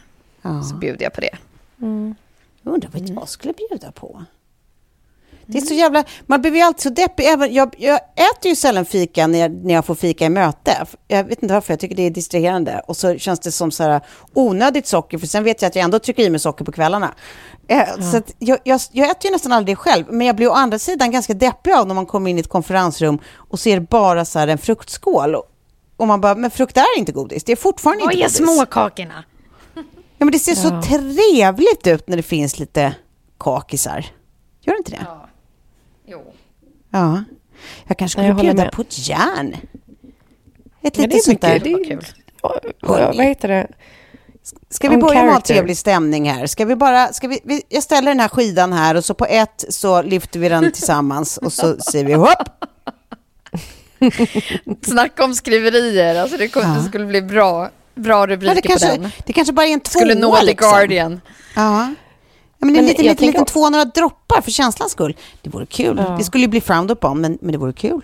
ja. 0.43 0.63
så 0.63 0.75
bjuder 0.75 1.03
jag 1.03 1.13
på 1.13 1.21
det. 1.21 1.37
Jag 2.63 2.75
undrar 2.75 2.91
vad 2.93 3.09
jag 3.09 3.29
skulle 3.29 3.55
bjuda 3.69 3.93
på. 3.93 4.25
Det 5.53 5.59
är 5.59 5.63
så 5.67 5.75
jävla... 5.75 6.05
Man 6.27 6.41
blir 6.41 6.55
ju 6.55 6.61
alltid 6.61 6.83
så 6.83 6.89
deppig. 6.91 7.25
Även, 7.27 7.55
jag, 7.55 7.75
jag 7.79 7.97
äter 8.15 8.49
ju 8.49 8.57
sällan 8.57 8.85
fika 8.85 9.27
när 9.27 9.39
jag, 9.39 9.53
när 9.65 9.75
jag 9.75 9.85
får 9.85 9.95
fika 9.95 10.25
i 10.25 10.29
möte. 10.29 10.87
Jag 11.09 11.25
vet 11.25 11.43
inte 11.43 11.55
varför, 11.55 11.73
jag 11.73 11.81
tycker 11.81 11.97
det 11.97 12.03
är 12.03 12.11
distraherande. 12.11 12.83
Och 12.89 12.97
så 12.97 13.19
känns 13.19 13.41
det 13.41 13.53
som 13.53 13.71
så 13.71 13.83
här 13.83 14.01
onödigt 14.35 14.87
socker, 14.87 15.19
för 15.19 15.27
sen 15.27 15.45
vet 15.45 15.63
jag 15.63 15.69
att 15.69 15.77
jag 15.77 15.83
ändå 15.85 15.99
trycker 15.99 16.23
i 16.23 16.31
mig 16.31 16.41
socker 16.41 16.65
på 16.65 16.73
kvällarna. 16.73 17.15
Eh, 17.69 18.01
Så 18.11 18.17
att 18.17 18.35
jag, 18.39 18.59
jag, 18.65 18.81
jag 18.93 19.11
äter 19.11 19.25
ju 19.27 19.31
nästan 19.33 19.53
aldrig 19.53 19.79
själv, 19.79 20.05
men 20.11 20.27
jag 20.27 20.37
blir 20.37 20.49
å 20.49 20.53
andra 20.53 20.79
sidan 20.79 21.11
ganska 21.11 21.35
deppig 21.35 21.73
av 21.73 21.87
när 21.87 21.95
man 21.95 22.07
kommer 22.07 22.31
in 22.31 22.37
i 22.37 22.41
ett 22.41 22.49
konferensrum 22.49 23.19
och 23.37 23.61
ser 23.61 23.81
bara 23.81 24.25
så 24.25 24.39
här 24.39 24.49
en 24.49 24.59
fruktskål. 24.59 25.35
Och- 25.35 26.07
man 26.07 26.21
bara, 26.21 26.35
men 26.35 26.51
frukt 26.51 26.77
är 26.77 26.99
inte 26.99 27.13
godis. 27.13 27.45
Det 27.45 27.53
är 27.53 27.57
fortfarande 27.57 28.03
inte 28.05 28.15
godis. 28.23 28.37
småkakorna? 28.57 29.25
Ja, 30.19 30.25
men 30.25 30.31
det 30.33 30.39
ser 30.39 30.55
så 30.55 30.83
trevligt 30.83 31.87
ut 31.87 32.09
när 32.09 32.17
det 32.17 32.23
finns 32.23 32.59
lite 32.59 32.95
kakisar. 33.39 34.07
Gör 34.61 34.75
det 34.75 34.79
inte 34.79 34.91
det? 34.91 34.99
Ja. 35.05 35.27
Jo. 36.11 36.33
Ja. 36.91 37.25
Jag 37.87 37.99
kanske 37.99 38.19
skulle 38.23 38.35
bjuda 38.35 38.55
med. 38.65 38.73
på 38.73 38.83
ett 38.83 39.09
järn. 39.09 39.57
Ett 40.83 40.99
Ja, 40.99 41.03
litet 41.03 41.11
det 41.11 41.17
är 41.17 41.21
sånt 41.21 41.41
där. 41.41 41.59
det 41.59 41.73
är- 41.73 41.85
kul. 41.85 42.07
Ja, 42.43 42.61
vad 43.17 43.25
heter 43.25 43.49
det? 43.49 43.67
Ska 44.71 44.89
vi 44.89 44.97
börja 44.97 45.23
med 45.23 45.31
character. 45.33 45.55
trevlig 45.55 45.77
stämning 45.77 46.31
här? 46.31 46.47
Ska 46.47 46.65
vi 46.65 46.77
bara, 46.77 47.13
ska 47.13 47.29
vi, 47.29 47.41
vi, 47.45 47.63
jag 47.69 47.83
ställer 47.83 48.11
den 48.11 48.21
här 48.21 48.29
skidan 48.29 48.73
här 48.73 48.95
och 48.95 49.05
så 49.05 49.15
på 49.15 49.27
ett 49.27 49.65
så 49.69 50.03
lyfter 50.03 50.41
vi 50.41 50.49
den 50.49 50.73
tillsammans 50.73 51.37
och 51.37 51.53
så 51.53 51.77
säger 51.91 52.05
vi 52.05 52.13
hopp. 52.13 52.49
Snacka 54.87 55.25
om 55.25 55.35
skriverier. 55.35 56.15
Alltså 56.15 56.37
det, 56.37 56.49
kom, 56.49 56.63
Ja. 56.63 56.69
det 56.69 56.83
skulle 56.89 57.07
bli 57.07 57.23
bra, 57.23 57.71
bra 57.95 58.21
Ja, 58.21 58.27
rubriker 58.27 58.55
det, 58.55 58.63
på 58.63 58.69
kanske, 58.69 58.89
den. 58.97 59.11
det 59.27 59.33
kanske 59.33 59.53
bara 59.55 59.67
är 59.67 59.73
en 59.73 59.81
tvåa 59.81 60.01
Skulle 60.01 60.15
nå 60.15 60.37
The 60.37 60.45
liksom. 60.47 60.71
Guardian. 60.71 61.21
Ja. 61.57 61.95
Ja, 62.61 62.67
men 62.67 62.77
en 62.77 62.87
liten, 62.87 63.05
liten, 63.05 63.27
liten 63.27 63.45
tvåa, 63.45 63.71
några 63.71 63.85
droppar 63.85 64.41
för 64.41 64.51
känslans 64.51 64.93
skull. 64.93 65.17
Det 65.43 65.51
vore 65.51 65.67
kul. 65.67 66.05
Ja. 66.09 66.17
Det 66.19 66.25
skulle 66.25 66.45
ju 66.45 66.49
bli 66.49 66.61
frowned 66.61 66.91
upon, 66.91 67.21
men, 67.21 67.39
men 67.41 67.53
det 67.53 67.59
vore 67.59 67.73
kul. 67.73 68.03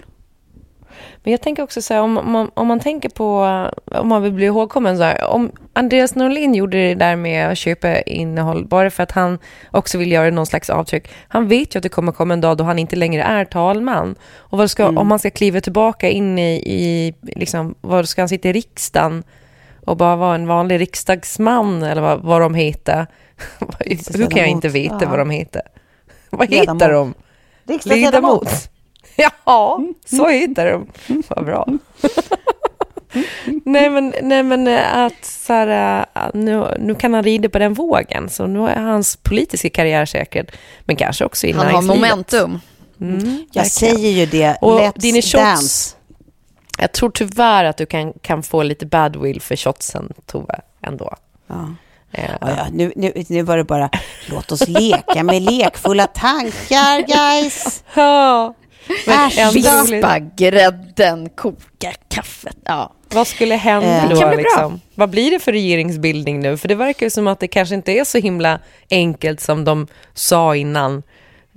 Men 1.22 1.30
jag 1.30 1.40
tänker 1.42 1.62
också 1.62 1.82
så 1.82 1.94
här, 1.94 2.00
om, 2.00 2.18
om, 2.18 2.32
man, 2.32 2.50
om 2.54 2.66
man 2.66 2.80
tänker 2.80 3.08
på, 3.08 3.40
om 3.84 4.08
man 4.08 4.22
vill 4.22 4.32
bli 4.32 4.46
ihågkommen 4.46 4.96
så 4.96 5.02
här, 5.02 5.24
om 5.24 5.50
Andreas 5.72 6.14
Norlin 6.14 6.54
gjorde 6.54 6.76
det 6.76 6.94
där 6.94 7.16
med 7.16 7.50
att 7.50 7.58
köpa 7.58 8.00
innehåll 8.00 8.66
bara 8.66 8.90
för 8.90 9.02
att 9.02 9.12
han 9.12 9.38
också 9.70 9.98
vill 9.98 10.12
göra 10.12 10.30
någon 10.30 10.46
slags 10.46 10.70
avtryck. 10.70 11.08
Han 11.28 11.48
vet 11.48 11.74
ju 11.74 11.78
att 11.78 11.82
det 11.82 11.88
kommer 11.88 12.12
komma 12.12 12.34
en 12.34 12.40
dag 12.40 12.56
då 12.56 12.64
han 12.64 12.78
inte 12.78 12.96
längre 12.96 13.22
är 13.22 13.44
talman. 13.44 14.14
Och 14.36 14.58
vad 14.58 14.70
ska, 14.70 14.88
om 14.88 15.08
man 15.08 15.18
ska 15.18 15.30
kliva 15.30 15.60
tillbaka 15.60 16.08
in 16.08 16.38
i, 16.38 16.54
i 16.54 17.14
liksom, 17.22 17.74
vad 17.80 18.08
ska 18.08 18.22
han 18.22 18.28
sitta 18.28 18.48
i 18.48 18.52
riksdagen 18.52 19.24
och 19.86 19.96
bara 19.96 20.16
vara 20.16 20.34
en 20.34 20.46
vanlig 20.46 20.80
riksdagsman 20.80 21.82
eller 21.82 22.02
vad, 22.02 22.20
vad 22.22 22.40
de 22.40 22.54
heter. 22.54 23.06
Hur 24.14 24.26
kan 24.30 24.38
jag 24.38 24.48
inte 24.48 24.68
veta 24.68 24.98
Ja. 25.00 25.08
vad 25.08 25.18
de 25.18 25.30
heter? 25.30 25.62
Vad 26.30 26.50
Ledamot. 26.50 26.82
heter 26.82 26.92
de? 26.92 27.14
Riksdagsledamot. 27.66 28.44
Ledamot. 28.44 28.70
Ja, 29.46 29.80
så 30.06 30.28
heter 30.28 30.70
de. 30.72 30.86
Vad 31.28 31.44
bra. 31.44 31.66
nej, 33.64 33.90
men, 33.90 34.14
nej, 34.22 34.42
men 34.42 34.68
eh, 34.68 34.96
att 34.98 35.24
så 35.24 35.52
här, 35.52 35.98
eh, 36.14 36.22
nu, 36.34 36.64
nu 36.80 36.94
kan 36.94 37.14
han 37.14 37.22
rida 37.22 37.48
på 37.48 37.58
den 37.58 37.74
vågen. 37.74 38.28
Så 38.28 38.46
nu 38.46 38.68
är 38.68 38.80
hans 38.80 39.16
politiska 39.16 39.70
karriär 39.70 40.06
säkerd. 40.06 40.52
Men 40.84 40.96
kanske 40.96 41.24
också 41.24 41.46
i 41.46 41.52
Han 41.52 41.66
har 41.66 41.82
momentum. 41.82 42.60
Mm, 43.00 43.18
Jag 43.52 43.62
verkligen. 43.62 43.66
säger 43.66 44.10
ju 44.10 44.26
det. 44.26 44.56
Och 44.60 44.80
Let's 44.80 45.32
dance. 45.36 45.95
Jag 46.78 46.92
tror 46.92 47.10
tyvärr 47.10 47.64
att 47.64 47.76
du 47.76 47.86
kan, 47.86 48.12
kan 48.12 48.42
få 48.42 48.62
lite 48.62 48.86
badwill 48.86 49.40
för 49.40 49.56
shotsen, 49.56 50.12
Tove, 50.26 50.60
ändå. 50.82 51.14
Ja. 51.46 51.54
Eh, 52.12 52.30
Ja, 52.40 52.50
ja, 52.56 52.66
nu, 52.72 52.92
nu, 52.96 53.12
nu 53.28 53.42
var 53.42 53.56
det 53.56 53.64
bara, 53.64 53.90
låt 54.30 54.52
oss 54.52 54.68
leka 54.68 55.22
med 55.22 55.42
lekfulla 55.42 56.06
tankar, 56.06 57.00
guys. 57.06 57.84
Ja. 57.94 58.54
Vispa 59.54 60.18
grädden, 60.18 61.28
koka 61.28 61.92
kaffet. 62.08 62.56
Ja. 62.64 62.92
Vad 63.08 63.26
skulle 63.26 63.54
hända 63.54 63.88
Eh, 63.88 64.08
då? 64.08 64.14
det 64.14 64.20
kan 64.20 64.28
bli 64.28 64.36
bra. 64.36 64.42
liksom? 64.42 64.80
Vad 64.94 65.10
blir 65.10 65.30
det 65.30 65.38
för 65.38 65.52
regeringsbildning 65.52 66.40
nu? 66.40 66.56
För 66.56 66.68
det 66.68 66.74
verkar 66.74 67.06
ju 67.06 67.10
som 67.10 67.26
att 67.26 67.40
det 67.40 67.48
kanske 67.48 67.74
inte 67.74 67.92
är 67.92 68.04
så 68.04 68.18
himla 68.18 68.58
enkelt 68.90 69.40
som 69.40 69.64
de 69.64 69.86
sa 70.14 70.56
innan 70.56 71.02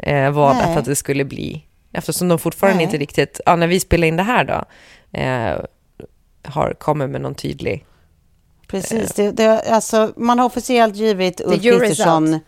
eh, 0.04 0.32
valet 0.32 0.78
att 0.78 0.86
det 0.86 0.96
skulle 0.96 1.26
bli. 1.26 1.66
Eftersom 1.94 2.28
de 2.28 2.40
fortfarande 2.40 2.76
Nej. 2.78 2.84
inte 2.86 2.98
riktigt, 2.98 3.42
ja, 3.46 3.56
när 3.56 3.68
vi 3.68 3.80
spelar 3.80 4.08
in 4.08 4.18
det 4.18 4.24
här 4.24 4.44
då, 4.44 4.64
eh, 5.12 5.58
har 6.44 6.74
kommit 6.74 7.10
med 7.10 7.22
någon 7.22 7.36
tydlig... 7.36 7.86
Precis, 8.68 9.14
det, 9.14 9.32
det, 9.32 9.62
alltså, 9.62 10.14
man 10.18 10.40
har 10.40 10.46
officiellt 10.46 10.96
givit 10.96 11.42
Ulf 11.46 11.62
Kristersson, 11.62 12.40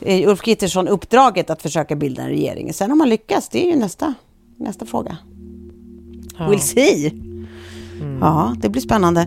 eh, 0.00 0.28
Ulf 0.28 0.40
Kristersson 0.40 0.88
uppdraget 0.88 1.50
att 1.50 1.62
försöka 1.62 1.96
bilda 1.96 2.22
en 2.22 2.28
regering. 2.28 2.72
Sen 2.72 2.92
om 2.92 2.98
man 2.98 3.08
lyckas, 3.08 3.48
det 3.48 3.66
är 3.66 3.70
ju 3.70 3.76
nästa, 3.76 4.14
nästa 4.56 4.86
fråga. 4.86 5.16
Ja. 6.38 6.44
We'll 6.44 6.58
see. 6.58 7.12
Ja, 8.20 8.56
det 8.58 8.68
blir 8.68 8.82
spännande. 8.82 9.26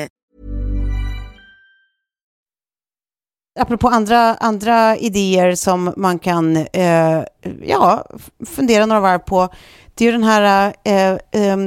Apropå 3.61 3.87
andra, 3.87 4.35
andra 4.35 4.97
idéer 4.97 5.55
som 5.55 5.93
man 5.97 6.19
kan 6.19 6.57
eh, 6.57 7.21
ja, 7.65 8.05
fundera 8.45 8.85
några 8.85 9.01
varv 9.01 9.19
på. 9.19 9.49
Det 9.95 10.03
är 10.03 10.05
ju 10.05 10.11
den 10.11 10.23
här 10.23 10.73
eh, 10.83 11.11
eh, 11.41 11.57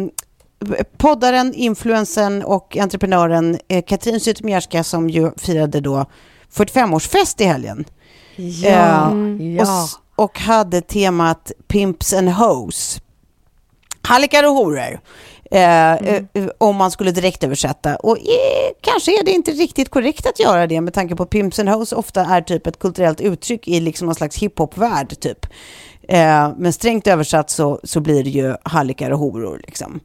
poddaren, 0.97 1.55
influensen 1.55 2.43
och 2.45 2.77
entreprenören 2.77 3.59
eh, 3.69 3.85
Katrin 3.85 4.21
Zytomierska 4.21 4.85
som 4.85 5.11
ju 5.11 5.31
firade 5.37 5.81
då 5.81 6.07
45-årsfest 6.55 7.43
i 7.43 7.45
helgen. 7.45 7.85
Ja, 8.37 9.11
Eh, 9.11 9.57
och, 9.57 9.63
s- 9.85 9.97
och 10.17 10.39
hade 10.41 10.81
temat 10.81 11.53
Pimps 11.69 12.13
and 12.13 12.29
Hoes. 12.29 13.01
Hallickar 14.03 14.45
och 14.45 14.51
horor. 14.55 15.01
Eh, 15.55 15.93
eh, 15.93 16.23
om 16.59 16.77
man 16.77 16.91
skulle 16.91 17.11
direkt 17.11 17.45
översätta. 17.45 17.97
Och 17.97 18.19
eh, 18.19 18.73
kanske 18.81 19.21
är 19.21 19.25
det 19.25 19.31
inte 19.31 19.51
riktigt 19.51 19.91
korrekt 19.91 20.27
att 20.27 20.41
göra 20.41 20.67
det 20.67 20.81
med 20.81 20.95
tanke 20.95 21.17
på 21.17 21.27
Pimps 21.27 21.59
and 21.59 21.69
Hoes 21.69 21.93
ofta 21.93 22.21
är 22.25 22.43
typ 22.43 22.67
ett 22.67 22.79
kulturellt 22.79 23.21
uttryck 23.21 23.69
i 23.69 23.81
liksom 23.81 24.07
någon 24.07 24.15
slags 24.15 24.39
hiphop-värld 24.39 25.21
typ. 25.21 25.47
Eh, 26.09 26.53
men 26.57 26.73
strängt 26.73 27.07
översatt 27.07 27.51
så, 27.51 27.81
så 27.85 28.01
blir 28.01 28.25
det 28.25 28.31
ju 28.31 28.55
hallickar 28.63 29.11
och 29.11 29.19
horor 29.19 29.61
liksom. 29.65 30.01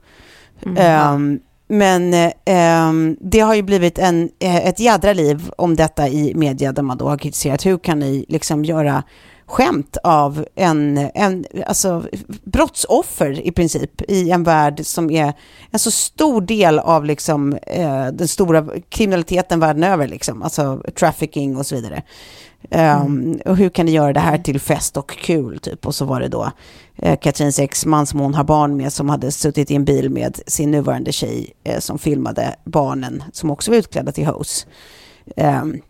Ehm, 0.78 1.40
men 1.68 2.14
eh, 2.14 3.16
det 3.22 3.40
har 3.40 3.56
ju 3.56 3.62
blivit 3.62 4.00
en, 4.00 4.30
eh, 4.40 4.68
ett 4.68 4.80
jädra 4.80 5.14
liv 5.14 5.52
om 5.58 5.76
detta 5.76 6.08
i 6.08 6.34
media 6.36 6.72
där 6.72 6.84
man 6.84 6.98
då 6.98 7.08
har 7.08 7.18
kritiserat 7.18 7.66
hur 7.66 7.78
kan 7.78 8.00
ni 8.00 8.26
liksom 8.28 8.66
göra 8.66 9.04
skämt 9.50 9.98
av 10.04 10.46
en, 10.56 10.98
en 11.14 11.46
alltså, 11.66 12.04
brottsoffer 12.44 13.48
i 13.48 13.52
princip 13.52 14.02
i 14.02 14.32
en 14.32 14.44
värld 14.44 14.86
som 14.86 15.12
är 15.12 15.34
en 15.72 15.80
så 15.80 15.92
stor 15.92 16.42
del 16.42 16.80
av 16.80 17.06
liksom, 17.06 17.54
eh, 17.54 18.08
den 18.08 18.28
stora 18.28 18.66
kriminaliteten 18.90 19.60
världen 19.60 19.84
över, 19.84 20.08
liksom, 20.08 20.44
alltså 20.44 20.84
trafficking 21.00 21.58
och 21.58 21.66
så 21.66 21.76
vidare. 21.76 22.04
Um, 22.72 23.40
och 23.46 23.58
hur 23.58 23.70
kan 23.70 23.86
ni 23.86 23.92
göra 23.92 24.14
det 24.14 24.20
här 24.20 24.38
till 24.38 24.60
fest 24.60 24.98
och 24.98 25.10
kul 25.10 25.60
typ? 25.60 25.86
Och 25.86 25.96
så 25.96 26.06
var 26.06 26.20
det 26.20 26.28
då 26.28 26.52
eh, 26.98 27.20
Katrins 27.20 27.60
exman 27.60 28.06
som 28.06 28.20
hon 28.20 28.34
har 28.34 28.44
barn 28.44 28.78
med 28.78 28.94
som 28.94 29.10
hade 29.10 29.32
suttit 29.32 29.72
i 29.72 29.76
en 29.76 29.86
bil 29.86 30.10
med 30.10 30.40
sin 30.48 30.72
nuvarande 30.72 31.12
tjej 31.12 31.54
eh, 31.64 31.80
som 31.80 32.00
filmade 32.00 32.56
barnen 32.64 33.24
som 33.34 33.52
också 33.52 33.72
var 33.72 33.78
utklädda 33.78 34.12
till 34.12 34.26
hoes. 34.26 34.68
Um, 35.36 35.82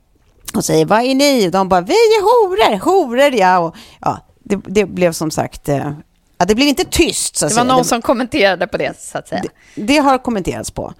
och 0.55 0.65
säger 0.65 0.85
vad 0.85 1.01
är 1.01 1.15
ni? 1.15 1.47
Och 1.47 1.51
de 1.51 1.69
bara 1.69 1.81
vi 1.81 1.93
är 1.93 2.21
horor, 2.21 2.77
horor 2.79 3.33
ja. 3.33 3.59
Och, 3.59 3.75
ja 4.01 4.19
det, 4.43 4.55
det 4.67 4.85
blev 4.85 5.11
som 5.11 5.31
sagt, 5.31 5.69
eh, 5.69 5.91
ja, 6.37 6.45
det 6.45 6.55
blev 6.55 6.67
inte 6.67 6.85
tyst 6.85 7.37
så 7.37 7.45
att 7.45 7.49
Det 7.51 7.55
var 7.55 7.63
säga. 7.63 7.75
någon 7.75 7.85
som 7.85 8.01
kommenterade 8.01 8.67
på 8.67 8.77
det, 8.77 9.01
så 9.01 9.17
att 9.17 9.27
säga. 9.27 9.41
Det, 9.75 9.81
det 9.83 9.97
har 9.97 10.17
kommenterats 10.17 10.71
på. 10.71 10.93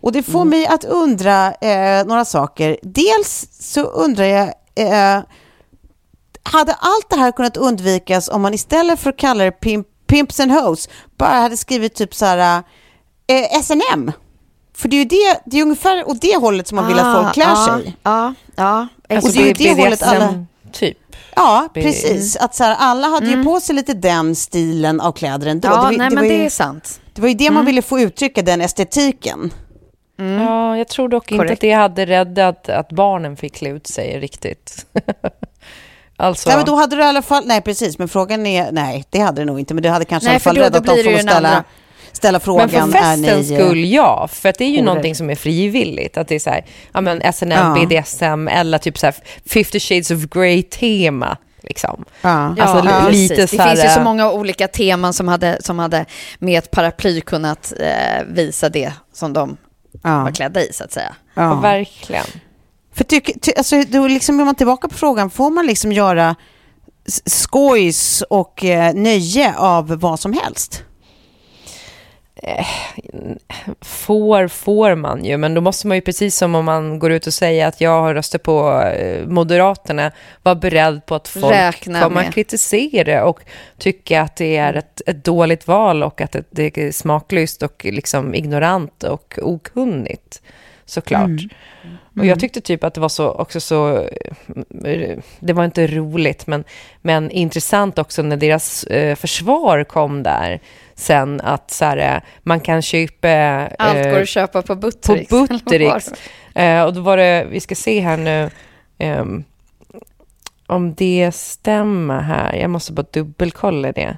Och 0.00 0.12
det 0.12 0.22
får 0.22 0.44
mig 0.44 0.66
att 0.66 0.84
undra 0.84 1.52
eh, 1.52 2.06
några 2.06 2.24
saker. 2.24 2.78
Dels 2.82 3.48
så 3.60 3.80
undrar 3.82 4.24
jag, 4.24 4.48
eh, 4.74 5.22
hade 6.42 6.72
allt 6.72 7.10
det 7.10 7.16
här 7.16 7.32
kunnat 7.32 7.56
undvikas 7.56 8.28
om 8.28 8.42
man 8.42 8.54
istället 8.54 9.00
för 9.00 9.10
att 9.10 9.16
kalla 9.16 9.44
det 9.44 9.50
pimp, 9.50 9.86
Pimps 10.06 10.40
and 10.40 10.52
Hoes 10.52 10.88
bara 11.18 11.32
hade 11.34 11.56
skrivit 11.56 11.94
typ 11.94 12.14
så 12.14 12.24
här 12.26 12.62
eh, 13.26 13.62
SNM? 13.62 14.12
För 14.76 14.88
det 14.88 14.96
är 14.96 14.98
ju 14.98 15.04
det, 15.04 15.40
det 15.44 15.58
är 15.58 15.62
ungefär 15.62 16.08
åt 16.08 16.20
det 16.20 16.36
hållet 16.36 16.68
som 16.68 16.76
man 16.76 16.86
vill 16.88 16.98
att 16.98 17.16
folk 17.22 17.34
klär 17.34 17.46
ja, 17.46 17.80
sig. 17.82 17.96
Ja, 18.02 18.34
ja. 18.56 18.86
Alltså, 19.08 19.28
Och 19.28 19.34
det 19.34 19.42
är 19.42 19.46
ju 19.46 19.52
det 19.74 19.82
hållet 19.82 20.02
alla- 20.02 20.46
typ. 20.72 20.98
Ja, 21.36 21.68
precis. 21.74 22.36
Att 22.36 22.54
så 22.54 22.64
här, 22.64 22.76
alla 22.78 23.06
hade 23.08 23.26
ju 23.26 23.44
på 23.44 23.60
sig 23.60 23.74
lite 23.74 23.94
den 23.94 24.34
stilen 24.36 25.00
av 25.00 25.12
kläder 25.12 25.46
ändå. 25.46 25.68
ja 25.68 25.72
det, 25.72 25.78
var, 25.82 25.88
nej, 25.90 25.98
det, 25.98 26.14
men 26.14 26.24
var 26.24 26.30
det 26.30 26.36
ju, 26.36 26.44
är 26.44 26.50
sant. 26.50 27.00
det 27.14 27.20
var 27.20 27.28
ju 27.28 27.34
det 27.34 27.50
man 27.50 27.64
ville 27.66 27.82
få 27.82 28.00
uttrycka, 28.00 28.42
den 28.42 28.60
estetiken. 28.60 29.52
Ja, 30.16 30.76
jag 30.78 30.88
tror 30.88 31.08
dock 31.08 31.32
inte 31.32 31.44
Korrekt. 31.44 31.52
att 31.52 31.60
det 31.60 31.72
hade 31.72 32.06
räddat 32.06 32.68
att 32.68 32.88
barnen 32.88 33.36
fick 33.36 33.54
klä 33.54 33.68
ut 33.70 33.86
sig 33.86 34.20
riktigt. 34.20 34.86
alltså, 36.16 36.48
Nej, 36.48 36.56
men 36.56 36.66
då 36.66 36.74
hade 36.76 36.96
du 36.96 37.02
i 37.02 37.04
alla 37.04 37.22
fall, 37.22 37.42
nej 37.46 37.60
precis, 37.60 37.98
men 37.98 38.08
frågan 38.08 38.46
är, 38.46 38.72
nej 38.72 39.04
det 39.10 39.18
hade 39.18 39.40
det 39.40 39.44
nog 39.44 39.60
inte, 39.60 39.74
men 39.74 39.82
det 39.82 39.88
hade 39.88 40.04
kanske 40.04 40.28
Nej, 40.28 40.32
i 40.32 40.34
alla 40.34 40.40
fall 40.40 40.56
räddat 40.56 40.84
dem 40.86 40.96
från 40.96 41.12
ju 41.12 41.14
att 41.14 41.22
ställa, 41.22 41.48
andra. 41.48 41.64
Ställa 42.16 42.40
frågan, 42.40 42.68
men 42.72 42.92
för 42.92 42.98
festens 42.98 43.50
ni... 43.50 43.56
skull, 43.56 43.84
ja. 43.84 44.28
För 44.32 44.48
att 44.48 44.58
det 44.58 44.64
är 44.64 44.68
ju 44.68 44.74
horor? 44.76 44.84
någonting 44.84 45.14
som 45.14 45.30
är 45.30 45.34
frivilligt. 45.34 46.16
Att 46.16 46.28
det 46.28 46.34
är 46.34 46.38
så 46.38 46.50
här, 46.50 46.64
ja 46.92 47.00
men 47.00 47.32
SNM, 47.32 47.50
Ja. 47.50 47.86
BDSM 47.86 48.48
eller 48.48 48.78
typ 48.78 48.98
så 48.98 49.06
här 49.06 49.14
50 49.46 49.80
shades 49.80 50.10
of 50.10 50.18
Grey-tema. 50.30 51.36
Liksom. 51.62 52.04
Ja. 52.22 52.54
Alltså, 52.60 52.90
ja, 52.90 53.08
lite 53.08 53.46
så 53.46 53.56
Det 53.56 53.62
här, 53.62 53.74
finns 53.76 53.84
ju 53.84 53.88
så 53.94 54.00
många 54.00 54.30
olika 54.32 54.68
teman 54.68 55.12
som 55.12 55.28
hade, 55.28 55.58
som 55.60 55.78
hade 55.78 56.04
med 56.38 56.58
ett 56.58 56.70
paraply 56.70 57.20
kunnat 57.20 57.72
eh, 57.80 58.24
visa 58.28 58.68
det 58.68 58.92
som 59.12 59.32
de 59.32 59.56
Ja. 60.02 60.22
var 60.22 60.30
klädda 60.30 60.60
i, 60.62 60.72
så 60.72 60.84
att 60.84 60.92
säga. 60.92 61.14
Ja. 61.34 61.54
Verkligen. 61.54 62.24
För 62.94 63.04
tyck, 63.04 63.40
ty, 63.42 63.52
alltså, 63.56 63.82
då 63.88 64.06
liksom 64.08 64.40
är 64.40 64.44
man 64.44 64.54
tillbaka 64.54 64.88
på 64.88 64.94
frågan, 64.94 65.30
får 65.30 65.50
man 65.50 65.66
liksom 65.66 65.92
göra 65.92 66.36
skojs 67.24 68.22
och 68.30 68.64
eh, 68.64 68.94
nöje 68.94 69.54
av 69.56 69.86
vad 70.00 70.20
som 70.20 70.32
helst? 70.32 70.82
Får, 73.80 74.48
får 74.48 74.94
man 74.94 75.24
ju, 75.24 75.36
men 75.36 75.54
då 75.54 75.60
måste 75.60 75.86
man 75.86 75.96
ju 75.96 76.00
precis 76.00 76.36
som 76.36 76.54
om 76.54 76.64
man 76.64 76.98
går 76.98 77.12
ut 77.12 77.26
och 77.26 77.34
säger 77.34 77.66
att 77.66 77.80
jag 77.80 78.00
har 78.00 78.14
röstat 78.14 78.42
på 78.42 78.82
eh, 78.82 79.26
Moderaterna, 79.26 80.12
vara 80.42 80.54
beredd 80.54 81.06
på 81.06 81.14
att 81.14 81.28
folk 81.28 81.54
Räkna 81.54 82.02
kommer 82.02 82.20
med. 82.20 82.28
att 82.28 82.34
kritisera 82.34 83.24
och 83.24 83.40
tycka 83.78 84.22
att 84.22 84.36
det 84.36 84.56
är 84.56 84.74
ett, 84.74 85.02
ett 85.06 85.24
dåligt 85.24 85.66
val 85.66 86.02
och 86.02 86.20
att 86.20 86.32
det, 86.32 86.44
det 86.50 86.78
är 86.78 86.92
smaklöst 86.92 87.62
och 87.62 87.84
liksom 87.84 88.34
ignorant 88.34 89.02
och 89.02 89.38
okunnigt, 89.42 90.42
såklart. 90.84 91.40
Och 92.18 92.26
jag 92.26 92.40
tyckte 92.40 92.60
typ 92.60 92.84
att 92.84 92.94
det 92.94 93.00
var 93.00 93.08
så, 93.08 93.30
också 93.30 93.60
så, 93.60 94.08
eh, 94.84 95.18
det 95.40 95.52
var 95.52 95.64
inte 95.64 95.86
roligt, 95.86 96.46
men, 96.46 96.64
men 97.02 97.30
intressant 97.30 97.98
också 97.98 98.22
när 98.22 98.36
deras 98.36 98.84
eh, 98.84 99.14
försvar 99.14 99.84
kom 99.84 100.22
där 100.22 100.60
sen, 100.96 101.40
att 101.40 101.70
så 101.70 101.84
här, 101.84 101.96
eh, 102.16 102.20
man 102.42 102.60
kan 102.60 102.82
köpa... 102.82 103.28
eh, 103.28 103.68
Allt 103.78 104.04
går 104.04 104.20
att 104.22 104.28
köpa 104.28 104.62
på 104.62 104.66
på 104.66 104.74
Buttericks. 104.80 105.30
Buttericks. 105.30 106.12
Eh, 106.54 106.82
och 106.84 106.94
då 106.94 107.00
var 107.00 107.16
det, 107.16 107.46
vi 107.50 107.60
ska 107.60 107.74
se 107.74 108.00
här 108.00 108.16
nu, 108.16 108.50
ehm, 108.98 109.44
om 110.66 110.94
det 110.94 111.30
stämmer 111.34 112.20
här, 112.20 112.54
jag 112.54 112.70
måste 112.70 112.92
bara 112.92 113.06
dubbelkolla 113.12 113.92
det. 113.92 114.16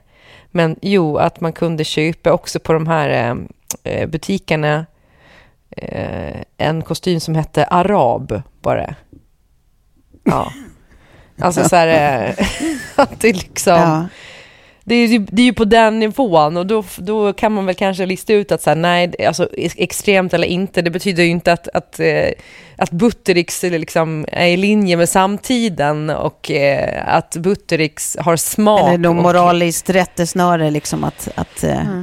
Men 0.51 0.77
jo, 0.83 1.17
att 1.17 1.41
man 1.41 1.53
kunde 1.53 1.85
köpa 1.85 2.33
också 2.33 2.61
på 2.61 2.73
de 2.73 2.87
här 2.87 3.37
eh, 3.85 4.07
butikerna 4.07 4.87
eh, 5.77 6.41
en 6.59 6.83
kostym 6.83 7.21
som 7.21 7.35
hette 7.35 7.65
Arab, 7.65 8.43
bara. 8.63 8.95
Ja. 10.25 10.53
Alltså 11.41 11.69
så 11.69 11.77
här, 11.77 11.89
eh, 12.39 12.47
att 12.97 13.21
det 13.21 13.33
liksom... 13.33 13.73
Ja. 13.75 14.07
Det 14.89 14.95
är, 14.95 15.07
ju, 15.07 15.19
det 15.19 15.43
är 15.43 15.47
ju 15.47 15.53
på 15.53 15.65
den 15.65 15.99
nivån 15.99 16.57
och 16.57 16.67
då, 16.67 16.85
då 16.97 17.33
kan 17.33 17.53
man 17.53 17.67
väl 17.67 17.75
kanske 17.75 18.07
lista 18.07 18.33
ut 18.33 18.53
att 18.53 18.63
så 18.63 18.71
här, 18.71 18.77
nej, 18.77 19.27
alltså 19.27 19.49
ex- 19.53 19.75
extremt 19.79 20.35
eller 20.35 20.47
inte, 20.47 20.83
det 20.83 20.91
betyder 20.91 21.23
ju 21.23 21.29
inte 21.29 21.53
att, 21.53 21.69
att, 21.69 22.01
eh, 22.01 22.29
att 22.77 22.91
Buttericks 22.91 23.65
är 23.65 23.79
liksom 23.79 24.27
är 24.33 24.47
i 24.47 24.57
linje 24.57 24.97
med 24.97 25.09
samtiden 25.09 26.11
och 26.11 26.51
eh, 26.51 27.17
att 27.17 27.37
Buttericks 27.37 28.17
har 28.21 28.37
smak. 28.37 28.89
Eller 28.89 28.99
något 28.99 29.17
och, 29.17 29.23
moraliskt 29.23 29.91
rättesnöre 29.91 30.71
liksom 30.71 31.05
att... 31.05 31.29
att 31.35 31.65
eh, 31.65 32.03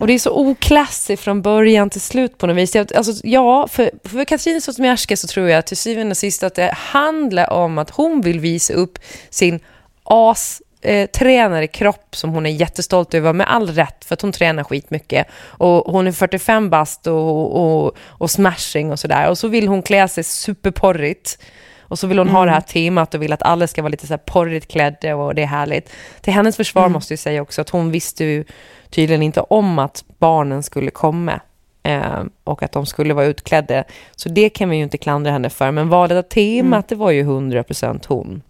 och 0.00 0.06
det 0.06 0.12
är 0.12 0.18
så 0.18 0.30
oklassigt 0.30 1.22
från 1.22 1.42
början 1.42 1.90
till 1.90 2.00
slut 2.00 2.38
på 2.38 2.46
något 2.46 2.56
vis. 2.56 2.76
Alltså, 2.76 3.26
ja, 3.26 3.68
för, 3.68 3.90
för 4.04 4.24
Katrin 4.24 4.60
Zytomierska 4.60 5.16
så 5.16 5.26
tror 5.26 5.48
jag 5.48 5.66
till 5.66 5.76
syvende 5.76 6.10
och 6.10 6.16
sist 6.16 6.42
att 6.42 6.54
det 6.54 6.74
handlar 6.76 7.52
om 7.52 7.78
att 7.78 7.90
hon 7.90 8.20
vill 8.20 8.40
visa 8.40 8.74
upp 8.74 8.98
sin 9.30 9.60
as 10.04 10.62
eh, 10.80 11.06
tränare 11.06 11.66
kropp 11.66 12.16
som 12.16 12.30
hon 12.30 12.46
är 12.46 12.50
jättestolt 12.50 13.14
över 13.14 13.32
med 13.32 13.52
all 13.52 13.70
rätt 13.70 14.04
för 14.04 14.14
att 14.14 14.22
hon 14.22 14.32
tränar 14.32 14.64
skitmycket 14.64 15.26
och 15.44 15.92
hon 15.92 16.06
är 16.06 16.12
45 16.12 16.70
bast 16.70 17.06
och, 17.06 17.56
och, 17.56 17.96
och 18.06 18.30
smashing 18.30 18.92
och 18.92 18.98
sådär 18.98 19.30
och 19.30 19.38
så 19.38 19.48
vill 19.48 19.68
hon 19.68 19.82
klä 19.82 20.08
sig 20.08 20.24
superporrigt 20.24 21.38
och 21.80 21.98
så 21.98 22.06
vill 22.06 22.18
hon 22.18 22.28
ha 22.28 22.44
det 22.44 22.50
här 22.50 22.60
temat 22.60 23.14
och 23.14 23.22
vill 23.22 23.32
att 23.32 23.42
alla 23.42 23.66
ska 23.66 23.82
vara 23.82 23.90
lite 23.90 24.06
så 24.06 24.12
här 24.12 24.18
porrigt 24.18 24.68
klädda 24.68 25.16
och 25.16 25.34
det 25.34 25.42
är 25.42 25.46
härligt. 25.46 25.92
Till 26.20 26.32
hennes 26.32 26.56
försvar 26.56 26.88
måste 26.88 27.12
jag 27.12 27.18
säga 27.18 27.42
också 27.42 27.60
att 27.60 27.70
hon 27.70 27.90
visste 27.90 28.24
ju 28.24 28.44
tydligen 28.90 29.22
inte 29.22 29.40
om 29.40 29.78
att 29.78 30.04
barnen 30.18 30.62
skulle 30.62 30.90
komma 30.90 31.40
eh, 31.82 32.22
och 32.44 32.62
att 32.62 32.72
de 32.72 32.86
skulle 32.86 33.14
vara 33.14 33.26
utklädda. 33.26 33.84
Så 34.16 34.28
det 34.28 34.48
kan 34.48 34.70
vi 34.70 34.76
ju 34.76 34.82
inte 34.82 34.98
klandra 34.98 35.30
henne 35.30 35.50
för. 35.50 35.70
Men 35.70 35.88
valet 35.88 36.18
av 36.18 36.22
temat, 36.22 36.88
det 36.88 36.94
var 36.94 37.10
ju 37.10 37.24
100% 37.24 38.04
hon. 38.08 38.42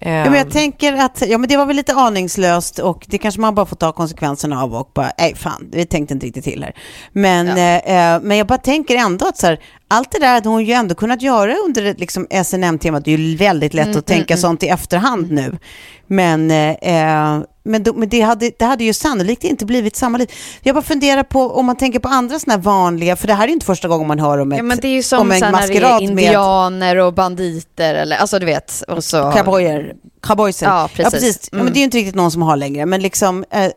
Ja, 0.00 0.30
men 0.30 0.34
jag 0.34 0.50
tänker 0.50 0.92
att 0.92 1.22
ja, 1.28 1.38
men 1.38 1.48
det 1.48 1.56
var 1.56 1.66
väl 1.66 1.76
lite 1.76 1.94
aningslöst 1.94 2.78
och 2.78 3.06
det 3.08 3.18
kanske 3.18 3.40
man 3.40 3.54
bara 3.54 3.66
får 3.66 3.76
ta 3.76 3.92
konsekvenserna 3.92 4.62
av 4.62 4.74
och 4.74 4.90
bara, 4.94 5.12
nej 5.18 5.34
fan, 5.34 5.68
vi 5.72 5.86
tänkte 5.86 6.14
inte 6.14 6.26
riktigt 6.26 6.44
till 6.44 6.62
här. 6.62 6.72
Men, 7.12 7.48
eh, 7.48 8.14
eh, 8.14 8.20
men 8.22 8.36
jag 8.36 8.46
bara 8.46 8.58
tänker 8.58 8.96
ändå 8.96 9.26
att 9.26 9.38
så 9.38 9.46
här, 9.46 9.60
allt 9.92 10.10
det 10.12 10.18
där 10.18 10.34
hade 10.34 10.48
hon 10.48 10.64
ju 10.64 10.72
ändå 10.72 10.94
kunnat 10.94 11.22
göra 11.22 11.54
under 11.66 11.94
liksom, 11.98 12.26
SNM-temat. 12.44 13.04
Det 13.04 13.12
är 13.12 13.18
ju 13.18 13.36
väldigt 13.36 13.74
lätt 13.74 13.96
att 13.96 14.06
tänka 14.06 14.36
sånt 14.36 14.62
i 14.62 14.68
efterhand 14.68 15.30
nu. 15.30 15.58
Men, 16.06 16.50
eh, 16.50 16.70
eh, 16.70 17.40
men, 17.64 17.82
då, 17.82 17.92
men 17.94 18.08
det, 18.08 18.20
hade, 18.20 18.50
det 18.58 18.64
hade 18.64 18.84
ju 18.84 18.92
sannolikt 18.92 19.44
inte 19.44 19.66
blivit 19.66 19.96
samma 19.96 20.18
liv. 20.18 20.30
Jag 20.62 20.74
bara 20.74 20.82
funderar 20.84 21.22
på 21.22 21.50
om 21.50 21.66
man 21.66 21.76
tänker 21.76 21.98
på 21.98 22.08
andra 22.08 22.38
sådana 22.38 22.56
här 22.56 22.62
vanliga, 22.62 23.16
för 23.16 23.26
det 23.26 23.34
här 23.34 23.42
är 23.44 23.48
ju 23.48 23.52
inte 23.54 23.66
första 23.66 23.88
gången 23.88 24.08
man 24.08 24.18
hör 24.18 24.38
om 24.38 24.52
ett 24.52 24.56
Ja, 24.58 24.62
men 24.62 24.78
det 24.82 24.88
är 24.88 24.92
ju 24.92 24.98
om 24.98 25.02
som 25.02 25.30
en 25.32 25.40
det 25.40 25.46
är 25.46 25.50
maskerad 25.52 25.92
med- 26.02 26.02
indianer 26.02 26.96
och 26.96 27.14
banditer 27.14 27.94
eller, 27.94 28.16
alltså 28.16 28.38
du 28.38 28.46
vet. 28.46 28.82
Och 28.88 29.04
så, 29.04 29.32
Cowboyer, 29.32 29.92
cowboysen. 30.22 30.68
Ja, 30.68 30.88
precis. 30.94 31.38
Ja, 31.42 31.48
men 31.52 31.60
Mm. 31.60 31.72
det 31.72 31.78
är 31.78 31.80
ju 31.80 31.84
inte 31.84 31.96
riktigt 31.98 32.14
någon 32.14 32.30
som 32.30 32.42
har 32.42 32.56
längre. 32.56 32.86
Men 32.86 33.00
liksom, 33.02 33.44
eh, 33.50 33.70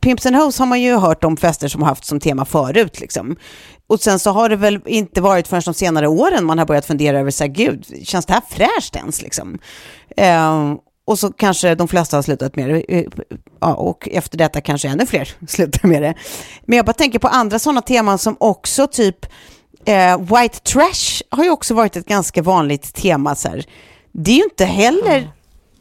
Pimps 0.00 0.26
and 0.26 0.36
Hoes 0.36 0.58
har 0.58 0.66
man 0.66 0.80
ju 0.80 0.96
hört 0.96 1.24
om 1.24 1.36
fester 1.36 1.68
som 1.68 1.82
har 1.82 1.88
haft 1.88 2.04
som 2.04 2.20
tema 2.20 2.44
förut. 2.44 3.00
Liksom. 3.00 3.36
Och 3.88 4.00
sen 4.00 4.18
så 4.18 4.30
har 4.30 4.48
det 4.48 4.56
väl 4.56 4.80
inte 4.86 5.20
varit 5.20 5.48
förrän 5.48 5.62
de 5.64 5.74
senare 5.74 6.08
åren 6.08 6.44
man 6.44 6.58
har 6.58 6.66
börjat 6.66 6.86
fundera 6.86 7.18
över, 7.18 7.30
så 7.30 7.44
här, 7.44 7.50
gud, 7.50 7.86
känns 8.02 8.26
det 8.26 8.32
här 8.32 8.42
fräscht 8.48 8.96
ens? 8.96 9.22
Liksom? 9.22 9.58
Eh, 10.16 10.74
och 11.04 11.18
så 11.18 11.32
kanske 11.32 11.74
de 11.74 11.88
flesta 11.88 12.16
har 12.16 12.22
slutat 12.22 12.56
med 12.56 12.68
det. 12.68 12.96
Eh, 12.98 13.04
ja, 13.60 13.74
och 13.74 14.08
efter 14.12 14.38
detta 14.38 14.60
kanske 14.60 14.88
ännu 14.88 15.06
fler 15.06 15.34
slutar 15.48 15.88
med 15.88 16.02
det. 16.02 16.14
Men 16.66 16.76
jag 16.76 16.86
bara 16.86 16.92
tänker 16.92 17.18
på 17.18 17.28
andra 17.28 17.58
sådana 17.58 17.82
teman 17.82 18.18
som 18.18 18.36
också 18.40 18.86
typ 18.86 19.26
eh, 19.84 20.18
white 20.20 20.58
trash 20.58 21.22
har 21.30 21.44
ju 21.44 21.50
också 21.50 21.74
varit 21.74 21.96
ett 21.96 22.06
ganska 22.06 22.42
vanligt 22.42 22.94
tema. 22.94 23.34
Så 23.34 23.48
här. 23.48 23.64
Det 24.12 24.30
är 24.30 24.36
ju 24.36 24.44
inte 24.44 24.64
heller 24.64 25.30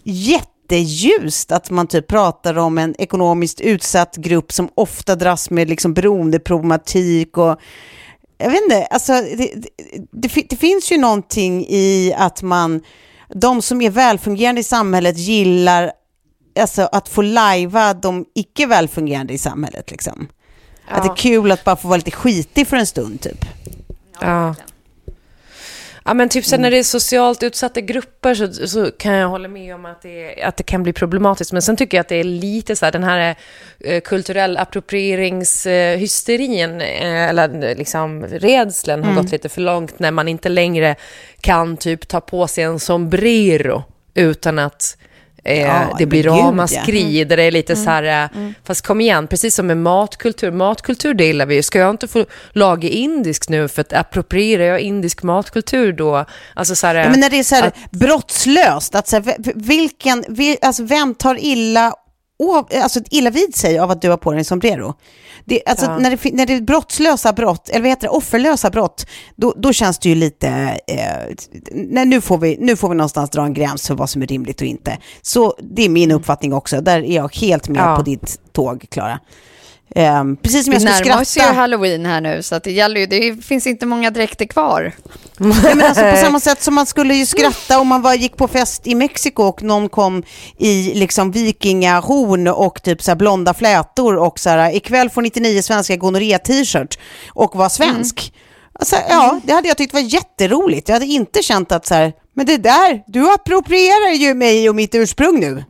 jätteljust 0.04 1.52
att 1.52 1.70
man 1.70 1.88
typ 1.88 2.08
pratar 2.08 2.58
om 2.58 2.78
en 2.78 2.96
ekonomiskt 2.98 3.62
utsatt 3.62 4.16
grupp 4.16 4.52
som 4.52 4.70
ofta 4.76 5.16
dras 5.16 5.50
med 5.50 5.70
liksom 5.70 5.94
beroendeproblematik 5.94 7.38
och 7.38 7.60
jag 8.38 8.50
vet 8.50 8.62
inte, 8.64 8.86
alltså 8.86 9.14
det, 9.14 9.36
det, 9.56 9.70
det, 10.12 10.30
fi- 10.30 10.48
det 10.50 10.56
finns 10.56 10.92
ju 10.92 10.98
någonting 10.98 11.66
i 11.70 12.14
att 12.18 12.42
man, 12.42 12.82
de 13.34 13.62
som 13.62 13.82
är 13.82 13.90
välfungerande 13.90 14.62
i 14.62 14.64
samhället 14.64 15.18
gillar 15.18 15.92
alltså, 16.60 16.90
att 16.92 17.10
få 17.10 17.22
lajva 17.22 17.94
de 17.94 18.26
icke 18.36 18.66
välfungerande 18.66 19.34
i 19.34 19.38
samhället. 19.38 19.92
Liksom. 19.92 20.28
Att 20.90 21.04
det 21.04 21.10
är 21.10 21.16
kul 21.16 21.52
att 21.52 21.64
bara 21.64 21.76
få 21.76 21.88
vara 21.88 21.98
lite 21.98 22.12
skitig 22.12 22.68
för 22.68 22.78
en 22.78 22.88
stund 22.88 23.22
typ. 23.22 23.46
Ja. 24.22 24.56
Ja, 26.08 26.14
men 26.14 26.30
typ 26.30 26.46
sen 26.46 26.62
när 26.62 26.72
det 26.72 26.78
är 26.78 26.84
socialt 26.84 27.44
utsatta 27.44 27.82
grupper 27.82 28.36
så, 28.36 28.68
så 28.68 28.92
kan 28.92 29.14
jag 29.14 29.30
hålla 29.30 29.48
med 29.48 29.76
om 29.76 29.86
att 29.86 30.02
det, 30.02 30.44
att 30.44 30.58
det 30.58 30.64
kan 30.64 30.84
bli 30.84 30.94
problematiskt. 30.94 31.52
Men 31.52 31.62
sen 31.62 31.76
tycker 31.76 31.98
jag 31.98 32.02
att 32.02 32.10
det 32.10 32.16
är 32.16 32.24
lite 32.24 32.76
så 32.76 32.86
här, 32.86 32.92
den 32.92 33.04
här 33.04 33.36
eh, 33.80 34.02
kulturell 34.02 34.58
approprieringshysterin, 34.58 36.82
eh, 36.82 37.30
eller 37.30 37.76
liksom 37.76 38.24
rädslan 38.24 39.04
har 39.04 39.14
gått 39.14 39.32
lite 39.32 39.50
för 39.50 39.62
långt 39.62 40.00
när 40.00 40.12
man 40.12 40.28
inte 40.28 40.50
längre 40.50 40.96
kan 41.42 41.78
typ 41.78 42.08
ta 42.08 42.22
på 42.22 42.48
sig 42.48 42.64
en 42.64 42.80
sombrero 42.80 43.84
utan 44.14 44.60
att 44.60 44.98
eh, 45.48 45.60
Ja, 45.60 45.96
det 46.00 46.06
blir 46.06 46.24
gud, 46.24 46.32
ja. 46.32 46.38
ramaskri, 46.38 47.24
där 47.24 47.38
det 47.38 47.44
är 47.44 47.52
lite 47.52 47.76
så 47.76 47.90
här, 47.90 48.24
eh, 48.24 48.50
fast 48.66 48.88
kom 48.88 49.02
igen, 49.02 49.28
precis 49.28 49.56
som 49.56 49.68
med 49.68 49.78
matkultur, 49.78 50.52
matkultur 50.52 51.14
delar 51.14 51.46
vi 51.46 51.56
ju, 51.56 51.64
ska 51.64 51.80
jag 51.80 51.90
inte 51.90 52.08
få 52.08 52.26
laga 52.52 52.90
indiskt 52.90 53.50
nu 53.50 53.68
för 53.68 53.82
att 53.82 53.94
approprierar 53.94 54.64
jag 54.64 54.80
indisk 54.80 55.24
matkultur 55.24 55.94
då? 55.94 56.26
Alltså 56.54 56.76
så 56.76 56.88
här, 56.88 56.96
Ja, 56.96 57.10
men 57.10 57.20
när 57.20 57.30
det 57.30 57.40
är 57.40 57.44
så 57.44 57.56
här 57.56 57.68
att- 57.68 57.92
brottslöst, 57.92 58.96
att 58.96 59.08
så 59.08 59.16
här, 59.16 59.36
vilken, 59.56 60.24
vi, 60.28 60.58
alltså 60.62 60.84
vem 60.84 61.16
tar 61.16 61.38
illa, 61.44 61.94
alltså 62.84 63.00
illa 63.12 63.30
vid 63.30 63.56
sig 63.56 63.80
av 63.80 63.92
att 63.92 64.02
du 64.02 64.10
har 64.10 64.18
på 64.18 64.32
dig 64.32 64.40
en 64.40 64.46
sombrero? 64.46 64.94
Det, 65.46 65.62
alltså, 65.66 65.86
Ja. 65.86 65.98
när, 65.98 66.10
det, 66.10 66.34
när 66.34 66.46
det 66.46 66.54
är 66.54 66.62
brottslösa 66.62 67.34
brott, 67.34 67.70
eller 67.70 67.82
vad 67.82 67.90
heter 67.90 68.02
det, 68.02 68.10
offerlösa 68.10 68.70
brott, 68.70 69.06
då, 69.36 69.54
då 69.58 69.74
känns 69.74 70.00
det 70.00 70.10
ju 70.10 70.16
lite, 70.16 70.48
eh, 70.88 71.36
nej, 71.72 72.06
nu, 72.06 72.22
får 72.22 72.38
vi, 72.38 72.58
nu 72.60 72.76
får 72.76 72.90
vi 72.90 72.96
någonstans 72.96 73.30
dra 73.30 73.46
en 73.46 73.54
gräns 73.54 73.88
för 73.88 73.96
vad 73.96 74.10
som 74.10 74.22
är 74.22 74.28
rimligt 74.28 74.62
och 74.62 74.68
inte. 74.68 74.98
Så 75.22 75.54
det 75.62 75.86
är 75.86 75.90
min 75.90 76.12
uppfattning 76.12 76.54
också, 76.54 76.82
där 76.82 77.00
är 77.04 77.16
jag 77.16 77.36
helt 77.36 77.70
med 77.70 77.82
Ja. 77.82 77.96
på 77.96 78.02
ditt 78.02 78.40
tåg, 78.52 78.86
Klara. 78.90 79.20
Ehm, 79.96 80.38
precis 80.38 80.66
som 80.66 80.72
Vi 80.72 80.84
jag 80.84 80.96
skulle 80.96 81.10
närmar 81.10 81.22
oss 81.22 81.38
ju 81.38 81.42
skratta. 81.42 81.54
halloween 81.54 82.06
här 82.06 82.22
nu, 82.22 82.44
så 82.44 82.56
att 82.56 82.64
det, 82.64 82.72
gäller 82.72 83.00
ju, 83.02 83.06
det 83.06 83.46
finns 83.46 83.68
inte 83.68 83.86
många 83.86 84.12
dräkter 84.12 84.46
kvar. 84.46 84.94
Nej, 85.38 85.76
men 85.76 85.82
alltså 85.82 86.02
på 86.12 86.18
samma 86.24 86.40
sätt 86.40 86.64
som 86.64 86.76
man 86.76 86.86
skulle 86.86 87.14
ju 87.16 87.26
skratta 87.26 87.80
om 87.80 87.88
man 87.88 88.02
var, 88.02 88.14
gick 88.14 88.38
på 88.38 88.48
fest 88.48 88.88
i 88.88 88.96
Mexiko 88.96 89.44
och 89.44 89.64
någon 89.64 89.90
kom 89.90 90.24
i 90.58 90.94
liksom 90.94 91.32
vikingahorn 91.32 92.48
och 92.48 92.84
typ 92.84 93.04
så 93.04 93.12
här 93.12 93.16
blonda 93.16 93.54
flätor 93.54 94.16
och 94.18 94.40
så 94.40 94.50
här 94.50 94.76
ikväll 94.76 95.10
får 95.10 95.22
99 95.22 95.62
svenska 95.62 95.96
gonorré-t-shirt 95.96 97.00
och 97.30 97.56
var 97.56 97.70
svensk. 97.70 98.34
Alltså, 98.80 98.96
ja, 99.10 99.40
det 99.44 99.54
hade 99.54 99.68
jag 99.68 99.78
tyckt 99.78 99.94
var 99.94 100.14
jätteroligt. 100.14 100.90
Jag 100.90 100.96
hade 100.96 101.06
inte 101.06 101.44
känt 101.44 101.72
att 101.72 101.86
så 101.86 101.94
här, 101.94 102.14
men 102.36 102.46
det 102.46 102.58
där, 102.58 103.04
du 103.08 103.34
approprierar 103.34 104.14
ju 104.14 104.34
mig 104.34 104.70
och 104.70 104.76
mitt 104.76 104.96
ursprung 104.96 105.40
nu 105.40 105.64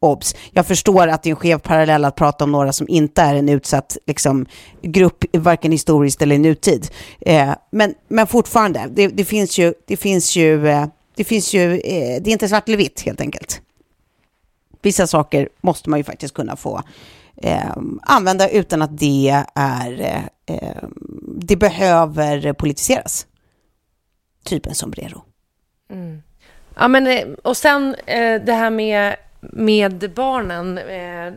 obs. 0.00 0.34
Jag 0.52 0.66
förstår 0.66 1.08
att 1.08 1.22
det 1.22 1.28
är 1.28 1.30
en 1.30 1.36
skev 1.36 1.58
parallell 1.58 2.04
att 2.04 2.16
prata 2.16 2.44
om 2.44 2.52
några 2.52 2.72
som 2.72 2.88
inte 2.88 3.22
är 3.22 3.34
en 3.34 3.48
utsatt 3.48 3.96
liksom, 4.06 4.46
grupp, 4.82 5.24
varken 5.32 5.72
historiskt 5.72 6.22
eller 6.22 6.34
i 6.34 6.38
nutid. 6.38 6.88
Eh, 7.20 7.54
men, 7.70 7.94
men 8.08 8.26
fortfarande, 8.26 8.86
det, 8.90 9.08
det 9.08 9.24
finns 9.24 9.58
ju, 9.58 9.74
det 9.86 9.96
finns 9.96 10.36
ju, 10.36 10.68
eh, 10.68 10.86
det 11.16 11.24
finns 11.24 11.54
ju, 11.54 11.72
eh, 11.72 12.22
det 12.22 12.30
är 12.30 12.32
inte 12.32 12.48
svart 12.48 12.68
eller 12.68 12.78
vitt 12.78 13.00
helt 13.00 13.20
enkelt. 13.20 13.60
Vissa 14.82 15.06
saker 15.06 15.48
måste 15.60 15.90
man 15.90 15.98
ju 15.98 16.04
faktiskt 16.04 16.34
kunna 16.34 16.56
få 16.56 16.82
eh, 17.36 17.76
använda 18.02 18.48
utan 18.48 18.82
att 18.82 18.98
det 18.98 19.44
är, 19.54 20.00
eh, 20.00 20.56
eh 20.56 20.82
det 21.38 21.56
behöver 21.56 22.52
politiseras. 22.52 23.26
Typ 24.44 24.66
en 24.66 24.74
sombrero. 24.74 25.22
Mm. 25.90 26.22
Ja, 26.76 26.88
men, 26.88 27.06
eh, 27.06 27.28
och 27.44 27.56
sen 27.56 27.94
eh, 28.06 28.42
det 28.42 28.52
här 28.52 28.70
med, 28.70 29.16
med 29.52 30.12
barnen. 30.14 30.78
Eh, 30.78 31.32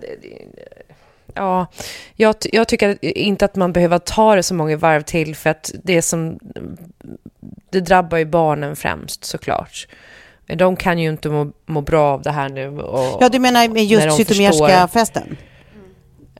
ja, 1.33 1.67
jag, 2.15 2.35
jag 2.51 2.67
tycker 2.67 3.05
inte 3.05 3.45
att 3.45 3.55
man 3.55 3.73
behöver 3.73 3.99
ta 3.99 4.35
det 4.35 4.43
så 4.43 4.53
många 4.53 4.77
varv 4.77 5.01
till 5.01 5.35
för 5.35 5.49
att 5.49 5.71
det 5.83 6.01
som... 6.01 6.39
Det 7.71 7.79
drabbar 7.79 8.17
ju 8.17 8.25
barnen 8.25 8.75
främst 8.75 9.25
såklart. 9.25 9.87
De 10.55 10.75
kan 10.75 10.99
ju 10.99 11.09
inte 11.09 11.29
må, 11.29 11.51
må 11.65 11.81
bra 11.81 12.13
av 12.13 12.21
det 12.21 12.31
här 12.31 12.49
nu. 12.49 12.79
Och, 12.79 13.17
Ja, 13.21 13.29
du 13.29 13.39
menar 13.39 13.67
med 13.67 13.85
just 13.85 14.17
Zytomierska 14.17 14.87
festen? 14.87 15.37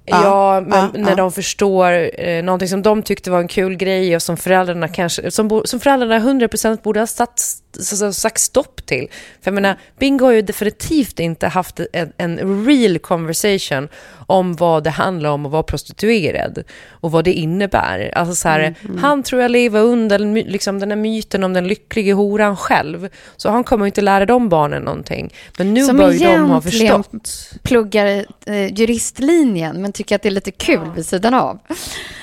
Ja, 0.10 0.62
men 0.68 0.80
ja, 0.80 0.90
när 0.94 1.10
ja. 1.10 1.16
de 1.16 1.32
förstår 1.32 2.22
eh, 2.22 2.44
någonting 2.44 2.68
som 2.68 2.82
de 2.82 3.04
tyckte 3.04 3.32
var 3.32 3.40
en 3.40 3.48
kul 3.48 3.76
grej 3.76 4.16
och 4.16 4.22
som 4.22 4.38
föräldrarna 4.38 4.88
kanske, 4.88 5.32
som, 5.32 5.48
bo, 5.48 5.62
som 5.66 5.80
föräldrarna 5.80 6.20
100% 6.20 6.82
borde 6.82 7.00
ha 7.00 7.08
satt, 7.08 7.42
så, 7.80 8.14
sagt 8.14 8.40
stopp 8.42 8.86
till. 8.86 9.08
För 9.42 9.52
jag 9.52 9.54
menar, 9.54 9.76
Bingo 10.00 10.26
har 10.26 10.32
ju 10.32 10.42
definitivt 10.42 11.20
inte 11.20 11.48
haft 11.48 11.80
en, 11.94 12.14
en 12.18 12.66
real 12.66 13.00
conversation 13.00 13.90
om 14.28 14.56
vad 14.56 14.84
det 14.84 14.90
handlar 14.90 15.30
om 15.30 15.46
att 15.46 15.52
vara 15.52 15.64
prostituerad 15.64 16.64
och 16.90 17.12
vad 17.12 17.24
det 17.24 17.34
innebär. 17.34 18.12
Alltså 18.16 18.36
så 18.36 18.48
här, 18.50 18.76
han 19.02 19.24
tror 19.24 19.42
jag 19.42 19.52
lever 19.52 19.82
under 19.82 20.20
liksom 20.50 20.80
den 20.80 20.90
här 20.92 20.96
myten 20.96 21.44
om 21.44 21.54
den 21.54 21.68
lyckliga 21.68 22.16
horan 22.16 22.58
själv. 22.58 23.10
Så 23.38 23.50
han 23.50 23.64
kommer 23.64 23.86
inte 23.86 24.02
lära 24.02 24.26
de 24.26 24.50
barnen 24.50 24.82
någonting. 24.84 25.34
Men 25.58 25.74
nu 25.74 25.84
Som 25.86 25.98
bör 25.98 26.12
ju 26.12 26.20
de 26.20 26.50
ha 26.50 26.62
förstått. 26.62 27.50
pluggar 27.64 28.26
eh, 28.46 28.74
juristlinjen 28.74 29.82
men 29.82 29.92
tycker 29.94 30.16
att 30.16 30.22
det 30.22 30.30
är 30.30 30.32
lite 30.32 30.52
kul 30.52 30.92
vid 30.96 31.06
sidan 31.06 31.34
av. 31.34 31.60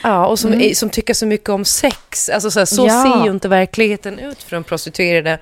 Ja, 0.03 0.27
och 0.27 0.39
som, 0.39 0.55
är- 0.55 0.75
som 0.75 0.91
tycker 0.91 1.15
så 1.15 1.27
mycket 1.27 1.49
om 1.49 1.65
sex. 1.65 2.29
Alltså 2.29 2.51
så, 2.51 2.59
här, 2.61 2.67
så 2.67 2.87
Ja. 2.87 3.03
ser 3.03 3.25
ju 3.25 3.31
inte 3.31 3.49
verkligheten 3.49 4.19
ut 4.19 4.43
för 4.43 4.57
de 4.57 4.65
prostituerade. 4.65 5.36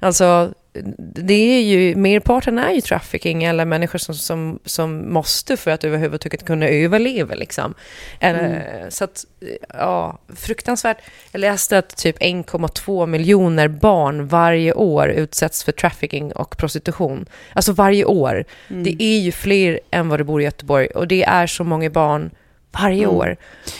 Alltså, 0.00 0.54
det 0.98 1.34
är 1.34 1.62
ju, 1.62 1.96
merparten 1.96 2.58
är 2.58 2.70
ju 2.70 2.80
trafficking 2.80 3.44
eller 3.44 3.64
människor 3.64 3.98
som, 3.98 4.14
som, 4.14 4.58
som 4.64 5.12
måste 5.12 5.56
för 5.56 5.70
att 5.70 5.84
överhuvudtaget 5.84 6.44
kunna 6.44 6.68
överleva. 6.68 7.34
Liksom. 7.34 7.74
Eller, 8.20 8.86
Så 8.90 9.04
att, 9.04 9.24
ja, 9.68 10.18
fruktansvärt. 10.36 10.98
Jag 11.32 11.40
läste 11.40 11.78
att 11.78 11.96
typ 11.96 12.18
1,2 12.18 13.06
miljoner 13.06 13.68
barn 13.68 14.26
varje 14.26 14.72
år 14.72 15.08
utsätts 15.08 15.64
för 15.64 15.72
trafficking 15.72 16.32
och 16.32 16.56
prostitution. 16.56 17.26
Alltså 17.52 17.72
varje 17.72 18.04
år. 18.04 18.44
Det 18.68 19.02
är 19.02 19.18
ju 19.18 19.32
fler 19.32 19.80
än 19.90 20.08
vad 20.08 20.20
det 20.20 20.24
bor 20.24 20.40
i 20.40 20.44
Göteborg 20.44 20.86
och 20.86 21.08
det 21.08 21.22
är 21.22 21.46
så 21.46 21.64
många 21.64 21.90
barn 21.90 22.30
varje 22.72 23.06
år. 23.06 23.36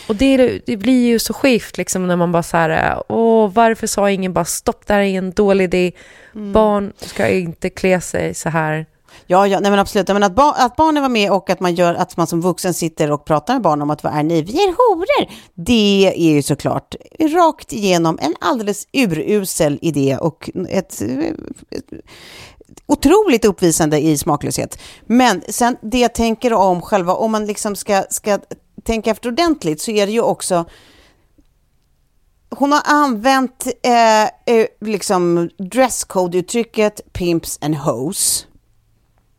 Och 0.08 0.16
det, 0.16 0.60
det 0.66 0.76
blir 0.76 1.06
ju 1.06 1.18
så 1.18 1.32
skevt 1.32 1.78
liksom 1.78 2.06
när 2.06 2.16
man 2.16 2.32
bara 2.32 2.42
så 2.42 2.56
här, 2.56 3.02
åh, 3.08 3.50
varför 3.54 3.86
sa 3.86 4.10
ingen 4.10 4.32
bara 4.32 4.44
stopp, 4.44 4.86
det 4.86 4.92
här 4.94 5.00
är 5.00 5.18
en 5.18 5.30
dålig 5.30 5.64
idé. 5.64 5.92
Barn 6.32 6.92
ska 6.96 7.28
inte 7.28 7.70
klä 7.70 8.00
sig 8.00 8.34
så 8.34 8.48
här. 8.48 8.86
Ja, 9.26 9.46
ja 9.46 9.60
nej 9.60 9.70
men 9.70 9.80
absolut. 9.80 10.08
Menar 10.08 10.26
att, 10.26 10.34
ba- 10.34 10.54
att 10.58 10.76
barnen 10.76 11.02
var 11.02 11.08
med 11.08 11.32
och 11.32 11.50
att 11.50 11.60
man, 11.60 11.74
gör, 11.74 11.94
att 11.94 12.16
man 12.16 12.26
som 12.26 12.40
vuxen 12.40 12.74
sitter 12.74 13.10
och 13.10 13.24
pratar 13.24 13.54
med 13.54 13.62
barn 13.62 13.82
om 13.82 13.90
att 13.90 14.04
vad 14.04 14.14
är 14.14 14.22
ni? 14.22 14.42
Vi 14.42 14.52
är 14.52 14.68
horor. 14.68 15.30
Det 15.54 16.12
är 16.16 16.34
ju 16.34 16.42
såklart 16.42 16.94
rakt 17.20 17.72
igenom 17.72 18.18
en 18.22 18.34
alldeles 18.40 18.86
urusel 18.92 19.78
idé 19.82 20.16
och 20.20 20.50
ett, 20.68 21.02
ett 21.70 21.92
otroligt 22.86 23.44
uppvisande 23.44 23.98
i 23.98 24.18
smaklöshet. 24.18 24.78
Men 25.06 25.42
sen 25.48 25.76
det 25.82 25.98
jag 25.98 26.14
tänker 26.14 26.52
om 26.52 26.82
själva, 26.82 27.14
om 27.14 27.32
man 27.32 27.46
liksom 27.46 27.76
ska, 27.76 28.04
ska 28.10 28.38
tänka 28.84 29.10
efter 29.10 29.28
ordentligt 29.28 29.80
så 29.80 29.90
är 29.90 30.06
det 30.06 30.12
ju 30.12 30.20
också 30.20 30.64
hon 32.50 32.72
har 32.72 32.82
använt 32.84 33.66
eh, 33.82 34.22
eh, 34.24 34.66
liksom 34.80 35.50
dresscode-uttrycket 35.58 37.12
pimps 37.12 37.58
and 37.60 37.76
hoes. 37.76 38.46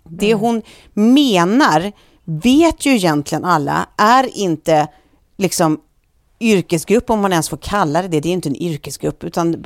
Det 0.09 0.33
hon 0.33 0.61
menar 0.93 1.91
vet 2.23 2.85
ju 2.85 2.91
egentligen 2.91 3.45
alla 3.45 3.89
är 3.97 4.37
inte 4.37 4.87
liksom 5.37 5.79
yrkesgrupp, 6.41 7.09
om 7.09 7.19
man 7.19 7.31
ens 7.31 7.49
får 7.49 7.57
kalla 7.57 8.01
det 8.01 8.07
det, 8.07 8.19
det 8.19 8.29
är 8.29 8.33
inte 8.33 8.49
en 8.49 8.55
yrkesgrupp, 8.55 9.23
utan 9.23 9.63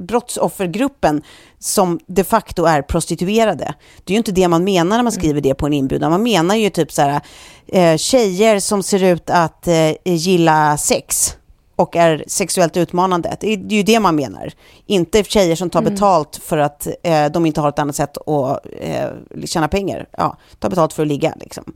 brottsoffergruppen 0.00 1.22
som 1.58 2.00
de 2.06 2.24
facto 2.24 2.64
är 2.64 2.82
prostituerade. 2.82 3.74
Det 4.04 4.12
är 4.12 4.14
ju 4.14 4.18
inte 4.18 4.32
det 4.32 4.48
man 4.48 4.64
menar 4.64 4.96
när 4.96 5.02
man 5.02 5.12
skriver 5.12 5.40
det 5.40 5.54
på 5.54 5.66
en 5.66 5.72
inbjudan. 5.72 6.10
Man 6.10 6.22
menar 6.22 6.54
ju 6.54 6.70
typ 6.70 6.92
så 6.92 7.02
här, 7.02 7.20
eh, 7.66 7.96
tjejer 7.96 8.60
som 8.60 8.82
ser 8.82 9.02
ut 9.02 9.30
att 9.30 9.68
eh, 9.68 9.92
gilla 10.04 10.76
sex 10.76 11.36
och 11.76 11.96
är 11.96 12.24
sexuellt 12.26 12.76
utmanande. 12.76 13.36
Det 13.40 13.52
är, 13.52 13.56
ju 13.56 13.82
det 13.82 14.00
man 14.00 14.16
menar. 14.16 14.52
Inte 14.86 15.24
tjejer 15.24 15.56
som 15.56 15.70
tar 15.70 15.82
betalt 15.82 16.40
för 16.42 16.58
att 16.58 16.86
eh, 17.02 17.26
de 17.26 17.46
inte 17.46 17.60
har 17.60 17.68
ett 17.68 17.78
annat 17.78 17.96
sätt 17.96 18.28
att 18.28 18.66
eh, 18.80 19.08
tjäna 19.44 19.68
pengar. 19.68 20.08
Ja, 20.10 20.36
ta 20.58 20.68
betalt 20.68 20.92
för 20.92 21.02
att 21.02 21.08
ligga 21.08 21.34
liksom. 21.40 21.72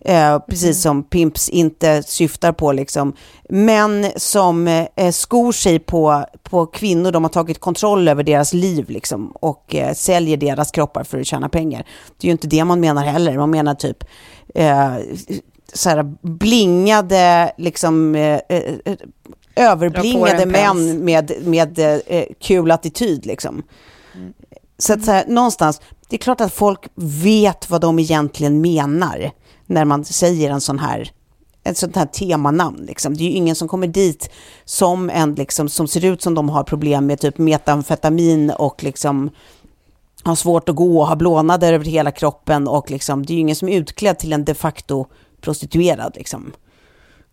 Eh, 0.00 0.38
precis 0.38 0.82
som 0.82 1.02
pimps 1.02 1.48
inte 1.48 2.02
syftar 2.02 2.52
på 2.52 2.72
liksom. 2.72 3.12
Män 3.48 4.06
som 4.16 4.68
eh, 4.68 5.12
skor 5.12 5.52
sig 5.52 5.78
på, 5.78 6.24
på 6.42 6.66
kvinnor, 6.66 7.12
de 7.12 7.24
har 7.24 7.28
tagit 7.28 7.60
kontroll 7.60 8.08
över 8.08 8.22
deras 8.22 8.52
liv 8.52 8.90
liksom 8.90 9.30
och 9.30 9.74
eh, 9.74 9.94
säljer 9.94 10.36
deras 10.36 10.70
kroppar 10.70 11.04
för 11.04 11.20
att 11.20 11.26
tjäna 11.26 11.48
pengar. 11.48 11.86
Det 12.18 12.26
är 12.26 12.28
ju 12.28 12.32
inte 12.32 12.46
det 12.46 12.64
man 12.64 12.80
menar 12.80 13.04
heller, 13.04 13.38
man 13.38 13.50
menar 13.50 13.74
typ 13.74 14.04
eh, 14.54 14.94
så 15.72 15.88
här 15.88 16.02
blingade, 16.22 17.52
liksom 17.58 18.14
eh, 18.14 18.40
eh, 18.48 18.74
överblingade 19.56 20.46
män 20.46 21.04
med, 21.04 21.32
med 21.44 21.80
kul 22.40 22.70
attityd 22.70 23.26
liksom. 23.26 23.62
Så 24.78 24.92
att 24.92 25.04
så 25.04 25.10
här, 25.10 25.24
någonstans, 25.26 25.80
det 26.08 26.16
är 26.16 26.18
klart 26.18 26.40
att 26.40 26.52
folk 26.52 26.88
vet 26.94 27.70
vad 27.70 27.80
de 27.80 27.98
egentligen 27.98 28.60
menar 28.60 29.32
när 29.66 29.84
man 29.84 30.04
säger 30.04 30.50
en 30.50 30.60
sån 30.60 30.78
här 30.78 31.12
ett 31.66 31.78
sånt 31.78 31.96
här 31.96 32.06
temanamn. 32.06 32.84
Liksom. 32.86 33.16
Det 33.16 33.22
är 33.22 33.28
ju 33.28 33.30
ingen 33.30 33.56
som 33.56 33.68
kommer 33.68 33.86
dit 33.86 34.30
som 34.64 35.10
en 35.10 35.34
liksom, 35.34 35.68
som 35.68 35.88
ser 35.88 36.04
ut 36.04 36.22
som 36.22 36.34
de 36.34 36.48
har 36.48 36.64
problem 36.64 37.06
med 37.06 37.20
typ 37.20 37.38
metamfetamin 37.38 38.50
och 38.50 38.82
liksom 38.82 39.30
har 40.22 40.34
svårt 40.34 40.68
att 40.68 40.76
gå 40.76 41.00
och 41.00 41.06
har 41.06 41.16
blånader 41.16 41.72
över 41.72 41.84
hela 41.84 42.10
kroppen 42.10 42.68
och 42.68 42.90
liksom, 42.90 43.26
det 43.26 43.32
är 43.32 43.34
ju 43.34 43.40
ingen 43.40 43.56
som 43.56 43.68
är 43.68 43.78
utklädd 43.78 44.18
till 44.18 44.32
en 44.32 44.44
de 44.44 44.54
facto 44.54 45.06
prostituerad. 45.40 46.12
Liksom. 46.16 46.52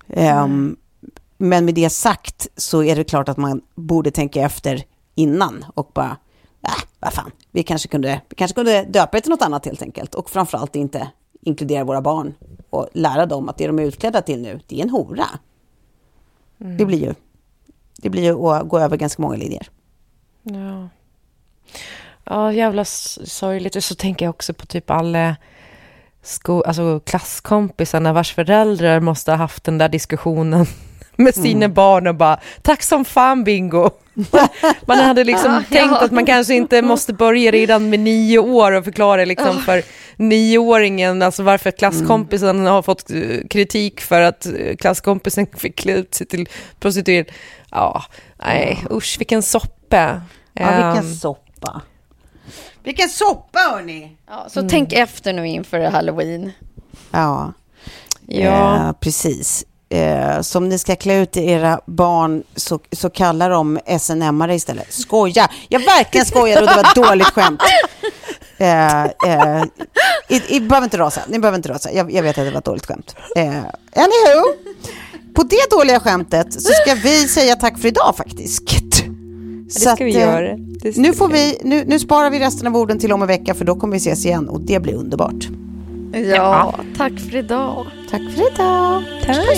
Ehm, 0.09 0.75
men 1.38 1.65
med 1.65 1.75
det 1.75 1.89
sagt 1.89 2.47
så 2.57 2.84
är 2.84 2.95
det 2.95 3.03
klart 3.03 3.29
att 3.29 3.38
man 3.38 3.61
borde 3.75 4.11
tänka 4.11 4.41
efter 4.41 4.84
innan 5.15 5.65
och 5.73 5.91
bara, 5.93 6.17
äh, 6.67 6.84
vad 6.99 7.13
fan, 7.13 7.31
vi 7.51 7.63
kanske, 7.63 7.88
kunde, 7.88 8.21
vi 8.29 8.36
kanske 8.36 8.55
kunde 8.55 8.84
döpa 8.84 9.17
det 9.17 9.21
till 9.21 9.29
något 9.29 9.41
annat 9.41 9.65
helt 9.65 9.81
enkelt 9.81 10.15
och 10.15 10.29
framförallt 10.29 10.75
inte 10.75 11.07
inkludera 11.46 11.84
våra 11.84 12.02
barn 12.02 12.34
och 12.70 12.89
lära 12.94 13.26
dem 13.26 13.50
att 13.50 13.58
det 13.58 13.68
de 13.68 13.80
är 13.80 13.84
utklädda 13.84 14.22
till 14.22 14.41
nu, 14.41 14.60
det 14.68 14.80
är 14.80 14.84
en 14.84 14.89
hora. 14.89 15.26
Det 16.58 16.86
blir 16.86 17.00
ju, 17.00 17.14
det 17.98 18.10
blir 18.10 18.24
ju 18.24 18.48
att 18.48 18.68
gå 18.68 18.80
över 18.80 18.98
ganska 18.98 19.22
många 19.22 19.36
linjer. 19.36 19.68
Ja, 20.44 20.89
ja 22.24 22.54
jävla 22.54 22.86
sorgligt. 22.86 23.76
Och 23.76 23.84
så 23.84 23.96
tänker 23.96 24.26
jag 24.26 24.30
också 24.30 24.54
på 24.54 24.66
typ 24.66 24.89
alla 24.89 25.36
sko- 26.22 26.64
alltså 26.64 27.00
klasskompisarna 27.00 28.14
vars 28.14 28.34
föräldrar 28.34 29.00
måste 29.00 29.32
ha 29.32 29.38
haft 29.38 29.64
den 29.64 29.78
där 29.78 29.89
diskussionen 29.89 30.66
med 31.16 31.36
sina 31.36 31.70
barn 31.70 32.07
och 32.07 32.16
bara 32.16 32.39
tack 32.61 32.84
som 32.84 33.05
fan 33.05 33.43
bingo. 33.43 33.89
Man 34.86 34.97
hade 34.99 35.24
liksom 35.24 35.64
tänkt 35.72 35.93
att 35.93 36.11
man 36.11 36.26
kanske 36.26 36.53
inte 36.55 36.82
måste 36.82 37.14
börja 37.14 37.51
redan 37.51 37.89
med 37.89 37.99
nio 37.99 38.39
år 38.39 38.72
och 38.72 38.84
förklara 38.84 39.26
liksom 39.26 39.59
för 39.59 39.84
nioåringen 40.16 41.22
alltså 41.22 41.43
varför 41.43 41.72
klasskompisen 41.72 42.66
har 42.66 42.82
fått 42.82 43.11
eh, 43.11 43.47
kritik 43.49 44.01
för 44.01 44.22
att 44.22 44.45
eh, 44.45 44.76
klasskompisen 44.76 45.47
fick 45.57 45.76
klä 45.76 45.93
ut 45.93 46.14
sig 46.16 46.28
till 46.28 46.47
prostituerad. 46.80 47.26
Ja, 47.72 48.03
nej 48.45 48.86
usch 48.91 49.16
vilken 49.20 49.41
soppa. 49.43 50.22
Ja, 50.53 50.66
vilken 50.72 51.05
Ehm, 51.09 51.16
soppa. 51.16 51.82
Vilken 52.84 53.09
soppa 53.09 53.59
hörni! 53.59 54.18
Ja, 54.28 54.45
så 54.49 54.70
tänk 54.70 54.93
efter 54.93 55.34
nu 55.34 55.47
inför 55.47 55.80
halloween. 55.80 56.51
Ja, 57.11 57.53
Ja. 58.28 58.76
Eh, 58.76 58.91
precis. 58.99 59.66
Eh, 59.94 60.41
så 60.41 60.58
om 60.58 60.70
ni 60.70 60.80
ska 60.80 60.96
klä 60.96 61.22
ut 61.22 61.38
era 61.38 61.80
barn 61.86 62.44
så, 62.56 62.80
så 62.91 63.10
kallar 63.10 63.50
de 63.50 63.80
SNM-are 63.86 64.54
istället. 64.54 64.94
Skoja! 64.94 65.50
Jag 65.70 65.80
verkligen 65.80 66.26
skojade 66.26 66.62
och 66.62 66.68
det 66.68 66.76
var 66.76 66.84
ett 66.84 67.10
dåligt 67.10 67.28
skämt. 67.28 67.62
Eh, 68.58 69.04
eh, 69.04 69.64
i, 70.30 70.56
i, 70.56 70.60
behöver 70.60 70.86
inte 70.86 70.98
rasa, 70.98 71.22
ni 71.28 71.39
behöver 71.39 71.58
inte 71.58 71.70
rasa. 71.70 71.91
Jag, 71.91 72.12
jag 72.12 72.24
vet 72.24 72.38
att 72.38 72.46
det 72.46 72.52
var 72.52 72.60
ett 72.60 72.66
dåligt 72.66 72.86
skämt. 72.86 73.16
Eh, 73.36 73.48
anywho, 73.96 74.44
på 75.36 75.44
det 75.44 75.70
dåliga 75.70 76.00
skämtet 76.00 76.54
så 76.54 76.74
ska 76.74 76.94
vi 76.96 77.28
säga 77.28 77.56
tack 77.56 77.80
för 77.80 77.88
idag 77.88 78.14
faktiskt. 78.18 78.68
det 79.74 79.80
ska 79.80 80.06
vi 80.06 80.16
eh, 80.16 80.22
göra. 80.22 80.58
Nu, 80.96 81.14
får 81.14 81.28
vi, 81.28 81.58
nu, 81.64 81.84
nu 81.88 82.00
sparar 82.00 82.30
vi 82.30 82.39
resten 82.39 82.68
av 82.68 82.78
orden 82.78 83.00
till 83.00 83.12
om 83.12 83.22
en 83.22 83.28
vecka 83.28 83.54
för 83.54 83.66
då 83.66 83.76
kommer 83.76 83.94
vi 83.94 83.98
ses 83.98 84.26
igen 84.26 84.50
och 84.50 84.62
det 84.62 84.80
blir 84.80 84.94
underbart. 84.94 85.48
Ja, 86.14 86.80
tack 86.97 87.20
för 87.20 87.36
idag. 87.36 87.88
Tack 88.09 88.22
för 88.22 88.53
idag. 88.53 89.03
Tack. 89.26 89.57